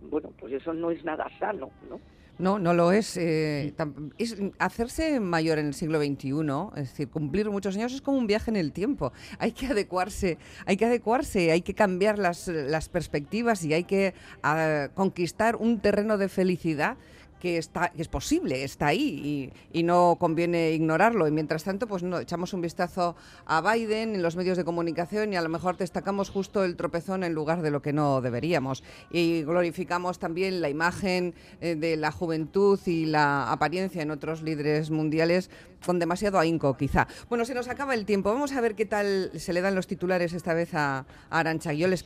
bueno, 0.00 0.30
pues 0.38 0.52
eso 0.54 0.72
no 0.72 0.90
es 0.90 1.04
nada 1.04 1.28
sano, 1.38 1.72
¿no? 1.82 2.00
No, 2.38 2.58
no 2.58 2.74
lo 2.74 2.92
es. 2.92 3.16
eh, 3.16 3.72
es. 4.18 4.36
Hacerse 4.58 5.20
mayor 5.20 5.58
en 5.58 5.66
el 5.66 5.74
siglo 5.74 5.98
XXI, 5.98 6.30
es 6.76 6.90
decir, 6.90 7.08
cumplir 7.08 7.50
muchos 7.50 7.74
años 7.76 7.92
es 7.94 8.02
como 8.02 8.18
un 8.18 8.26
viaje 8.26 8.50
en 8.50 8.56
el 8.56 8.72
tiempo. 8.72 9.12
Hay 9.38 9.52
que 9.52 9.66
adecuarse, 9.66 10.38
hay 10.66 10.76
que 10.76 10.84
adecuarse, 10.84 11.50
hay 11.50 11.62
que 11.62 11.74
cambiar 11.74 12.18
las, 12.18 12.48
las 12.48 12.88
perspectivas 12.88 13.64
y 13.64 13.72
hay 13.72 13.84
que 13.84 14.14
ah, 14.42 14.88
conquistar 14.94 15.56
un 15.56 15.80
terreno 15.80 16.18
de 16.18 16.28
felicidad 16.28 16.96
que 17.40 17.58
está 17.58 17.90
que 17.90 18.02
es 18.02 18.08
posible, 18.08 18.64
está 18.64 18.88
ahí 18.88 19.52
y, 19.72 19.78
y 19.78 19.82
no 19.82 20.16
conviene 20.18 20.72
ignorarlo. 20.72 21.28
Y 21.28 21.30
mientras 21.30 21.64
tanto, 21.64 21.86
pues 21.86 22.02
no, 22.02 22.18
echamos 22.18 22.52
un 22.52 22.60
vistazo 22.60 23.16
a 23.46 23.60
Biden 23.60 24.14
en 24.14 24.22
los 24.22 24.36
medios 24.36 24.56
de 24.56 24.64
comunicación 24.64 25.32
y 25.32 25.36
a 25.36 25.42
lo 25.42 25.48
mejor 25.48 25.76
destacamos 25.76 26.30
justo 26.30 26.64
el 26.64 26.76
tropezón 26.76 27.24
en 27.24 27.32
lugar 27.32 27.62
de 27.62 27.70
lo 27.70 27.82
que 27.82 27.92
no 27.92 28.20
deberíamos. 28.20 28.82
Y 29.10 29.42
glorificamos 29.42 30.18
también 30.18 30.60
la 30.60 30.68
imagen 30.68 31.34
eh, 31.60 31.74
de 31.74 31.96
la 31.96 32.12
juventud 32.12 32.78
y 32.86 33.06
la 33.06 33.50
apariencia 33.50 34.02
en 34.02 34.10
otros 34.10 34.42
líderes 34.42 34.90
mundiales 34.90 35.50
con 35.84 35.98
demasiado 35.98 36.38
ahínco, 36.38 36.76
quizá. 36.76 37.06
Bueno, 37.28 37.44
se 37.44 37.54
nos 37.54 37.68
acaba 37.68 37.94
el 37.94 38.04
tiempo. 38.04 38.32
Vamos 38.32 38.52
a 38.52 38.60
ver 38.60 38.74
qué 38.74 38.86
tal 38.86 39.30
se 39.36 39.52
le 39.52 39.60
dan 39.60 39.74
los 39.74 39.86
titulares 39.86 40.32
esta 40.32 40.54
vez 40.54 40.74
a, 40.74 41.06
a 41.30 41.38
Arancha. 41.38 41.72
Yo 41.72 41.86
les 41.88 42.04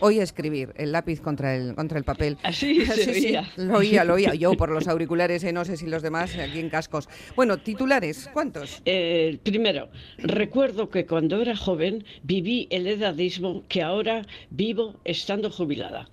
oía, 0.00 0.22
escribir 0.22 0.72
el 0.76 0.92
lápiz 0.92 1.20
contra 1.20 1.54
el, 1.54 1.74
contra 1.74 1.98
el 1.98 2.04
papel. 2.04 2.38
Así 2.42 2.84
se 2.84 2.94
sí, 3.04 3.14
sí, 3.14 3.26
oía. 3.28 3.52
lo 3.56 3.78
oía, 3.78 4.04
lo 4.04 4.14
oía. 4.14 4.34
Yo, 4.34 4.52
por 4.64 4.72
los 4.72 4.88
auriculares, 4.88 5.44
eh, 5.44 5.52
no 5.52 5.66
sé 5.66 5.76
si 5.76 5.86
los 5.86 6.02
demás 6.02 6.34
aquí 6.38 6.58
en 6.58 6.70
cascos. 6.70 7.06
Bueno, 7.36 7.58
titulares, 7.58 8.30
¿cuántos? 8.32 8.80
Eh, 8.86 9.36
primero, 9.42 9.90
recuerdo 10.16 10.88
que 10.88 11.04
cuando 11.04 11.42
era 11.42 11.54
joven 11.54 12.02
viví 12.22 12.66
el 12.70 12.86
edadismo 12.86 13.62
que 13.68 13.82
ahora 13.82 14.26
vivo 14.48 14.98
estando 15.04 15.50
jubilada. 15.50 16.08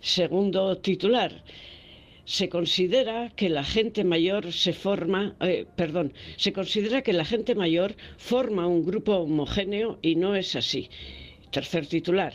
Segundo 0.00 0.76
titular, 0.78 1.44
se 2.24 2.48
considera 2.48 3.30
que 3.36 3.48
la 3.48 3.62
gente 3.62 4.02
mayor 4.02 4.52
se 4.52 4.72
forma, 4.72 5.36
eh, 5.38 5.64
perdón, 5.76 6.12
se 6.36 6.52
considera 6.52 7.02
que 7.02 7.12
la 7.12 7.24
gente 7.24 7.54
mayor 7.54 7.94
forma 8.18 8.66
un 8.66 8.84
grupo 8.84 9.12
homogéneo 9.14 10.00
y 10.02 10.16
no 10.16 10.34
es 10.34 10.56
así. 10.56 10.90
Tercer 11.52 11.86
titular, 11.86 12.34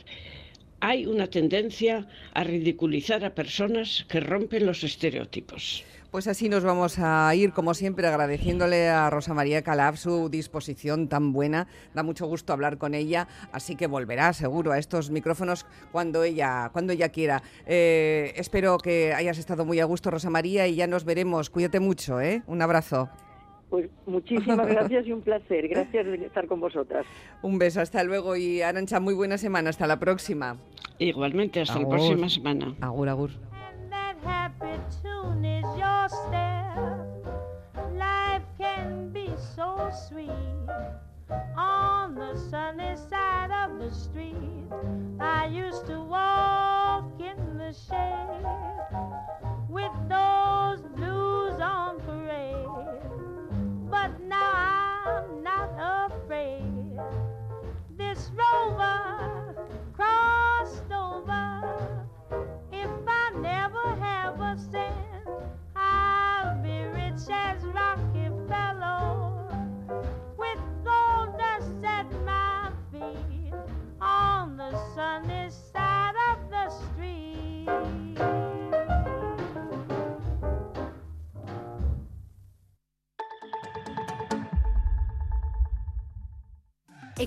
hay 0.81 1.05
una 1.05 1.27
tendencia 1.27 2.07
a 2.33 2.43
ridiculizar 2.43 3.23
a 3.23 3.33
personas 3.33 4.05
que 4.09 4.19
rompen 4.19 4.65
los 4.65 4.83
estereotipos. 4.83 5.85
Pues 6.11 6.27
así 6.27 6.49
nos 6.49 6.65
vamos 6.65 6.99
a 6.99 7.33
ir, 7.35 7.53
como 7.53 7.73
siempre, 7.73 8.05
agradeciéndole 8.05 8.89
a 8.89 9.09
Rosa 9.09 9.33
María 9.33 9.61
Calaf 9.61 9.97
su 9.97 10.27
disposición 10.27 11.07
tan 11.07 11.31
buena. 11.31 11.67
Da 11.93 12.03
mucho 12.03 12.25
gusto 12.25 12.51
hablar 12.51 12.77
con 12.77 12.95
ella, 12.95 13.29
así 13.53 13.77
que 13.77 13.87
volverá 13.87 14.33
seguro 14.33 14.73
a 14.73 14.77
estos 14.77 15.09
micrófonos 15.09 15.65
cuando 15.93 16.25
ella, 16.25 16.69
cuando 16.73 16.91
ella 16.91 17.09
quiera. 17.09 17.41
Eh, 17.65 18.33
espero 18.35 18.77
que 18.77 19.13
hayas 19.13 19.37
estado 19.37 19.63
muy 19.63 19.79
a 19.79 19.85
gusto, 19.85 20.11
Rosa 20.11 20.29
María, 20.29 20.67
y 20.67 20.75
ya 20.75 20.85
nos 20.85 21.05
veremos. 21.05 21.49
Cuídate 21.49 21.79
mucho, 21.79 22.19
¿eh? 22.19 22.43
Un 22.45 22.61
abrazo. 22.61 23.09
Pues 23.71 23.89
muchísimas 24.05 24.67
gracias 24.75 25.07
y 25.07 25.13
un 25.13 25.21
placer. 25.21 25.67
Gracias 25.67 26.05
de 26.05 26.25
estar 26.25 26.45
con 26.45 26.59
vosotras. 26.59 27.05
Un 27.41 27.57
beso, 27.57 27.81
hasta 27.81 28.03
luego 28.03 28.35
y 28.35 28.61
Arancha, 28.61 28.99
muy 28.99 29.15
buena 29.15 29.39
semana. 29.39 29.71
Hasta 29.71 29.87
la 29.87 29.97
próxima. 29.97 30.57
Igualmente, 30.99 31.61
hasta 31.61 31.79
Agur. 31.79 31.83
la 31.85 31.89
próxima 31.89 32.29
semana. 32.29 32.75
Agur, 32.81 33.09
agur. 33.09 33.31
happy 34.23 34.77
tune 35.01 35.45
is 35.45 35.65
your 35.77 36.07
step. 36.09 36.77
Life 37.97 38.43
can 38.57 39.09
be 39.13 39.29
so 39.55 39.89
sweet 40.07 40.29
on 41.57 42.13
the 42.15 42.35
sunny 42.49 42.95
side 43.09 43.51
of 43.63 43.79
the 43.79 43.89
street. 43.95 44.69
I 45.19 45.47
used 45.47 45.85
to 45.87 46.01
walk 46.01 47.05
in 47.19 47.57
the 47.57 47.73
shade 47.73 48.45
with 49.69 49.91
those 50.09 50.81
blues 50.95 51.59
on 51.61 51.99
parade, 52.01 52.30
but 53.91 54.21
now 54.21 55.03
I'm 55.05 55.43
not 55.43 55.69
afraid. 56.07 57.30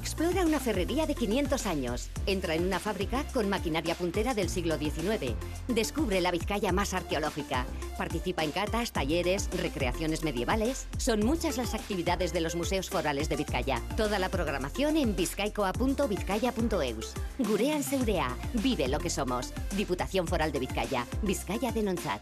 Explora 0.05 0.45
una 0.45 0.61
ferrería 0.61 1.07
de 1.07 1.15
500 1.15 1.65
años. 1.65 2.11
Entra 2.27 2.55
en 2.55 2.67
una 2.67 2.79
fábrica 2.79 3.25
con 3.33 3.49
maquinaria 3.49 3.95
puntera 3.95 4.35
del 4.35 4.51
siglo 4.51 4.77
XIX. 4.77 5.33
Descubre 5.67 6.21
la 6.21 6.31
Vizcaya 6.31 6.73
más 6.73 6.93
arqueológica. 6.93 7.65
Participa 7.97 8.45
en 8.45 8.51
catas, 8.51 8.93
talleres, 8.93 9.49
recreaciones 9.57 10.23
medievales. 10.23 10.89
Son 10.99 11.21
muchas 11.21 11.57
las 11.57 11.73
actividades 11.73 12.35
de 12.35 12.43
los 12.43 12.55
museos 12.55 12.91
forales 12.91 13.31
de 13.31 13.37
Vizcaya. 13.37 13.81
Toda 13.97 14.19
la 14.19 14.29
programación 14.29 14.99
en 14.99 15.17
vizcaicoa.vizcaya.eus. 15.17 17.15
Gurean 17.39 17.83
Seurea. 17.83 18.37
Vive 18.53 18.89
lo 18.89 18.99
que 18.99 19.09
somos. 19.09 19.55
Diputación 19.75 20.29
Foral 20.29 20.53
de 20.53 20.59
Vizcaya. 20.59 21.07
Vizcaya 21.23 21.73
de 21.73 21.83
Nonzat. 21.83 22.21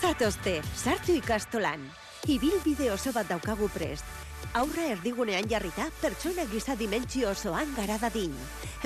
Zatozte, 0.00 0.62
sartu 0.74 1.12
ikastolan. 1.12 1.86
Ibilbide 2.26 2.90
oso 2.90 3.12
bat 3.12 3.28
daukagu 3.28 3.68
prest. 3.68 4.13
Aurra 4.54 4.84
erdigunean 4.86 5.48
jarrita, 5.50 5.88
pertsona 5.98 6.44
giza 6.46 6.76
dimentsio 6.78 7.32
osoan 7.32 7.72
gara 7.74 7.96
dadin. 7.98 8.30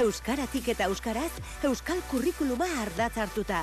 Euskaratik 0.01 0.71
eta 0.73 0.87
euskaraz, 0.89 1.29
euskal 1.69 2.01
kurrikuluma 2.09 2.65
ardatz 2.81 3.19
hartuta. 3.21 3.61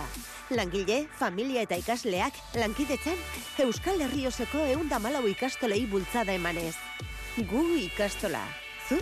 Langile, 0.54 1.00
familia 1.18 1.64
eta 1.66 1.80
ikasleak, 1.82 2.38
lankidetzen, 2.62 3.18
euskal 3.66 4.06
herri 4.06 4.28
osoko 4.30 4.62
eunda 4.76 5.00
malau 5.02 5.24
ikastolei 5.32 5.82
bultzada 5.90 6.38
emanez. 6.38 6.76
Gu 7.50 7.66
ikastola. 7.88 8.44
Zu? 8.86 9.02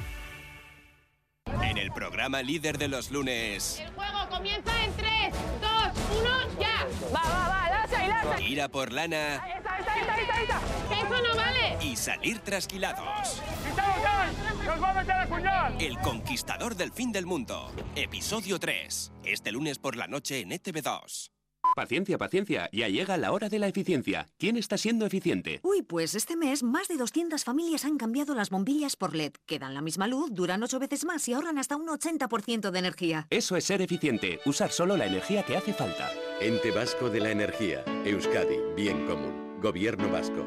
En 1.60 1.78
el 1.78 1.91
programa 1.91 2.41
líder 2.41 2.78
de 2.78 2.88
los 2.88 3.12
lunes, 3.12 3.82
El 3.84 3.91
juego 3.95 4.23
comienza 4.44 4.84
en 4.84 4.94
3, 4.98 5.34
2, 5.62 5.72
1, 6.20 6.60
ya. 6.60 6.86
Va, 7.16 7.22
va, 7.22 7.48
va, 7.48 7.70
lanza 7.70 8.04
y 8.04 8.08
lanza. 8.10 8.41
ir 8.41 8.62
a 8.62 8.68
por 8.68 8.91
lana 8.91 9.36
Está, 9.36 9.80
está, 9.80 10.00
está, 10.02 10.22
está, 10.22 10.41
está. 10.41 10.60
Eso 11.00 11.22
no 11.22 11.36
vale. 11.38 11.78
y 11.82 11.96
salir 11.96 12.39
trasquilados. 12.39 13.41
¡Quitaos 13.66 14.04
ya! 14.04 14.32
¡Nos 14.66 14.84
va 14.84 14.89
a 14.89 14.94
meter 14.96 15.16
el 15.22 15.28
puñal! 15.30 15.82
El 15.82 15.98
conquistador 16.00 16.76
del 16.76 16.91
fin 16.91 17.14
del 17.14 17.26
mundo. 17.26 17.72
Episodio 17.96 18.60
3. 18.60 19.14
Este 19.24 19.54
lunes 19.54 19.80
por 19.80 19.96
la 19.96 20.08
noche 20.08 20.41
en 20.41 20.52
E 20.52 20.62
ETV2. 20.62 21.30
Paciencia, 21.76 22.20
paciencia, 22.20 22.70
ya 22.72 22.88
llega 22.88 23.18
la 23.18 23.32
hora 23.32 23.50
de 23.50 23.58
la 23.58 23.68
eficiencia. 23.68 24.28
¿Quién 24.38 24.58
está 24.58 24.78
siendo 24.78 25.08
eficiente? 25.08 25.60
Uy, 25.64 25.82
pues 25.82 26.14
este 26.14 26.36
mes 26.36 26.62
más 26.62 26.88
de 26.88 26.98
200 26.98 27.44
familias 27.44 27.84
han 27.86 27.98
cambiado 27.98 28.36
las 28.36 28.52
bombillas 28.52 28.96
por 28.96 29.16
LED, 29.16 29.34
que 29.48 29.58
dan 29.58 29.74
la 29.74 29.82
misma 29.82 30.06
luz, 30.08 30.30
duran 30.32 30.62
8 30.62 30.78
veces 30.78 31.04
más 31.04 31.28
y 31.28 31.34
ahorran 31.34 31.58
hasta 31.58 31.76
un 31.76 31.88
80% 31.88 32.70
de 32.70 32.80
energía. 32.80 33.28
Eso 33.32 33.58
es 33.58 33.64
ser 33.64 33.82
eficiente, 33.82 34.40
usar 34.46 34.72
solo 34.72 34.96
la 34.98 35.08
energía 35.08 35.44
que 35.44 35.58
hace 35.58 35.74
falta. 35.74 36.12
Ente 36.40 36.70
Vasco 36.70 37.10
de 37.10 37.20
la 37.20 37.32
Energía. 37.32 37.84
Euskadi. 38.06 38.58
Bien 38.76 39.08
común. 39.08 39.60
Gobierno 39.60 40.12
Vasco. 40.12 40.46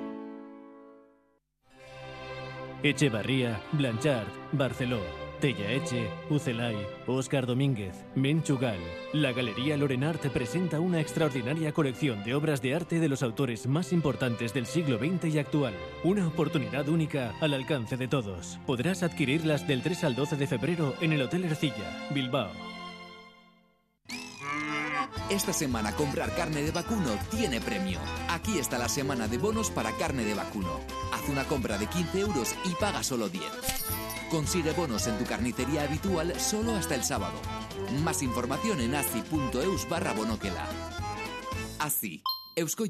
Echevarría, 2.82 3.60
Blanchard, 3.72 4.28
Barceló, 4.52 5.00
Tellaeche, 5.40 6.08
Ucelay, 6.30 6.76
Óscar 7.06 7.46
Domínguez, 7.46 7.94
Menchugal. 8.14 8.78
La 9.12 9.32
Galería 9.32 9.76
Lorenart 9.76 10.26
presenta 10.28 10.80
una 10.80 11.00
extraordinaria 11.00 11.72
colección 11.72 12.24
de 12.24 12.34
obras 12.34 12.62
de 12.62 12.74
arte 12.74 13.00
de 13.00 13.08
los 13.08 13.22
autores 13.22 13.66
más 13.66 13.92
importantes 13.92 14.54
del 14.54 14.66
siglo 14.66 14.98
XX 14.98 15.34
y 15.34 15.38
actual. 15.38 15.74
Una 16.04 16.26
oportunidad 16.26 16.88
única 16.88 17.34
al 17.40 17.54
alcance 17.54 17.96
de 17.96 18.08
todos. 18.08 18.58
Podrás 18.66 19.02
adquirirlas 19.02 19.66
del 19.68 19.82
3 19.82 20.04
al 20.04 20.14
12 20.14 20.36
de 20.36 20.46
febrero 20.46 20.94
en 21.00 21.12
el 21.12 21.22
Hotel 21.22 21.44
Ercilla, 21.44 22.08
Bilbao. 22.10 22.50
Esta 25.28 25.52
semana 25.52 25.92
comprar 25.92 26.34
carne 26.36 26.62
de 26.62 26.70
vacuno 26.70 27.18
tiene 27.30 27.60
premio. 27.60 27.98
Aquí 28.28 28.58
está 28.58 28.78
la 28.78 28.88
semana 28.88 29.26
de 29.26 29.38
bonos 29.38 29.70
para 29.70 29.90
carne 29.92 30.24
de 30.24 30.34
vacuno. 30.34 30.80
Haz 31.12 31.28
una 31.28 31.44
compra 31.44 31.78
de 31.78 31.86
15 31.86 32.20
euros 32.20 32.54
y 32.64 32.70
paga 32.80 33.02
solo 33.02 33.28
10. 33.28 33.42
Consigue 34.30 34.72
bonos 34.72 35.06
en 35.06 35.18
tu 35.18 35.24
carnicería 35.24 35.82
habitual 35.82 36.38
solo 36.40 36.74
hasta 36.74 36.96
el 36.96 37.04
sábado. 37.04 37.38
Más 38.02 38.22
información 38.22 38.80
en 38.80 38.94
asi.eus 38.94 39.88
barra 39.88 40.12
bonoquela. 40.12 40.66
Asi, 41.78 42.22
Eusko. 42.56 42.84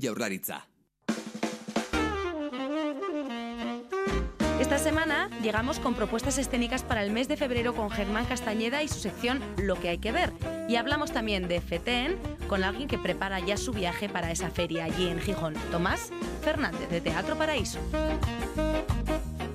Esta 4.59 4.79
semana 4.79 5.29
llegamos 5.43 5.79
con 5.79 5.95
propuestas 5.95 6.39
escénicas 6.39 6.83
para 6.83 7.03
el 7.03 7.11
mes 7.11 7.29
de 7.29 7.37
febrero 7.37 7.75
con 7.75 7.91
Germán 7.91 8.25
Castañeda 8.25 8.83
y 8.83 8.89
su 8.89 8.99
sección 8.99 9.43
Lo 9.59 9.79
que 9.79 9.91
hay 9.91 9.99
que 9.99 10.13
ver. 10.13 10.33
Y 10.69 10.77
hablamos 10.77 11.13
también 11.13 11.49
de 11.49 11.61
FETEN 11.61 12.19
con 12.49 12.65
alguien 12.65 12.89
que 12.89 12.99
prepara 12.99 13.41
ya 13.41 13.59
su 13.59 13.73
viaje 13.73 14.09
para 14.09 14.31
esa 14.31 14.51
feria 14.51 14.85
allí 14.85 15.09
en 15.09 15.21
Gijón, 15.21 15.55
Tomás 15.71 16.11
Fernández 16.43 16.89
de 16.89 17.03
Teatro 17.03 17.37
Paraíso. 17.37 17.79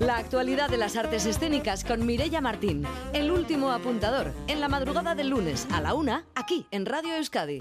La 0.02 0.18
actualidad 0.18 0.68
de 0.68 0.78
las 0.78 0.96
artes 0.96 1.28
escénicas 1.28 1.84
con 1.84 2.08
Mireia 2.08 2.42
Martín. 2.42 2.88
El 3.14 3.30
último 3.30 3.70
apuntador. 3.72 4.34
En 4.48 4.60
la 4.60 4.68
madrugada 4.68 5.14
del 5.14 5.30
lunes 5.30 5.68
a 5.72 5.80
la 5.80 5.94
una, 5.94 6.26
aquí 6.34 6.66
en 6.72 6.88
Radio 6.88 7.14
Euskadi. 7.18 7.60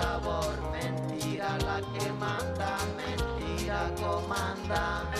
Sabor, 0.00 0.54
mentira 0.70 1.58
la 1.58 1.80
que 1.92 2.12
manda, 2.12 2.78
mentira 2.96 3.90
comanda. 4.00 5.10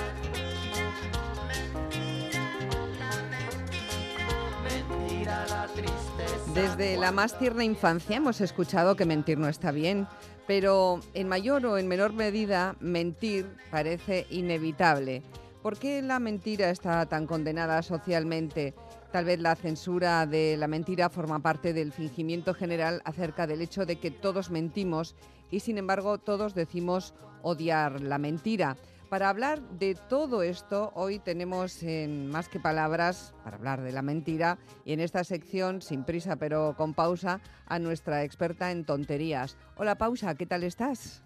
Mentira 4.63 5.47
la 5.49 5.67
tristeza. 5.67 6.53
Desde 6.55 6.97
la 6.97 7.11
más 7.13 7.39
tierna 7.39 7.65
infancia 7.65 8.17
hemos 8.17 8.41
escuchado 8.41 8.95
que 8.95 9.05
mentir 9.05 9.39
no 9.39 9.49
está 9.49 9.73
bien, 9.73 10.07
pero 10.47 11.01
en 11.15 11.29
mayor 11.29 11.67
o 11.67 11.79
en 11.79 11.89
menor 11.89 12.13
medida 12.13 12.77
mentir 12.81 13.47
parece 13.71 14.27
inevitable. 14.31 15.23
¿Por 15.63 15.77
qué 15.77 16.03
la 16.03 16.21
mentira 16.21 16.71
está 16.71 17.05
tan 17.07 17.27
condenada 17.27 17.83
socialmente? 17.83 18.75
Tal 19.13 19.25
vez 19.25 19.41
la 19.41 19.57
censura 19.57 20.27
de 20.27 20.57
la 20.59 20.69
mentira 20.69 21.09
forma 21.09 21.41
parte 21.41 21.73
del 21.73 21.93
fingimiento 21.93 22.53
general 22.53 23.01
acerca 23.05 23.47
del 23.47 23.63
hecho 23.63 23.87
de 23.87 23.97
que 23.97 24.11
todos 24.11 24.51
mentimos 24.51 25.17
y 25.51 25.61
sin 25.61 25.79
embargo 25.79 26.19
todos 26.19 26.55
decimos 26.55 27.15
odiar 27.43 28.03
la 28.03 28.19
mentira. 28.19 28.77
Para 29.09 29.31
hablar 29.31 29.63
de 29.79 29.95
todo 29.95 30.43
esto, 30.43 30.93
hoy 30.95 31.19
tenemos 31.19 31.83
en 31.83 32.29
Más 32.31 32.51
que 32.51 32.61
Palabras, 32.61 33.33
para 33.43 33.57
hablar 33.57 33.81
de 33.81 33.93
la 33.93 34.03
mentira, 34.03 34.59
y 34.85 34.93
en 34.93 35.01
esta 35.01 35.25
sección, 35.25 35.81
sin 35.81 36.05
prisa 36.05 36.37
pero 36.37 36.75
con 36.77 36.93
pausa, 36.93 37.41
a 37.65 37.79
nuestra 37.79 38.23
experta 38.23 38.71
en 38.71 38.85
tonterías. 38.85 39.57
Hola 39.77 39.97
Pausa, 39.97 40.35
¿qué 40.35 40.45
tal 40.45 40.63
estás? 40.63 41.23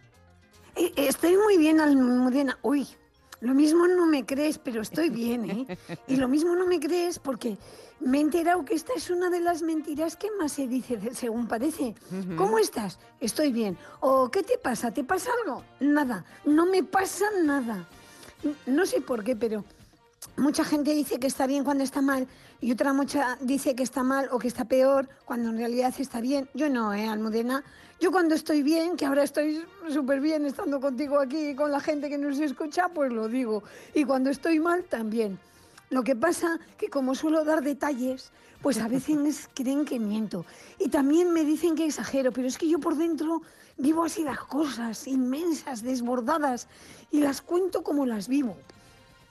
Eh, 0.76 0.93
Estoy 0.95 1.37
muy 1.37 1.59
bien, 1.59 1.80
Almudena. 1.80 2.57
Uy, 2.62 2.87
lo 3.43 3.55
mismo 3.55 3.88
no 3.88 4.07
me 4.07 4.24
crees, 4.24 4.59
pero 4.59 4.82
estoy 4.82 5.11
bien, 5.11 5.51
¿eh? 5.51 5.78
Y 6.07 6.14
lo 6.14 6.28
mismo 6.28 6.55
no 6.55 6.64
me 6.64 6.78
crees 6.78 7.18
porque 7.18 7.59
me 7.99 8.18
he 8.18 8.20
enterado 8.20 8.64
que 8.64 8.74
esta 8.74 8.93
es 8.95 9.11
una 9.11 9.30
de 9.30 9.40
las 9.40 9.62
mentiras 9.62 10.14
que 10.16 10.30
más 10.38 10.53
se 10.53 10.68
dice, 10.68 10.97
según 11.12 11.49
parece. 11.49 11.97
¿Cómo 12.36 12.61
estás? 12.61 13.01
Estoy 13.18 13.51
bien. 13.51 13.76
¿O 13.99 14.30
qué 14.30 14.45
te 14.45 14.59
pasa? 14.59 14.93
¿Te 14.93 15.03
pasa 15.03 15.30
algo? 15.43 15.64
Nada. 15.80 16.24
No 16.45 16.66
me 16.66 16.84
pasa 16.84 17.24
nada. 17.43 17.88
No 18.66 18.86
sé 18.86 19.01
por 19.01 19.24
qué, 19.24 19.34
pero 19.34 19.64
mucha 20.36 20.62
gente 20.62 20.95
dice 20.95 21.18
que 21.18 21.26
está 21.26 21.49
bien 21.49 21.64
cuando 21.64 21.82
está 21.82 22.01
mal 22.01 22.28
y 22.62 22.70
otra 22.70 22.92
mucha 22.92 23.36
dice 23.40 23.74
que 23.74 23.82
está 23.82 24.04
mal 24.04 24.28
o 24.30 24.38
que 24.38 24.46
está 24.46 24.64
peor 24.64 25.08
cuando 25.24 25.50
en 25.50 25.58
realidad 25.58 25.92
está 25.98 26.20
bien. 26.20 26.48
Yo 26.54 26.70
no, 26.70 26.94
¿eh, 26.94 27.08
Almudena? 27.08 27.64
Yo 28.00 28.12
cuando 28.12 28.36
estoy 28.36 28.62
bien, 28.62 28.96
que 28.96 29.04
ahora 29.04 29.24
estoy 29.24 29.64
súper 29.90 30.20
bien 30.20 30.46
estando 30.46 30.80
contigo 30.80 31.18
aquí 31.18 31.48
y 31.48 31.54
con 31.56 31.72
la 31.72 31.80
gente 31.80 32.08
que 32.08 32.18
nos 32.18 32.38
escucha, 32.38 32.88
pues 32.88 33.12
lo 33.12 33.26
digo. 33.26 33.64
Y 33.94 34.04
cuando 34.04 34.30
estoy 34.30 34.60
mal, 34.60 34.84
también. 34.84 35.40
Lo 35.90 36.04
que 36.04 36.14
pasa 36.14 36.60
que 36.78 36.88
como 36.88 37.16
suelo 37.16 37.44
dar 37.44 37.62
detalles, 37.62 38.30
pues 38.62 38.78
a 38.78 38.86
veces 38.86 39.50
creen 39.54 39.84
que 39.84 39.98
miento. 39.98 40.46
Y 40.78 40.88
también 40.88 41.32
me 41.32 41.44
dicen 41.44 41.74
que 41.74 41.84
exagero, 41.84 42.30
pero 42.30 42.46
es 42.46 42.58
que 42.58 42.68
yo 42.68 42.78
por 42.78 42.96
dentro 42.96 43.42
vivo 43.76 44.04
así 44.04 44.22
las 44.22 44.38
cosas, 44.38 45.08
inmensas, 45.08 45.82
desbordadas, 45.82 46.68
y 47.10 47.22
las 47.22 47.42
cuento 47.42 47.82
como 47.82 48.06
las 48.06 48.28
vivo. 48.28 48.56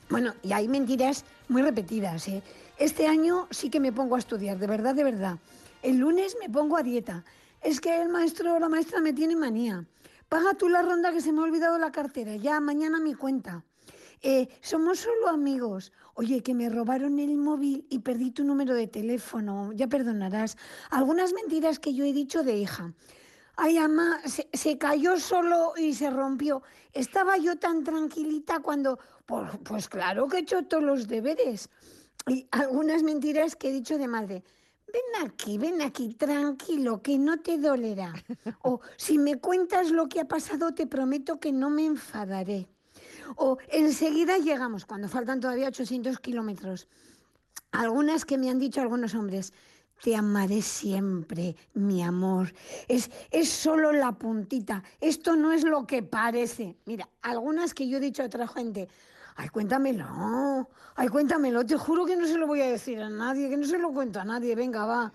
Bueno, 0.10 0.34
y 0.44 0.52
hay 0.52 0.68
mentiras 0.68 1.24
muy 1.48 1.62
repetidas. 1.62 2.28
¿eh? 2.28 2.44
Este 2.82 3.06
año 3.06 3.48
sí 3.52 3.70
que 3.70 3.80
me 3.80 3.92
pongo 3.92 4.16
a 4.16 4.18
estudiar, 4.18 4.58
de 4.58 4.66
verdad, 4.66 4.96
de 4.96 5.04
verdad. 5.04 5.38
El 5.84 5.98
lunes 5.98 6.36
me 6.42 6.50
pongo 6.50 6.78
a 6.78 6.82
dieta. 6.82 7.24
Es 7.62 7.80
que 7.80 8.02
el 8.02 8.10
maestro 8.10 8.56
o 8.56 8.60
la 8.60 8.70
maestra 8.70 9.00
me 9.02 9.14
tiene 9.14 9.36
manía. 9.36 9.86
Paga 10.28 10.56
tú 10.56 10.68
la 10.68 10.82
ronda 10.82 11.12
que 11.12 11.22
se 11.22 11.32
me 11.32 11.42
ha 11.42 11.44
olvidado 11.44 11.78
la 11.78 11.92
cartera. 11.92 12.36
Ya, 12.38 12.60
mañana 12.60 13.00
mi 13.00 13.14
cuenta. 13.14 13.64
Eh, 14.24 14.48
somos 14.62 14.98
solo 14.98 15.28
amigos. 15.28 15.92
Oye, 16.16 16.42
que 16.42 16.56
me 16.56 16.70
robaron 16.70 17.20
el 17.20 17.38
móvil 17.38 17.86
y 17.88 18.00
perdí 18.00 18.32
tu 18.32 18.44
número 18.44 18.74
de 18.74 18.88
teléfono. 18.88 19.72
Ya 19.74 19.86
perdonarás. 19.86 20.58
Algunas 20.90 21.34
mentiras 21.34 21.78
que 21.78 21.94
yo 21.94 22.04
he 22.04 22.14
dicho 22.14 22.42
de 22.42 22.58
hija. 22.58 22.96
Ay, 23.58 23.78
ama, 23.78 24.20
se, 24.26 24.78
cayó 24.80 25.20
solo 25.20 25.74
y 25.78 25.94
se 25.94 26.10
rompió. 26.10 26.64
Estaba 26.94 27.38
yo 27.38 27.60
tan 27.60 27.84
tranquilita 27.84 28.60
cuando, 28.60 28.98
pues, 29.28 29.52
pues 29.64 29.88
claro 29.88 30.28
que 30.28 30.38
he 30.38 30.40
hecho 30.40 30.64
todos 30.64 30.84
los 30.84 31.08
deberes. 31.08 31.70
Y 32.28 32.48
algunas 32.52 33.04
mentiras 33.04 33.56
que 33.56 33.70
he 33.70 33.74
dicho 33.74 33.98
de 33.98 34.08
madre. 34.08 34.44
Ven 34.94 35.26
aquí, 35.26 35.58
ven 35.58 35.82
aquí, 35.82 36.14
tranquilo, 36.14 37.02
que 37.02 37.18
no 37.18 37.40
te 37.40 37.58
dolerá. 37.58 38.14
O 38.64 38.82
si 38.98 39.18
me 39.18 39.38
cuentas 39.40 39.92
lo 39.92 40.08
que 40.10 40.20
ha 40.20 40.26
pasado, 40.26 40.74
te 40.74 40.86
prometo 40.86 41.40
que 41.40 41.52
no 41.52 41.70
me 41.70 41.86
enfadaré. 41.86 42.68
O 43.38 43.58
enseguida 43.70 44.38
llegamos, 44.38 44.86
cuando 44.86 45.08
faltan 45.08 45.40
todavía 45.40 45.70
800 45.70 46.20
kilómetros. 46.20 46.88
Algunas 47.72 48.26
que 48.26 48.38
me 48.38 48.50
han 48.50 48.60
dicho 48.60 48.82
algunos 48.82 49.16
hombres, 49.16 49.54
te 50.04 50.16
amaré 50.16 50.62
siempre, 50.62 51.56
mi 51.74 52.02
amor. 52.02 52.54
Es, 52.88 53.10
es 53.30 53.50
solo 53.50 53.94
la 53.94 54.12
puntita. 54.12 54.84
Esto 55.00 55.36
no 55.36 55.54
es 55.54 55.64
lo 55.64 55.86
que 55.86 56.04
parece. 56.04 56.76
Mira, 56.86 57.08
algunas 57.22 57.74
que 57.74 57.88
yo 57.88 57.98
he 57.98 58.02
dicho 58.02 58.24
a 58.24 58.26
otra 58.26 58.48
gente, 58.48 58.90
ay, 59.42 59.50
cuéntamelo, 59.50 60.70
ay, 60.96 61.08
cuéntamelo, 61.08 61.66
te 61.66 61.76
juro 61.76 62.06
que 62.06 62.16
no 62.16 62.28
se 62.28 62.38
lo 62.38 62.46
voy 62.46 62.62
a 62.62 62.68
decir 62.68 63.02
a 63.02 63.10
nadie, 63.10 63.50
que 63.50 63.58
no 63.58 63.66
se 63.66 63.80
lo 63.80 63.92
cuento 63.92 64.20
a 64.20 64.24
nadie, 64.24 64.54
venga, 64.56 64.86
va. 64.86 65.12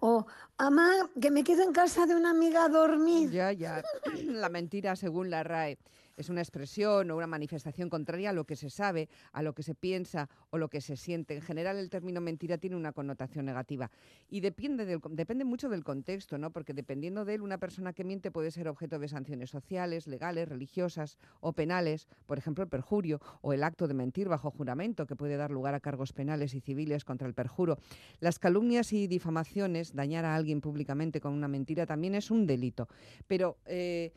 O, 0.00 0.26
ama, 0.58 0.90
que 1.18 1.30
me 1.30 1.42
quedo 1.42 1.62
en 1.62 1.72
casa 1.72 2.04
de 2.04 2.14
una 2.14 2.30
amiga 2.30 2.66
a 2.66 2.68
dormir. 2.68 3.30
Ya, 3.30 3.50
ya. 3.50 3.82
La 4.26 4.50
mentira, 4.50 4.94
según 4.94 5.30
la 5.30 5.42
RAE, 5.42 5.78
es 6.16 6.28
una 6.28 6.40
expresión 6.40 7.10
o 7.10 7.16
una 7.16 7.26
manifestación 7.26 7.88
contraria 7.88 8.30
a 8.30 8.32
lo 8.32 8.44
que 8.44 8.56
se 8.56 8.70
sabe, 8.70 9.08
a 9.32 9.42
lo 9.42 9.54
que 9.54 9.62
se 9.62 9.74
piensa 9.74 10.28
o 10.50 10.58
lo 10.58 10.68
que 10.68 10.80
se 10.80 10.96
siente. 10.96 11.34
En 11.34 11.42
general, 11.42 11.78
el 11.78 11.90
término 11.90 12.20
mentira 12.20 12.58
tiene 12.58 12.76
una 12.76 12.92
connotación 12.92 13.44
negativa 13.44 13.90
y 14.28 14.40
depende, 14.40 15.44
mucho 15.44 15.68
del 15.68 15.84
contexto, 15.84 16.38
¿no? 16.38 16.50
Porque 16.50 16.72
dependiendo 16.72 17.24
de 17.24 17.34
él, 17.34 17.42
una 17.42 17.58
persona 17.58 17.92
que 17.92 18.04
miente 18.04 18.30
puede 18.30 18.50
ser 18.50 18.68
objeto 18.68 18.98
de 18.98 19.08
sanciones 19.08 19.50
sociales, 19.50 20.06
legales, 20.06 20.48
religiosas 20.48 21.18
o 21.40 21.52
penales, 21.52 22.08
por 22.26 22.38
ejemplo, 22.38 22.64
el 22.64 22.70
perjurio 22.70 23.20
o 23.40 23.52
el 23.52 23.64
acto 23.64 23.88
de 23.88 23.94
mentir 23.94 24.28
bajo 24.28 24.50
juramento, 24.50 25.06
que 25.06 25.16
puede 25.16 25.36
dar 25.36 25.50
lugar 25.50 25.74
a 25.74 25.80
cargos 25.80 26.12
penales 26.12 26.54
y 26.54 26.60
civiles 26.60 27.04
contra 27.04 27.26
el 27.26 27.34
perjuro. 27.34 27.78
Las 28.20 28.38
calumnias 28.38 28.92
y 28.92 29.06
difamaciones, 29.06 29.94
dañar 29.94 30.24
a 30.24 30.34
alguien 30.34 30.60
públicamente 30.60 31.20
con 31.20 31.32
una 31.32 31.48
mentira, 31.48 31.86
también 31.86 32.14
es 32.14 32.30
un 32.30 32.46
delito. 32.46 32.88
Pero 33.26 33.58
eh, 33.66 34.12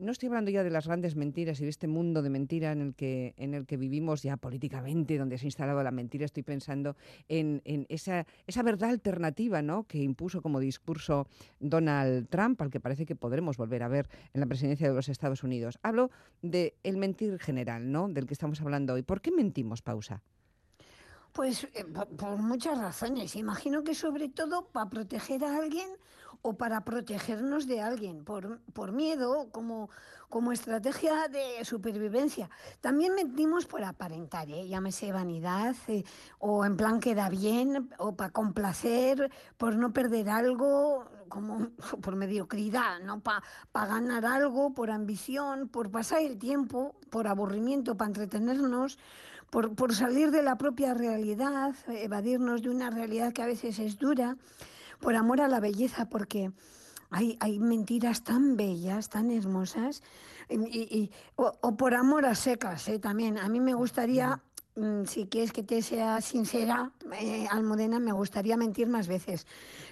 no 0.00 0.12
estoy 0.12 0.28
hablando 0.28 0.50
ya 0.50 0.64
de 0.64 0.70
las 0.70 0.86
grandes 0.86 1.14
mentiras 1.14 1.60
y 1.60 1.64
de 1.64 1.70
este 1.70 1.86
mundo 1.86 2.22
de 2.22 2.30
mentira 2.30 2.72
en 2.72 2.80
el 2.80 2.94
que, 2.94 3.34
en 3.36 3.54
el 3.54 3.66
que 3.66 3.76
vivimos 3.76 4.22
ya 4.22 4.36
políticamente, 4.36 5.18
donde 5.18 5.38
se 5.38 5.44
ha 5.44 5.48
instalado 5.48 5.82
la 5.82 5.90
mentira. 5.90 6.24
Estoy 6.24 6.42
pensando 6.42 6.96
en, 7.28 7.62
esa, 7.88 8.26
esa 8.46 8.62
verdad 8.62 8.90
alternativa 8.90 9.62
¿no? 9.62 9.84
que 9.84 9.98
impuso 9.98 10.42
como 10.42 10.58
discurso 10.60 11.26
Donald 11.60 12.28
Trump, 12.28 12.60
al 12.62 12.70
que 12.70 12.80
parece 12.80 13.06
que 13.06 13.16
podremos 13.16 13.56
volver 13.56 13.82
a 13.82 13.88
ver 13.88 14.08
en 14.32 14.40
la 14.40 14.46
presidencia 14.46 14.88
de 14.88 14.94
los 14.94 15.08
Estados 15.08 15.44
Unidos. 15.44 15.78
Hablo 15.82 16.10
del 16.42 16.72
el 16.82 16.96
mentir 16.96 17.38
general, 17.38 17.92
¿no? 17.92 18.08
del 18.08 18.26
que 18.26 18.34
estamos 18.34 18.60
hablando 18.60 18.94
hoy. 18.94 19.02
¿Por 19.02 19.20
qué 19.20 19.30
mentimos, 19.30 19.82
Pausa? 19.82 20.22
Pues 21.32 21.64
eh, 21.74 21.84
por 22.16 22.36
muchas 22.38 22.78
razones. 22.78 23.36
Imagino 23.36 23.84
que 23.84 23.94
sobre 23.94 24.28
todo 24.28 24.66
para 24.66 24.90
proteger 24.90 25.44
a 25.44 25.58
alguien 25.58 25.88
o 26.42 26.54
para 26.54 26.84
protegernos 26.84 27.66
de 27.66 27.80
alguien, 27.80 28.24
por, 28.24 28.60
por 28.72 28.92
miedo, 28.92 29.48
como, 29.52 29.90
como 30.28 30.52
estrategia 30.52 31.28
de 31.28 31.64
supervivencia. 31.64 32.48
También 32.80 33.14
mentimos 33.14 33.66
por 33.66 33.84
aparentar, 33.84 34.50
¿eh? 34.50 34.66
llámese 34.68 35.12
vanidad, 35.12 35.76
eh, 35.88 36.04
o 36.38 36.64
en 36.64 36.76
plan 36.76 37.00
queda 37.00 37.28
bien, 37.28 37.90
o 37.98 38.16
para 38.16 38.30
complacer, 38.30 39.30
por 39.56 39.76
no 39.76 39.92
perder 39.92 40.30
algo, 40.30 41.04
como 41.28 41.68
por 42.02 42.16
mediocridad, 42.16 43.00
¿no? 43.00 43.20
Para 43.20 43.42
ganar 43.86 44.24
algo, 44.24 44.72
por 44.72 44.90
ambición, 44.90 45.68
por 45.68 45.90
pasar 45.90 46.22
el 46.22 46.38
tiempo, 46.38 46.94
por 47.10 47.26
aburrimiento, 47.28 47.96
para 47.96 48.08
entretenernos 48.08 48.98
por, 49.50 49.74
por 49.74 49.94
salir 49.94 50.30
de 50.30 50.42
la 50.42 50.56
propia 50.56 50.94
realidad, 50.94 51.74
evadirnos 51.88 52.62
de 52.62 52.70
una 52.70 52.88
realidad 52.90 53.32
que 53.32 53.42
a 53.42 53.46
veces 53.46 53.78
es 53.80 53.98
dura, 53.98 54.36
por 55.00 55.14
amor 55.16 55.40
a 55.40 55.48
la 55.48 55.60
belleza, 55.60 56.08
porque 56.08 56.52
hay, 57.10 57.36
hay 57.40 57.58
mentiras 57.58 58.22
tan 58.22 58.56
bellas, 58.56 59.08
tan 59.08 59.30
hermosas, 59.30 60.02
y, 60.48 60.54
y- 60.78 61.10
o, 61.36 61.52
o 61.60 61.76
por 61.76 61.94
amor 61.94 62.26
a 62.26 62.34
secas 62.34 62.88
¿eh? 62.88 62.98
también. 62.98 63.38
A 63.38 63.48
mí 63.48 63.60
me 63.60 63.74
gustaría, 63.74 64.40
mm, 64.76 65.04
si 65.06 65.26
quieres 65.26 65.52
que 65.52 65.62
te 65.62 65.82
sea 65.82 66.20
sincera, 66.20 66.92
eh, 67.20 67.46
Almudena, 67.50 67.98
me 67.98 68.12
gustaría 68.12 68.56
mentir 68.56 68.88
más 68.88 69.08
veces, 69.08 69.46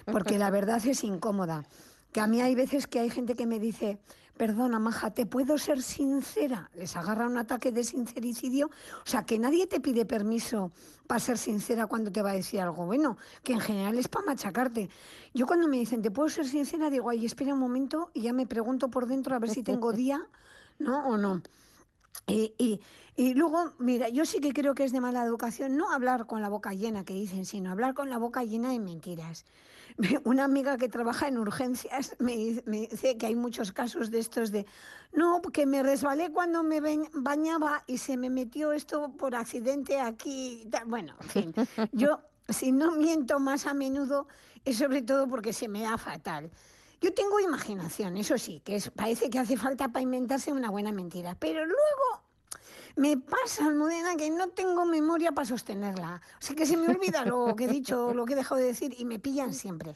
porque 0.05 0.37
la 0.37 0.49
verdad 0.49 0.85
es 0.85 1.03
incómoda. 1.03 1.65
Que 2.11 2.21
a 2.21 2.27
mí 2.27 2.41
hay 2.41 2.55
veces 2.55 2.87
que 2.87 2.99
hay 2.99 3.09
gente 3.09 3.35
que 3.35 3.45
me 3.45 3.59
dice, 3.59 3.99
perdona, 4.35 4.79
maja, 4.79 5.11
¿te 5.11 5.25
puedo 5.25 5.57
ser 5.57 5.81
sincera? 5.83 6.71
Les 6.73 6.95
agarra 6.95 7.27
un 7.27 7.37
ataque 7.37 7.71
de 7.71 7.83
sincericidio. 7.83 8.67
O 8.67 9.09
sea, 9.09 9.23
que 9.25 9.37
nadie 9.37 9.67
te 9.67 9.79
pide 9.79 10.05
permiso 10.05 10.71
para 11.09 11.19
ser 11.19 11.39
sincera 11.39 11.87
cuando 11.87 12.11
te 12.11 12.21
va 12.21 12.29
a 12.29 12.33
decir 12.35 12.61
algo 12.61 12.85
bueno, 12.85 13.17
que 13.41 13.53
en 13.53 13.59
general 13.59 13.97
es 13.97 14.07
para 14.07 14.27
machacarte. 14.27 14.91
Yo 15.33 15.47
cuando 15.47 15.67
me 15.67 15.77
dicen, 15.77 16.03
¿te 16.03 16.11
puedo 16.11 16.29
ser 16.29 16.45
sincera? 16.45 16.91
Digo, 16.91 17.09
ay, 17.09 17.25
espera 17.25 17.55
un 17.55 17.59
momento 17.59 18.11
y 18.13 18.21
ya 18.21 18.31
me 18.31 18.45
pregunto 18.45 18.89
por 18.89 19.07
dentro 19.07 19.35
a 19.35 19.39
ver 19.39 19.49
si 19.49 19.63
tengo 19.63 19.91
día, 19.91 20.21
¿no? 20.77 21.07
O 21.07 21.17
no. 21.17 21.41
Y, 22.27 22.53
y- 22.57 22.79
y 23.15 23.33
luego, 23.33 23.73
mira, 23.79 24.07
yo 24.09 24.23
sí 24.25 24.39
que 24.39 24.53
creo 24.53 24.73
que 24.75 24.83
es 24.85 24.91
de 24.93 25.01
mala 25.01 25.23
educación 25.25 25.75
no 25.75 25.91
hablar 25.91 26.25
con 26.25 26.41
la 26.41 26.47
boca 26.49 26.73
llena, 26.73 27.03
que 27.03 27.13
dicen, 27.13 27.45
sino 27.45 27.69
hablar 27.71 27.93
con 27.93 28.09
la 28.09 28.17
boca 28.17 28.43
llena 28.43 28.71
de 28.71 28.79
mentiras. 28.79 29.45
Una 30.23 30.45
amiga 30.45 30.77
que 30.77 30.87
trabaja 30.87 31.27
en 31.27 31.37
urgencias 31.37 32.15
me, 32.19 32.35
dice- 32.37 32.63
me 32.65 32.81
dice 32.87 33.17
que 33.17 33.25
hay 33.25 33.35
muchos 33.35 33.71
casos 33.73 34.09
de 34.11 34.19
estos 34.19 34.51
de, 34.51 34.65
no, 35.11 35.41
que 35.41 35.65
me 35.65 35.83
resbalé 35.83 36.31
cuando 36.31 36.63
me 36.63 36.81
bañ- 36.81 37.09
bañaba 37.13 37.83
y 37.87 37.97
se 37.97 38.15
me 38.15 38.29
metió 38.29 38.71
esto 38.71 39.11
por 39.17 39.35
accidente 39.35 39.99
aquí. 39.99 40.61
y 40.65 40.69
tal". 40.69 40.85
Bueno, 40.85 41.15
en 41.21 41.29
fin, 41.29 41.53
yo 41.91 42.21
si 42.47 42.71
no 42.71 42.91
miento 42.93 43.39
más 43.39 43.65
a 43.65 43.73
menudo 43.73 44.27
es 44.63 44.77
sobre 44.77 45.01
todo 45.01 45.27
porque 45.27 45.51
se 45.51 45.67
me 45.67 45.81
da 45.81 45.97
fatal. 45.97 46.51
Yo 47.01 47.13
tengo 47.13 47.39
imaginación, 47.39 48.17
eso 48.17 48.37
sí, 48.37 48.61
que 48.63 48.81
parece 48.93 49.29
que 49.29 49.39
hace 49.39 49.55
falta 49.55 49.87
para 49.87 50.03
inventarse 50.03 50.51
una 50.51 50.69
buena 50.69 50.91
mentira, 50.91 51.35
pero 51.39 51.65
luego 51.65 52.23
me 52.95 53.15
pasa, 53.15 53.65
Almudena, 53.65 54.17
que 54.17 54.29
no 54.29 54.49
tengo 54.49 54.85
memoria 54.85 55.31
para 55.31 55.47
sostenerla. 55.47 56.21
O 56.39 56.41
sea, 56.41 56.55
que 56.55 56.65
se 56.65 56.75
me 56.75 56.89
olvida 56.89 57.23
lo 57.23 57.55
que 57.55 57.65
he 57.65 57.67
dicho, 57.69 58.13
lo 58.13 58.25
que 58.25 58.33
he 58.33 58.35
dejado 58.35 58.59
de 58.59 58.67
decir 58.67 58.93
y 58.97 59.05
me 59.05 59.19
pillan 59.19 59.53
siempre. 59.53 59.95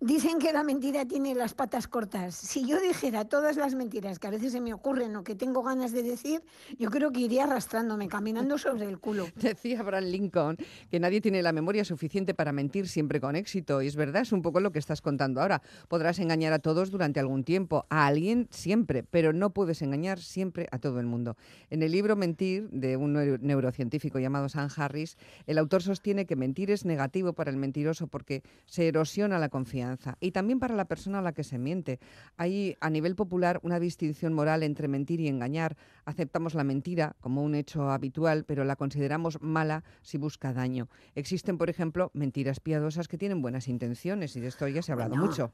Dicen 0.00 0.38
que 0.38 0.52
la 0.52 0.62
mentira 0.62 1.06
tiene 1.06 1.34
las 1.34 1.54
patas 1.54 1.88
cortas. 1.88 2.36
Si 2.36 2.64
yo 2.64 2.80
dijera 2.80 3.24
todas 3.24 3.56
las 3.56 3.74
mentiras 3.74 4.20
que 4.20 4.28
a 4.28 4.30
veces 4.30 4.52
se 4.52 4.60
me 4.60 4.72
ocurren 4.72 5.16
o 5.16 5.24
que 5.24 5.34
tengo 5.34 5.64
ganas 5.64 5.90
de 5.90 6.04
decir, 6.04 6.40
yo 6.78 6.88
creo 6.88 7.10
que 7.10 7.18
iría 7.18 7.44
arrastrándome, 7.44 8.06
caminando 8.06 8.58
sobre 8.58 8.84
el 8.86 9.00
culo. 9.00 9.26
Decía 9.34 9.80
Abraham 9.80 10.04
Lincoln 10.04 10.56
que 10.88 11.00
nadie 11.00 11.20
tiene 11.20 11.42
la 11.42 11.50
memoria 11.50 11.84
suficiente 11.84 12.32
para 12.32 12.52
mentir 12.52 12.86
siempre 12.86 13.20
con 13.20 13.34
éxito. 13.34 13.82
Y 13.82 13.88
es 13.88 13.96
verdad, 13.96 14.22
es 14.22 14.30
un 14.30 14.40
poco 14.40 14.60
lo 14.60 14.70
que 14.70 14.78
estás 14.78 15.00
contando 15.02 15.40
ahora. 15.40 15.62
Podrás 15.88 16.20
engañar 16.20 16.52
a 16.52 16.60
todos 16.60 16.92
durante 16.92 17.18
algún 17.18 17.42
tiempo, 17.42 17.84
a 17.90 18.06
alguien 18.06 18.46
siempre, 18.50 19.02
pero 19.02 19.32
no 19.32 19.50
puedes 19.50 19.82
engañar 19.82 20.20
siempre 20.20 20.68
a 20.70 20.78
todo 20.78 21.00
el 21.00 21.06
mundo. 21.06 21.36
En 21.70 21.82
el 21.82 21.90
libro 21.90 22.14
Mentir, 22.14 22.68
de 22.70 22.96
un 22.96 23.14
neuro- 23.14 23.38
neurocientífico 23.40 24.20
llamado 24.20 24.48
Sam 24.48 24.68
Harris, 24.76 25.16
el 25.48 25.58
autor 25.58 25.82
sostiene 25.82 26.24
que 26.24 26.36
mentir 26.36 26.70
es 26.70 26.84
negativo 26.84 27.32
para 27.32 27.50
el 27.50 27.56
mentiroso 27.56 28.06
porque 28.06 28.44
se 28.66 28.86
erosiona 28.86 29.40
la 29.40 29.48
confianza 29.48 29.87
y 30.20 30.32
también 30.32 30.58
para 30.58 30.74
la 30.74 30.86
persona 30.86 31.20
a 31.20 31.22
la 31.22 31.32
que 31.32 31.44
se 31.44 31.58
miente. 31.58 32.00
Hay 32.36 32.76
a 32.80 32.90
nivel 32.90 33.14
popular 33.16 33.60
una 33.62 33.80
distinción 33.80 34.32
moral 34.32 34.62
entre 34.62 34.88
mentir 34.88 35.20
y 35.20 35.28
engañar. 35.28 35.76
Aceptamos 36.04 36.54
la 36.54 36.64
mentira 36.64 37.16
como 37.20 37.42
un 37.42 37.54
hecho 37.54 37.90
habitual, 37.90 38.44
pero 38.44 38.64
la 38.64 38.76
consideramos 38.76 39.40
mala 39.40 39.84
si 40.02 40.18
busca 40.18 40.52
daño. 40.52 40.88
Existen, 41.14 41.58
por 41.58 41.70
ejemplo, 41.70 42.10
mentiras 42.14 42.60
piadosas 42.60 43.08
que 43.08 43.18
tienen 43.18 43.42
buenas 43.42 43.68
intenciones 43.68 44.36
y 44.36 44.40
de 44.40 44.48
esto 44.48 44.68
ya 44.68 44.82
se 44.82 44.92
ha 44.92 44.94
hablado 44.94 45.10
Bueno, 45.10 45.26
mucho. 45.26 45.52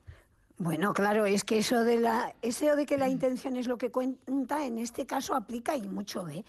Bueno, 0.57 0.95
claro, 0.95 1.27
es 1.27 1.43
que 1.43 1.59
eso 1.59 1.83
de 1.83 1.99
la, 1.99 2.33
eso 2.41 2.77
de 2.77 2.87
que 2.87 2.97
la 2.97 3.09
intención 3.09 3.57
es 3.57 3.67
lo 3.67 3.77
que 3.77 3.91
cuenta, 3.91 4.65
en 4.65 4.79
este 4.79 5.05
caso 5.05 5.35
aplica 5.35 5.77
y 5.77 5.89
mucho, 5.89 6.29
¿eh? 6.29 6.45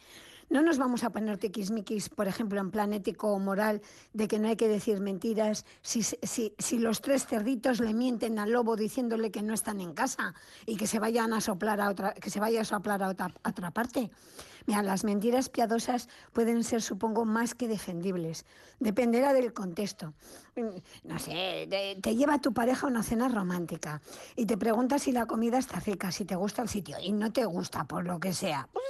No 0.49 0.61
nos 0.61 0.77
vamos 0.77 1.03
a 1.03 1.09
poner 1.09 1.37
tiquismiquis, 1.37 2.09
por 2.09 2.27
ejemplo, 2.27 2.59
en 2.59 2.71
plan 2.71 2.93
ético 2.93 3.33
o 3.33 3.39
moral, 3.39 3.81
de 4.13 4.27
que 4.27 4.39
no 4.39 4.47
hay 4.47 4.55
que 4.55 4.67
decir 4.67 4.99
mentiras 4.99 5.65
si, 5.81 6.03
si, 6.03 6.53
si 6.57 6.77
los 6.77 7.01
tres 7.01 7.25
cerditos 7.25 7.79
le 7.79 7.93
mienten 7.93 8.37
al 8.39 8.51
lobo 8.51 8.75
diciéndole 8.75 9.31
que 9.31 9.41
no 9.41 9.53
están 9.53 9.81
en 9.81 9.93
casa 9.93 10.33
y 10.65 10.77
que 10.77 10.87
se 10.87 10.99
vayan 10.99 11.33
a 11.33 11.41
soplar 11.41 11.81
a 11.81 11.89
otra, 11.89 12.13
que 12.13 12.29
se 12.29 12.39
vaya 12.39 12.61
a 12.61 12.65
soplar 12.65 13.01
a 13.03 13.09
otra, 13.09 13.71
parte. 13.71 14.11
Mira, 14.67 14.81
las 14.81 15.03
mentiras 15.03 15.49
piadosas 15.49 16.09
pueden 16.33 16.63
ser, 16.63 16.81
supongo, 16.81 17.25
más 17.25 17.53
que 17.53 17.67
defendibles. 17.67 18.45
Dependerá 18.79 19.33
del 19.33 19.53
contexto. 19.53 20.13
No 21.03 21.19
sé, 21.19 21.67
te, 22.01 22.15
lleva 22.15 22.39
tu 22.39 22.53
pareja 22.53 22.87
a 22.87 22.89
una 22.89 23.03
cena 23.03 23.29
romántica 23.29 24.01
y 24.35 24.45
te 24.45 24.57
pregunta 24.57 24.97
si 24.97 25.11
la 25.11 25.27
comida 25.27 25.57
está 25.59 25.79
rica, 25.79 26.11
si 26.11 26.25
te 26.25 26.35
gusta 26.35 26.63
el 26.63 26.69
sitio 26.69 26.97
y 26.99 27.11
no 27.11 27.31
te 27.31 27.45
gusta 27.45 27.83
por 27.85 28.05
lo 28.05 28.19
que 28.19 28.33
sea. 28.33 28.67
Pues, 28.71 28.85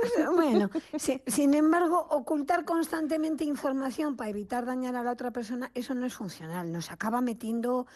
Bueno, 0.34 0.70
si- 0.98 1.20
sin 1.26 1.54
embargo, 1.54 2.06
ocultar 2.10 2.64
constantemente 2.64 3.44
información 3.44 4.16
para 4.16 4.30
evitar 4.30 4.64
dañar 4.66 4.96
a 4.96 5.02
la 5.02 5.12
otra 5.12 5.30
persona, 5.30 5.70
eso 5.74 5.94
no 5.94 6.06
es 6.06 6.14
funcional. 6.14 6.70
Nos 6.72 6.90
acaba 6.90 7.20
metiendo 7.20 7.86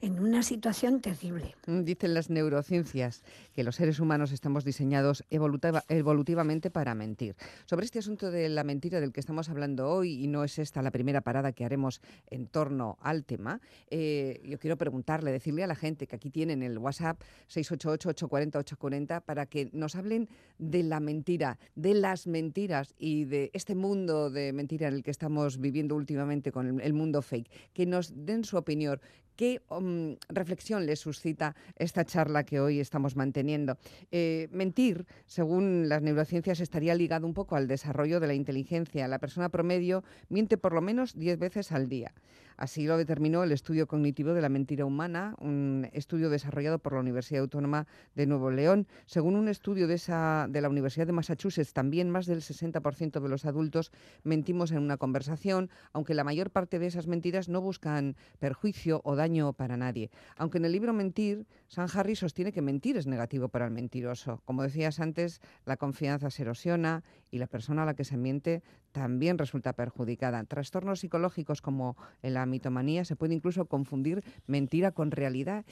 en 0.00 0.18
una 0.20 0.42
situación 0.42 1.00
terrible. 1.00 1.54
Mm, 1.66 1.82
Dicen 1.84 2.14
las 2.14 2.30
neurociencias 2.30 3.22
que 3.54 3.64
los 3.64 3.76
seres 3.76 4.00
humanos 4.00 4.32
estamos 4.32 4.64
diseñados 4.64 5.24
evolutiva- 5.30 5.84
evolutivamente 5.88 6.70
para 6.70 6.94
mentir. 6.94 7.36
Sobre 7.64 7.84
este 7.86 7.98
asunto 8.00 8.30
de 8.30 8.48
la 8.48 8.64
mentira 8.64 9.00
del 9.00 9.12
que 9.12 9.20
estamos 9.20 9.48
hablando 9.48 9.88
hoy, 9.88 10.22
y 10.22 10.26
no 10.26 10.44
es 10.44 10.58
esta 10.58 10.82
la 10.82 10.90
primera 10.90 11.20
parada 11.22 11.52
que 11.52 11.64
haremos 11.64 12.00
en 12.30 12.46
torno 12.46 12.98
al 13.00 13.24
tema, 13.24 13.60
eh, 13.90 14.40
yo 14.44 14.58
quiero 14.58 14.76
preguntarle, 14.76 15.32
decirle 15.32 15.64
a 15.64 15.66
la 15.66 15.74
gente 15.74 16.06
que 16.06 16.16
aquí 16.16 16.30
tienen 16.30 16.62
el 16.62 16.78
WhatsApp 16.78 17.20
688-840-840 17.48 19.20
para 19.22 19.46
que 19.46 19.70
nos 19.72 19.96
hablen 19.96 20.28
de 20.58 20.82
la 20.82 21.00
mentira, 21.00 21.58
de 21.74 21.94
las 21.94 22.26
mentiras 22.26 22.94
y 22.98 23.24
de 23.24 23.50
este 23.54 23.74
mundo 23.74 24.30
de 24.30 24.52
mentira 24.52 24.88
en 24.88 24.94
el 24.94 25.02
que 25.02 25.10
estamos 25.10 25.58
viviendo 25.58 25.94
últimamente 25.96 26.52
con 26.52 26.80
el 26.80 26.92
mundo 26.92 27.22
fake. 27.22 27.50
Que 27.72 27.86
nos 27.86 28.12
den 28.26 28.44
su 28.44 28.56
opinión. 28.56 29.00
¿Qué 29.36 29.60
mm, 29.68 30.14
reflexión 30.28 30.86
les 30.86 31.00
suscita 31.00 31.54
esta 31.76 32.04
charla 32.04 32.44
que 32.44 32.58
hoy 32.58 32.80
estamos 32.80 33.16
manteniendo? 33.16 33.76
Eh, 34.10 34.48
mentir, 34.50 35.06
según 35.26 35.88
las 35.88 36.02
neurociencias, 36.02 36.60
estaría 36.60 36.94
ligado 36.94 37.26
un 37.26 37.34
poco 37.34 37.54
al 37.54 37.68
desarrollo 37.68 38.18
de 38.18 38.26
la 38.26 38.34
inteligencia. 38.34 39.06
La 39.08 39.18
persona 39.18 39.50
promedio 39.50 40.02
miente 40.30 40.56
por 40.56 40.72
lo 40.72 40.80
menos 40.80 41.18
10 41.18 41.38
veces 41.38 41.72
al 41.72 41.88
día. 41.88 42.14
Así 42.56 42.86
lo 42.86 42.96
determinó 42.96 43.42
el 43.42 43.52
estudio 43.52 43.86
cognitivo 43.86 44.32
de 44.32 44.40
la 44.40 44.48
mentira 44.48 44.84
humana, 44.84 45.34
un 45.40 45.88
estudio 45.92 46.30
desarrollado 46.30 46.78
por 46.78 46.94
la 46.94 47.00
Universidad 47.00 47.42
Autónoma 47.42 47.86
de 48.14 48.26
Nuevo 48.26 48.50
León. 48.50 48.86
Según 49.06 49.36
un 49.36 49.48
estudio 49.48 49.86
de, 49.86 50.00
la 50.08 50.68
Universidad 50.68 51.06
de 51.06 51.12
Massachusetts, 51.12 51.72
también 51.72 52.10
más 52.10 52.26
del 52.26 52.40
60% 52.40 53.20
de 53.20 53.28
los 53.28 53.44
adultos 53.44 53.92
mentimos 54.24 54.72
en 54.72 54.78
una 54.78 54.96
conversación, 54.96 55.70
aunque 55.92 56.14
la 56.14 56.24
mayor 56.24 56.50
parte 56.50 56.78
de 56.78 56.86
esas 56.86 57.06
mentiras 57.06 57.48
no 57.48 57.60
buscan 57.60 58.16
perjuicio 58.38 59.00
o 59.04 59.16
daño 59.16 59.52
para 59.52 59.76
nadie. 59.76 60.10
Aunque 60.36 60.58
en 60.58 60.64
el 60.64 60.72
libro 60.72 60.92
Mentir, 60.92 61.46
San 61.68 61.88
Harry 61.92 62.16
sostiene 62.16 62.52
que 62.52 62.62
mentir 62.62 62.96
es 62.96 63.06
negativo 63.06 63.48
para 63.48 63.66
el 63.66 63.72
mentiroso. 63.72 64.40
Como 64.44 64.62
decías 64.62 65.00
antes, 65.00 65.40
la 65.64 65.76
confianza 65.76 66.30
se 66.30 66.42
erosiona 66.42 67.04
y 67.30 67.38
la 67.38 67.46
persona 67.46 67.82
a 67.82 67.86
la 67.86 67.94
que 67.94 68.04
se 68.04 68.16
miente 68.16 68.62
también 68.92 69.36
resulta 69.36 69.72
perjudicada. 69.74 70.42
Trastornos 70.44 71.00
psicológicos 71.00 71.60
como 71.60 71.96
la 72.22 72.46
mitomanía 72.46 73.04
se 73.04 73.16
puede 73.16 73.34
incluso 73.34 73.66
confundir 73.66 74.24
mentira 74.46 74.92
con 74.92 75.10
realidad. 75.10 75.64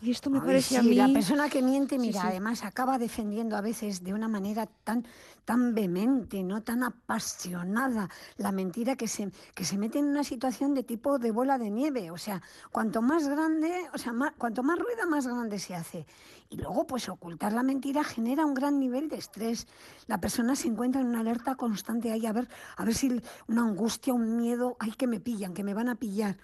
Y 0.00 0.10
esto 0.10 0.30
me 0.30 0.38
Ay, 0.38 0.44
parece 0.46 0.78
a 0.78 0.82
sí, 0.82 0.88
mí... 0.88 0.94
La 0.96 1.12
persona 1.12 1.48
que 1.48 1.62
miente, 1.62 1.96
Sí, 1.96 2.00
mira, 2.00 2.22
sí. 2.22 2.26
además 2.28 2.64
acaba 2.64 2.98
defendiendo 2.98 3.56
a 3.56 3.60
veces 3.60 4.02
de 4.02 4.14
una 4.14 4.26
manera 4.26 4.66
tan, 4.84 5.04
tan 5.44 5.74
vehemente, 5.74 6.42
no 6.42 6.62
tan 6.62 6.82
apasionada, 6.82 8.08
la 8.36 8.50
mentira 8.50 8.96
que 8.96 9.06
se, 9.06 9.30
que 9.54 9.64
se 9.64 9.76
mete 9.78 9.98
en 9.98 10.06
una 10.06 10.24
situación 10.24 10.74
de 10.74 10.82
tipo 10.82 11.18
de 11.18 11.30
bola 11.30 11.58
de 11.58 11.70
nieve. 11.70 12.10
O 12.10 12.18
sea, 12.18 12.42
cuanto 12.70 13.02
más 13.02 13.28
grande, 13.28 13.70
o 13.94 13.98
sea, 13.98 14.12
ma- 14.12 14.32
cuanto 14.36 14.62
más 14.62 14.78
rueda, 14.78 15.06
más 15.06 15.26
grande 15.26 15.58
se 15.58 15.74
hace. 15.74 16.06
Y 16.50 16.56
luego, 16.56 16.86
pues 16.86 17.08
ocultar 17.08 17.52
la 17.52 17.62
mentira 17.62 18.04
genera 18.04 18.44
un 18.44 18.52
gran 18.54 18.78
nivel 18.78 19.08
de 19.08 19.16
estrés. 19.16 19.66
La 20.06 20.18
persona 20.20 20.54
se 20.54 20.68
encuentra 20.68 21.01
en 21.02 21.08
una 21.08 21.20
alerta 21.20 21.54
constante 21.54 22.10
ahí, 22.10 22.26
a 22.26 22.32
ver, 22.32 22.48
a 22.76 22.84
ver 22.84 22.94
si 22.94 23.20
una 23.48 23.62
angustia, 23.62 24.14
un 24.14 24.36
miedo, 24.36 24.76
ay, 24.78 24.92
que 24.92 25.06
me 25.06 25.20
pillan, 25.20 25.54
que 25.54 25.64
me 25.64 25.74
van 25.74 25.88
a 25.88 25.96
pillar. 25.96 26.36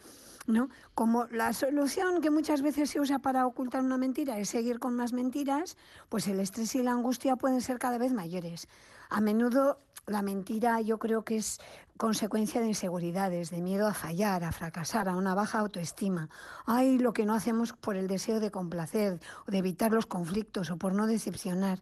¿no? 0.46 0.70
Como 0.94 1.26
la 1.26 1.52
solución 1.52 2.22
que 2.22 2.30
muchas 2.30 2.62
veces 2.62 2.90
se 2.90 3.00
usa 3.00 3.18
para 3.18 3.46
ocultar 3.46 3.82
una 3.82 3.98
mentira 3.98 4.38
es 4.38 4.48
seguir 4.48 4.78
con 4.78 4.96
más 4.96 5.12
mentiras, 5.12 5.76
pues 6.08 6.26
el 6.26 6.40
estrés 6.40 6.74
y 6.74 6.82
la 6.82 6.92
angustia 6.92 7.36
pueden 7.36 7.60
ser 7.60 7.78
cada 7.78 7.98
vez 7.98 8.12
mayores. 8.12 8.66
A 9.10 9.20
menudo 9.20 9.78
la 10.06 10.22
mentira 10.22 10.80
yo 10.80 10.98
creo 10.98 11.22
que 11.22 11.36
es 11.36 11.60
consecuencia 11.98 12.60
de 12.60 12.68
inseguridades, 12.68 13.50
de 13.50 13.60
miedo 13.60 13.86
a 13.86 13.92
fallar, 13.92 14.44
a 14.44 14.52
fracasar, 14.52 15.08
a 15.08 15.16
una 15.16 15.34
baja 15.34 15.58
autoestima. 15.58 16.30
Ay, 16.64 16.96
lo 16.96 17.12
que 17.12 17.26
no 17.26 17.34
hacemos 17.34 17.72
por 17.74 17.96
el 17.96 18.06
deseo 18.06 18.40
de 18.40 18.50
complacer, 18.50 19.20
o 19.46 19.50
de 19.50 19.58
evitar 19.58 19.92
los 19.92 20.06
conflictos 20.06 20.70
o 20.70 20.78
por 20.78 20.94
no 20.94 21.06
decepcionar. 21.06 21.80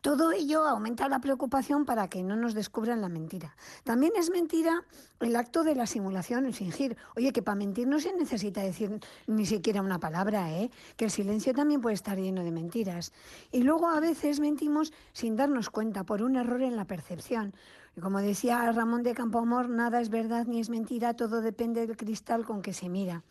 Todo 0.00 0.32
ello 0.32 0.66
aumenta 0.66 1.10
la 1.10 1.20
preocupación 1.20 1.84
para 1.84 2.08
que 2.08 2.22
no 2.22 2.34
nos 2.34 2.54
descubran 2.54 3.02
la 3.02 3.10
mentira. 3.10 3.54
También 3.84 4.14
es 4.16 4.30
mentira 4.30 4.82
el 5.20 5.36
acto 5.36 5.62
de 5.62 5.74
la 5.74 5.86
simulación, 5.86 6.46
el 6.46 6.54
fingir. 6.54 6.96
Oye, 7.16 7.32
que 7.32 7.42
para 7.42 7.56
mentir 7.56 7.86
no 7.86 8.00
se 8.00 8.14
necesita 8.14 8.62
decir 8.62 8.98
ni 9.26 9.44
siquiera 9.44 9.82
una 9.82 10.00
palabra, 10.00 10.50
¿eh? 10.52 10.70
Que 10.96 11.04
el 11.04 11.10
silencio 11.10 11.52
también 11.52 11.82
puede 11.82 11.94
estar 11.94 12.18
lleno 12.18 12.42
de 12.42 12.50
mentiras. 12.50 13.12
Y 13.52 13.62
luego 13.62 13.90
a 13.90 14.00
veces 14.00 14.40
mentimos 14.40 14.94
sin 15.12 15.36
darnos 15.36 15.68
cuenta 15.68 16.04
por 16.04 16.22
un 16.22 16.36
error 16.36 16.62
en 16.62 16.76
la 16.76 16.86
percepción. 16.86 17.52
Y 17.96 18.00
como 18.00 18.20
decía 18.20 18.70
Ramón 18.70 19.02
de 19.02 19.14
Campoamor, 19.14 19.68
nada 19.68 20.00
es 20.00 20.10
verdad 20.10 20.46
ni 20.46 20.60
es 20.60 20.70
mentira, 20.70 21.14
todo 21.14 21.40
depende 21.40 21.86
del 21.86 21.96
cristal 21.96 22.44
con 22.44 22.62
que 22.62 22.72
se 22.72 22.88
mira. 22.88 23.24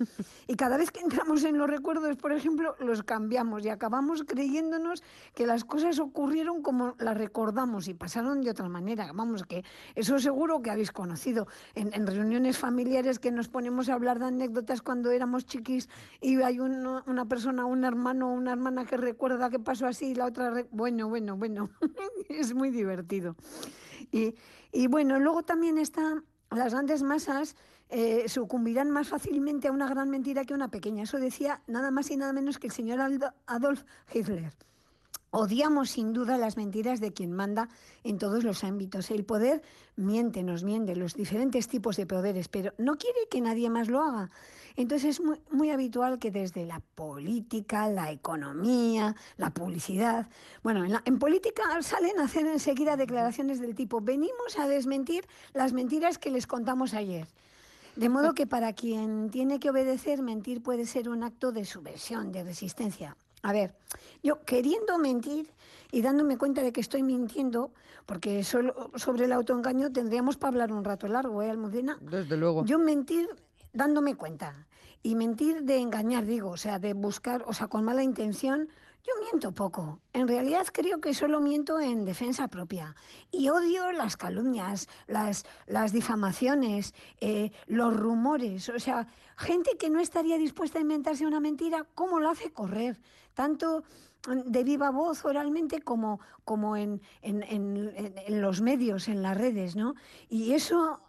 Y 0.47 0.55
cada 0.55 0.76
vez 0.76 0.91
que 0.91 0.99
entramos 0.99 1.45
en 1.45 1.57
los 1.57 1.70
recuerdos, 1.70 2.18
por 2.18 2.34
ejemplo, 2.34 2.76
los 2.80 3.03
cambiamos 3.03 3.64
y 3.64 3.70
acabamos 3.70 4.24
creyéndonos 4.28 5.01
que 5.34 5.47
las 5.47 5.64
cosas 5.64 5.97
ocurrieron 5.99 6.62
como 6.62 6.95
las 6.99 7.18
recordamos 7.18 7.88
y 7.88 7.93
pasaron 7.93 8.41
de 8.41 8.49
otra 8.51 8.68
manera. 8.68 9.12
Vamos, 9.14 9.43
que 9.45 9.64
eso 9.95 10.20
seguro 10.20 10.62
que 10.62 10.72
habéis 10.72 10.91
conocido. 10.91 11.47
En, 11.74 11.93
en 11.93 12.05
reuniones 12.05 12.57
familiares 12.57 13.18
que 13.18 13.32
nos 13.32 13.47
ponemos 13.47 13.88
a 13.88 13.93
hablar 13.93 14.20
de 14.20 14.26
anécdotas 14.26 14.82
cuando 14.82 15.12
éramos 15.12 15.45
chiquis 15.45 15.88
y 16.20 16.41
hay 16.41 16.60
uno- 16.60 17.01
una 17.07 17.26
persona, 17.26 17.64
un 17.66 17.86
hermano 17.86 18.30
o 18.30 18.34
una 18.34 18.51
hermana 18.51 18.84
que 18.86 18.97
recuerda 18.97 19.49
que 19.49 19.60
pasó 19.60 19.88
así 19.88 20.07
y 20.07 20.16
la 20.16 20.26
otra... 20.26 20.66
Bueno, 20.72 21.07
bueno, 21.07 21.38
bueno, 21.38 21.70
es 22.30 22.53
muy 22.53 22.72
divertido. 22.72 23.38
Y, 24.12 24.36
y 24.72 24.88
bueno, 24.88 25.20
luego 25.20 25.43
también 25.43 25.78
están 25.78 26.26
las 26.52 26.74
grandes 26.74 27.04
masas 27.04 27.56
eh, 27.91 28.30
sucumbirán 28.30 28.91
más 28.91 29.08
fácilmente 29.08 29.68
a 29.68 29.72
una 29.72 29.89
gran 29.89 30.12
mentira 30.12 30.45
que 30.45 30.54
a 30.54 30.56
una 30.56 30.70
pequeña. 30.70 31.04
Eso 31.04 31.18
decía 31.18 31.62
nada 31.66 31.89
más 31.89 32.12
y 32.12 32.18
nada 32.18 32.34
menos 32.34 32.60
que 32.60 32.68
el 32.68 32.74
señor 32.74 33.00
Adolf 33.47 33.84
Hitler. 34.14 34.54
Odiamos 35.32 35.91
sin 35.91 36.14
duda 36.14 36.38
las 36.38 36.56
mentiras 36.56 37.00
de 37.00 37.14
quien 37.14 37.32
manda 37.32 37.68
en 38.04 38.20
todos 38.20 38.43
los 38.43 38.64
ámbitos. 38.64 39.10
El 39.10 39.26
poder 39.26 39.64
miente, 39.95 40.43
nos 40.43 40.64
miente, 40.64 40.95
los 40.95 41.16
diferentes 41.16 41.68
tipos 41.68 41.97
de 41.97 42.06
poderes, 42.06 42.47
pero 42.47 42.74
no 42.78 42.97
quiere 42.97 43.28
que 43.30 43.41
nadie 43.41 43.70
más 43.70 43.89
lo 43.89 44.02
haga. 44.02 44.30
Entonces 44.76 45.20
es 45.20 45.22
muy, 45.22 45.40
muy 45.52 45.72
habitual 45.72 46.20
que 46.20 46.32
desde 46.32 46.66
la 46.66 46.80
política, 46.96 47.88
la 47.90 48.12
economía, 48.12 49.16
la 49.38 49.50
publicidad, 49.52 50.28
bueno, 50.64 50.86
en, 50.86 50.94
la- 50.94 51.02
en 51.06 51.20
política 51.20 51.64
salen 51.82 52.20
a 52.20 52.24
hacer 52.24 52.46
enseguida 52.48 52.96
declaraciones 52.98 53.60
del 53.60 53.76
tipo, 53.76 54.02
venimos 54.02 54.58
a 54.58 54.68
desmentir 54.68 55.28
las 55.54 55.74
mentiras 55.74 56.18
que 56.18 56.32
les 56.32 56.48
contamos 56.48 56.94
ayer. 56.94 57.28
De 57.96 58.08
modo 58.08 58.34
que 58.34 58.48
para 58.48 58.72
quien 58.74 59.30
tiene 59.30 59.60
que 59.60 59.70
obedecer, 59.70 60.22
mentir 60.22 60.62
puede 60.64 60.86
ser 60.86 61.10
un 61.10 61.24
acto 61.24 61.52
de 61.52 61.66
subversión, 61.66 62.32
de 62.32 62.44
resistencia. 62.44 63.18
A 63.42 63.52
ver, 63.52 63.74
yo 64.24 64.42
queriendo 64.44 64.98
mentir 64.98 65.52
y 65.92 66.02
dándome 66.02 66.38
cuenta 66.38 66.62
de 66.62 66.72
que 66.72 66.82
estoy 66.82 67.04
mintiendo, 67.04 67.72
porque 68.06 68.44
solo 68.44 68.92
sobre 68.96 69.26
el 69.26 69.32
autoengaño 69.34 69.92
tendríamos 69.92 70.38
para 70.38 70.50
hablar 70.50 70.72
un 70.72 70.84
rato 70.84 71.08
largo, 71.08 71.42
¿eh, 71.42 71.50
Almudena? 71.50 71.98
Desde 72.02 72.38
luego. 72.38 72.64
Yo 72.66 72.80
mentir 72.80 73.28
dándome 73.74 74.16
cuenta. 74.16 74.68
Y 75.02 75.16
mentir 75.16 75.64
de 75.64 75.78
engañar, 75.78 76.26
digo, 76.26 76.50
o 76.50 76.58
sea, 76.58 76.78
de 76.80 76.94
buscar, 76.94 77.44
o 77.48 77.54
sea, 77.54 77.68
con 77.68 77.86
mala 77.86 78.04
intención, 78.04 78.68
yo 79.02 79.14
miento 79.24 79.54
poco. 79.54 80.02
En 80.12 80.28
realidad 80.28 80.68
creo 80.74 81.00
que 81.00 81.14
solo 81.14 81.40
miento 81.40 81.80
en 81.80 82.04
defensa 82.04 82.50
propia. 82.50 82.96
Y 83.32 83.48
odio 83.48 83.94
las 83.94 84.18
calumnias, 84.18 84.90
las, 85.08 85.46
las 85.68 85.94
difamaciones, 85.94 86.94
eh, 87.22 87.52
los 87.66 87.96
rumores. 87.96 88.68
O 88.68 88.78
sea, 88.80 89.08
gente 89.38 89.78
que 89.80 89.90
no 89.90 90.02
estaría 90.02 90.38
dispuesta 90.38 90.80
a 90.80 90.82
inventarse 90.82 91.26
una 91.26 91.40
mentira, 91.40 91.86
¿cómo 91.96 92.20
lo 92.20 92.30
hace 92.30 92.52
correr? 92.52 93.00
Tanto 93.34 93.84
mm, 94.28 94.52
de 94.52 94.64
viva 94.66 94.90
voz 94.92 95.24
oralmente 95.24 95.82
como, 95.82 96.20
como 96.44 96.76
en- 96.76 97.02
en- 97.22 97.44
en- 97.44 98.14
en 98.18 98.42
los 98.42 98.60
medios, 98.60 99.08
en 99.08 99.22
las 99.22 99.38
redes, 99.38 99.78
¿no? 99.78 99.96
Y 100.28 100.52
eso 100.52 101.00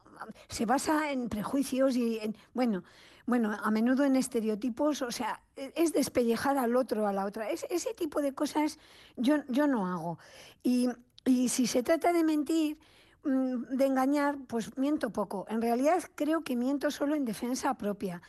se 0.48 0.66
basa 0.66 1.12
en 1.12 1.28
prejuicios 1.28 1.96
y 1.96 2.18
en, 2.18 2.36
bueno, 2.54 2.82
bueno, 3.26 3.56
a 3.62 3.70
menudo 3.70 4.04
en 4.04 4.16
estereotipos, 4.16 5.02
o 5.02 5.12
sea, 5.12 5.40
e- 5.56 5.72
es 5.76 5.92
despellejar 5.92 6.58
al 6.58 6.74
otro, 6.74 7.06
a 7.06 7.12
la 7.12 7.24
otra. 7.24 7.50
Es, 7.50 7.64
ese 7.70 7.94
tipo 7.94 8.20
de 8.22 8.32
cosas 8.34 8.78
yo, 9.16 9.44
yo 9.48 9.66
no 9.66 9.86
hago. 9.86 10.18
Y, 10.62 10.88
y 11.24 11.48
si 11.48 11.66
se 11.66 11.82
trata 11.82 12.12
de 12.12 12.24
mentir, 12.24 12.78
mm, 13.24 13.76
de 13.76 13.86
engañar, 13.86 14.36
pues 14.48 14.76
miento 14.76 15.10
poco. 15.10 15.46
En 15.48 15.62
realidad 15.62 16.02
creo 16.14 16.42
que 16.42 16.56
miento 16.56 16.90
solo 16.90 17.14
en 17.14 17.24
defensa 17.24 17.74
propia. 17.74 18.20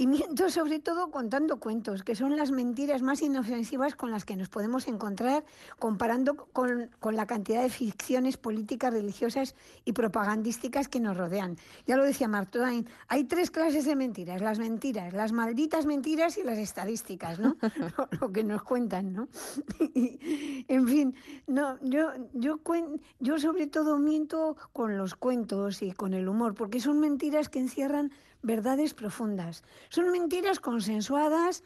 Y 0.00 0.06
miento 0.06 0.48
sobre 0.48 0.78
todo 0.78 1.10
contando 1.10 1.58
cuentos, 1.58 2.04
que 2.04 2.14
son 2.14 2.36
las 2.36 2.52
mentiras 2.52 3.02
más 3.02 3.20
inofensivas 3.20 3.96
con 3.96 4.12
las 4.12 4.24
que 4.24 4.36
nos 4.36 4.48
podemos 4.48 4.86
encontrar 4.86 5.44
comparando 5.80 6.36
con, 6.36 6.88
con 7.00 7.16
la 7.16 7.26
cantidad 7.26 7.62
de 7.62 7.68
ficciones 7.68 8.36
políticas, 8.36 8.92
religiosas 8.92 9.56
y 9.84 9.94
propagandísticas 9.94 10.86
que 10.86 11.00
nos 11.00 11.16
rodean. 11.16 11.56
Ya 11.88 11.96
lo 11.96 12.04
decía 12.04 12.28
Mark 12.28 12.52
Twain, 12.52 12.86
hay 13.08 13.24
tres 13.24 13.50
clases 13.50 13.86
de 13.86 13.96
mentiras, 13.96 14.40
las 14.40 14.60
mentiras, 14.60 15.12
las 15.14 15.32
malditas 15.32 15.84
mentiras 15.84 16.38
y 16.38 16.44
las 16.44 16.58
estadísticas, 16.58 17.40
¿no? 17.40 17.56
lo, 17.98 18.08
lo 18.20 18.32
que 18.32 18.44
nos 18.44 18.62
cuentan, 18.62 19.12
¿no? 19.12 19.28
Y, 19.94 20.64
en 20.68 20.86
fin, 20.86 21.14
no, 21.48 21.76
yo, 21.82 22.12
yo, 22.34 22.62
cuen- 22.62 23.00
yo 23.18 23.40
sobre 23.40 23.66
todo 23.66 23.98
miento 23.98 24.56
con 24.72 24.96
los 24.96 25.16
cuentos 25.16 25.82
y 25.82 25.90
con 25.90 26.14
el 26.14 26.28
humor, 26.28 26.54
porque 26.54 26.78
son 26.78 27.00
mentiras 27.00 27.48
que 27.48 27.58
encierran 27.58 28.12
verdades 28.42 28.94
profundas. 28.94 29.62
Son 29.88 30.10
mentiras 30.10 30.60
consensuadas 30.60 31.64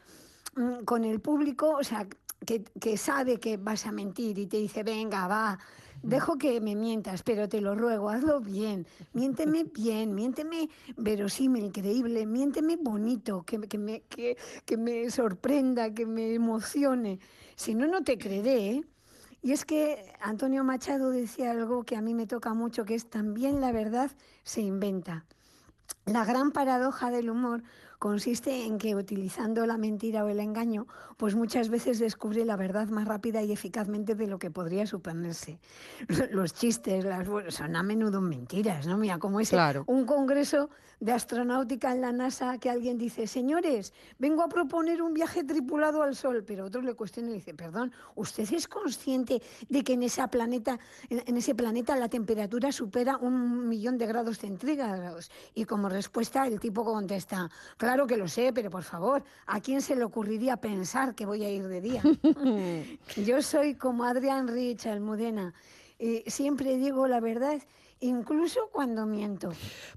mm, 0.55 0.83
con 0.83 1.05
el 1.05 1.19
público, 1.19 1.77
o 1.79 1.83
sea, 1.83 2.07
que, 2.45 2.63
que 2.79 2.97
sabe 2.97 3.39
que 3.39 3.57
vas 3.57 3.85
a 3.85 3.91
mentir 3.91 4.37
y 4.37 4.47
te 4.47 4.57
dice, 4.57 4.83
venga, 4.83 5.27
va, 5.27 5.59
dejo 6.01 6.37
que 6.37 6.59
me 6.59 6.75
mientas, 6.75 7.23
pero 7.23 7.47
te 7.47 7.61
lo 7.61 7.75
ruego, 7.75 8.09
hazlo 8.09 8.41
bien, 8.41 8.85
miénteme 9.13 9.63
bien, 9.73 10.13
miénteme 10.13 10.69
verosímil, 10.97 11.71
creíble, 11.71 12.25
miénteme 12.25 12.75
bonito, 12.75 13.43
que, 13.43 13.59
que 13.61 13.77
me, 13.77 14.01
que, 14.01 14.37
que 14.65 14.77
me 14.77 15.09
sorprenda, 15.09 15.93
que 15.93 16.05
me 16.05 16.33
emocione. 16.33 17.19
Si 17.55 17.73
no, 17.75 17.87
no 17.87 18.03
te 18.03 18.17
creeré, 18.17 18.69
¿eh? 18.69 18.83
Y 19.41 19.51
es 19.51 19.65
que 19.65 20.13
Antonio 20.21 20.63
Machado 20.63 21.09
decía 21.09 21.51
algo 21.51 21.83
que 21.83 21.97
a 21.97 22.01
mí 22.01 22.13
me 22.13 22.27
toca 22.27 22.53
mucho, 22.53 22.85
que 22.85 22.95
es 22.95 23.09
también 23.09 23.59
la 23.59 23.73
verdad 23.73 24.09
se 24.43 24.61
inventa. 24.61 25.25
La 26.05 26.25
gran 26.25 26.51
paradoja 26.51 27.11
del 27.11 27.29
humor 27.29 27.63
consiste 28.03 28.65
en 28.65 28.79
que 28.79 28.97
utilizando 28.97 29.65
la 29.65 29.77
mentira 29.77 30.25
o 30.25 30.27
el 30.27 30.41
engaño, 30.41 30.87
pues 31.15 31.35
muchas 31.35 31.69
veces 31.69 31.99
descubre 31.99 32.43
la 32.43 32.57
verdad 32.57 32.89
más 32.89 33.07
rápida 33.07 33.41
y 33.43 33.53
eficazmente 33.53 34.13
de 34.13 34.27
lo 34.27 34.39
que 34.39 34.51
podría 34.51 34.85
suponerse. 34.85 35.57
Los 36.31 36.53
chistes 36.53 37.05
las, 37.05 37.25
son 37.47 37.77
a 37.77 37.81
menudo 37.81 38.19
mentiras, 38.19 38.87
¿no? 38.87 38.97
Mira, 38.97 39.19
como 39.19 39.39
Claro. 39.39 39.85
un 39.87 40.05
congreso 40.05 40.69
de 40.99 41.11
astronáutica 41.11 41.93
en 41.93 42.01
la 42.01 42.11
NASA 42.11 42.57
que 42.57 42.69
alguien 42.69 42.97
dice, 42.97 43.25
señores, 43.25 43.93
vengo 44.19 44.41
a 44.41 44.49
proponer 44.49 45.01
un 45.01 45.13
viaje 45.13 45.43
tripulado 45.43 46.01
al 46.01 46.15
Sol, 46.15 46.43
pero 46.45 46.65
otro 46.65 46.81
le 46.81 46.93
cuestiona 46.95 47.29
y 47.29 47.31
le 47.31 47.37
dice, 47.37 47.53
perdón, 47.53 47.91
¿usted 48.15 48.51
es 48.53 48.67
consciente 48.67 49.41
de 49.69 49.83
que 49.83 49.93
en, 49.93 50.03
esa 50.03 50.27
planeta, 50.27 50.79
en 51.09 51.37
ese 51.37 51.55
planeta 51.55 51.95
la 51.97 52.09
temperatura 52.09 52.71
supera 52.71 53.17
un 53.17 53.67
millón 53.67 53.97
de 53.97 54.07
grados 54.07 54.39
centígrados? 54.39 55.31
Y 55.53 55.65
como 55.65 55.89
respuesta 55.89 56.47
el 56.47 56.59
tipo 56.59 56.85
contesta, 56.85 57.49
claro 57.77 57.92
que 58.07 58.17
lo 58.17 58.27
sé, 58.27 58.51
pero 58.53 58.69
por 58.69 58.83
favor, 58.83 59.23
¿a 59.45 59.61
quién 59.61 59.81
se 59.81 59.95
le 59.95 60.03
ocurriría 60.03 60.57
pensar 60.57 61.15
que 61.15 61.25
voy 61.25 61.43
a 61.43 61.49
ir 61.49 61.67
de 61.67 61.81
día? 61.81 62.01
Yo 63.15 63.41
soy 63.41 63.75
como 63.75 64.03
Adrián 64.03 64.47
Rich, 64.47 64.87
Almudena, 64.87 65.53
y 65.99 66.23
siempre 66.27 66.77
digo 66.77 67.07
la 67.07 67.19
verdad, 67.19 67.61
incluso 68.03 68.69
cuando 68.71 69.05
miento. 69.05 69.49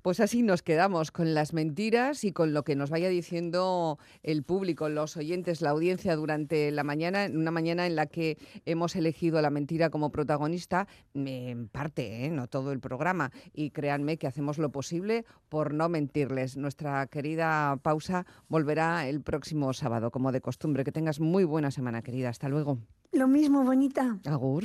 Pues 0.02 0.20
así 0.20 0.42
nos 0.42 0.62
quedamos 0.62 1.10
con 1.10 1.34
las 1.34 1.52
mentiras 1.52 2.24
y 2.24 2.32
con 2.32 2.54
lo 2.54 2.62
que 2.62 2.76
nos 2.76 2.90
vaya 2.90 3.08
diciendo 3.08 3.98
el 4.22 4.42
público, 4.42 4.88
los 4.88 5.16
oyentes, 5.16 5.60
la 5.60 5.70
audiencia 5.70 6.16
durante 6.16 6.70
la 6.70 6.84
mañana, 6.84 7.24
en 7.24 7.36
una 7.36 7.50
mañana 7.50 7.86
en 7.86 7.96
la 7.96 8.06
que 8.06 8.38
hemos 8.64 8.96
elegido 8.96 9.38
a 9.38 9.42
la 9.42 9.50
mentira 9.50 9.90
como 9.90 10.10
protagonista, 10.10 10.86
en 11.14 11.68
parte, 11.68 12.24
¿eh? 12.24 12.30
no 12.30 12.46
todo 12.46 12.72
el 12.72 12.80
programa. 12.80 13.32
Y 13.52 13.70
créanme 13.70 14.16
que 14.16 14.26
hacemos 14.26 14.58
lo 14.58 14.70
posible 14.70 15.24
por 15.48 15.74
no 15.74 15.88
mentirles. 15.88 16.56
Nuestra 16.56 17.06
querida 17.06 17.76
pausa 17.82 18.26
volverá 18.48 19.08
el 19.08 19.20
próximo 19.20 19.72
sábado, 19.72 20.10
como 20.10 20.32
de 20.32 20.40
costumbre. 20.40 20.84
Que 20.84 20.92
tengas 20.92 21.20
muy 21.20 21.44
buena 21.44 21.70
semana, 21.70 22.02
querida. 22.02 22.28
Hasta 22.28 22.48
luego. 22.48 22.78
Lo 23.12 23.26
mismo, 23.28 23.64
bonita. 23.64 24.18
Agur. 24.26 24.64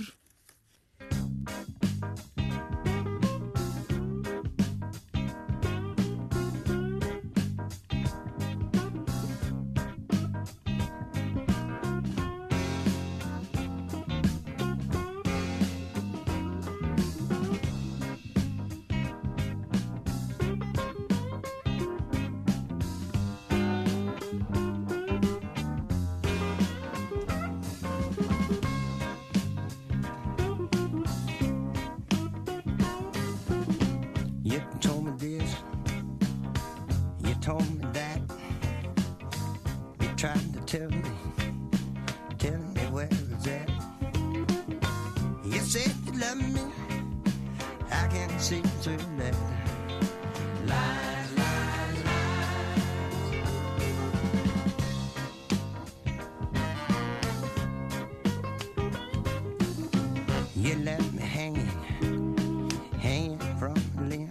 You 60.61 60.75
left 60.75 61.11
me 61.13 61.23
hanging, 61.23 62.69
hanging 62.99 63.39
from 63.57 63.73
the 63.97 64.03
limb. 64.03 64.29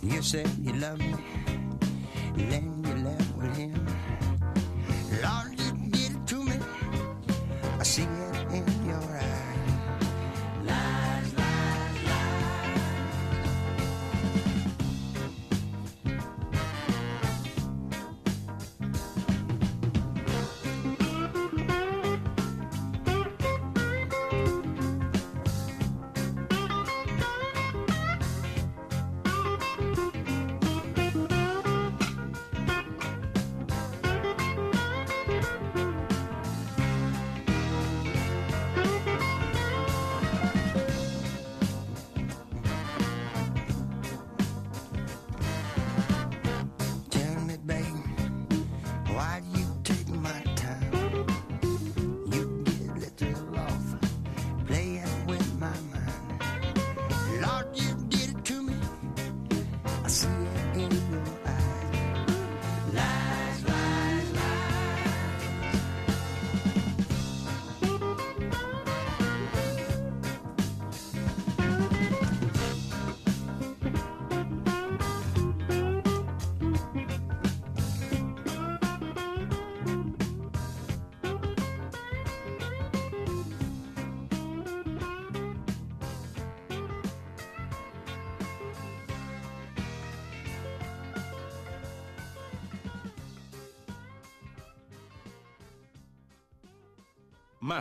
You 0.00 0.22
said 0.22 0.48
you 0.62 0.74
loved 0.74 1.02
me, 1.02 1.16
then 2.36 2.84
you 2.86 2.94
left 3.02 3.36
with 3.36 3.56
him. 3.56 3.74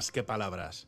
Más 0.04 0.12
que 0.12 0.22
palabras. 0.22 0.86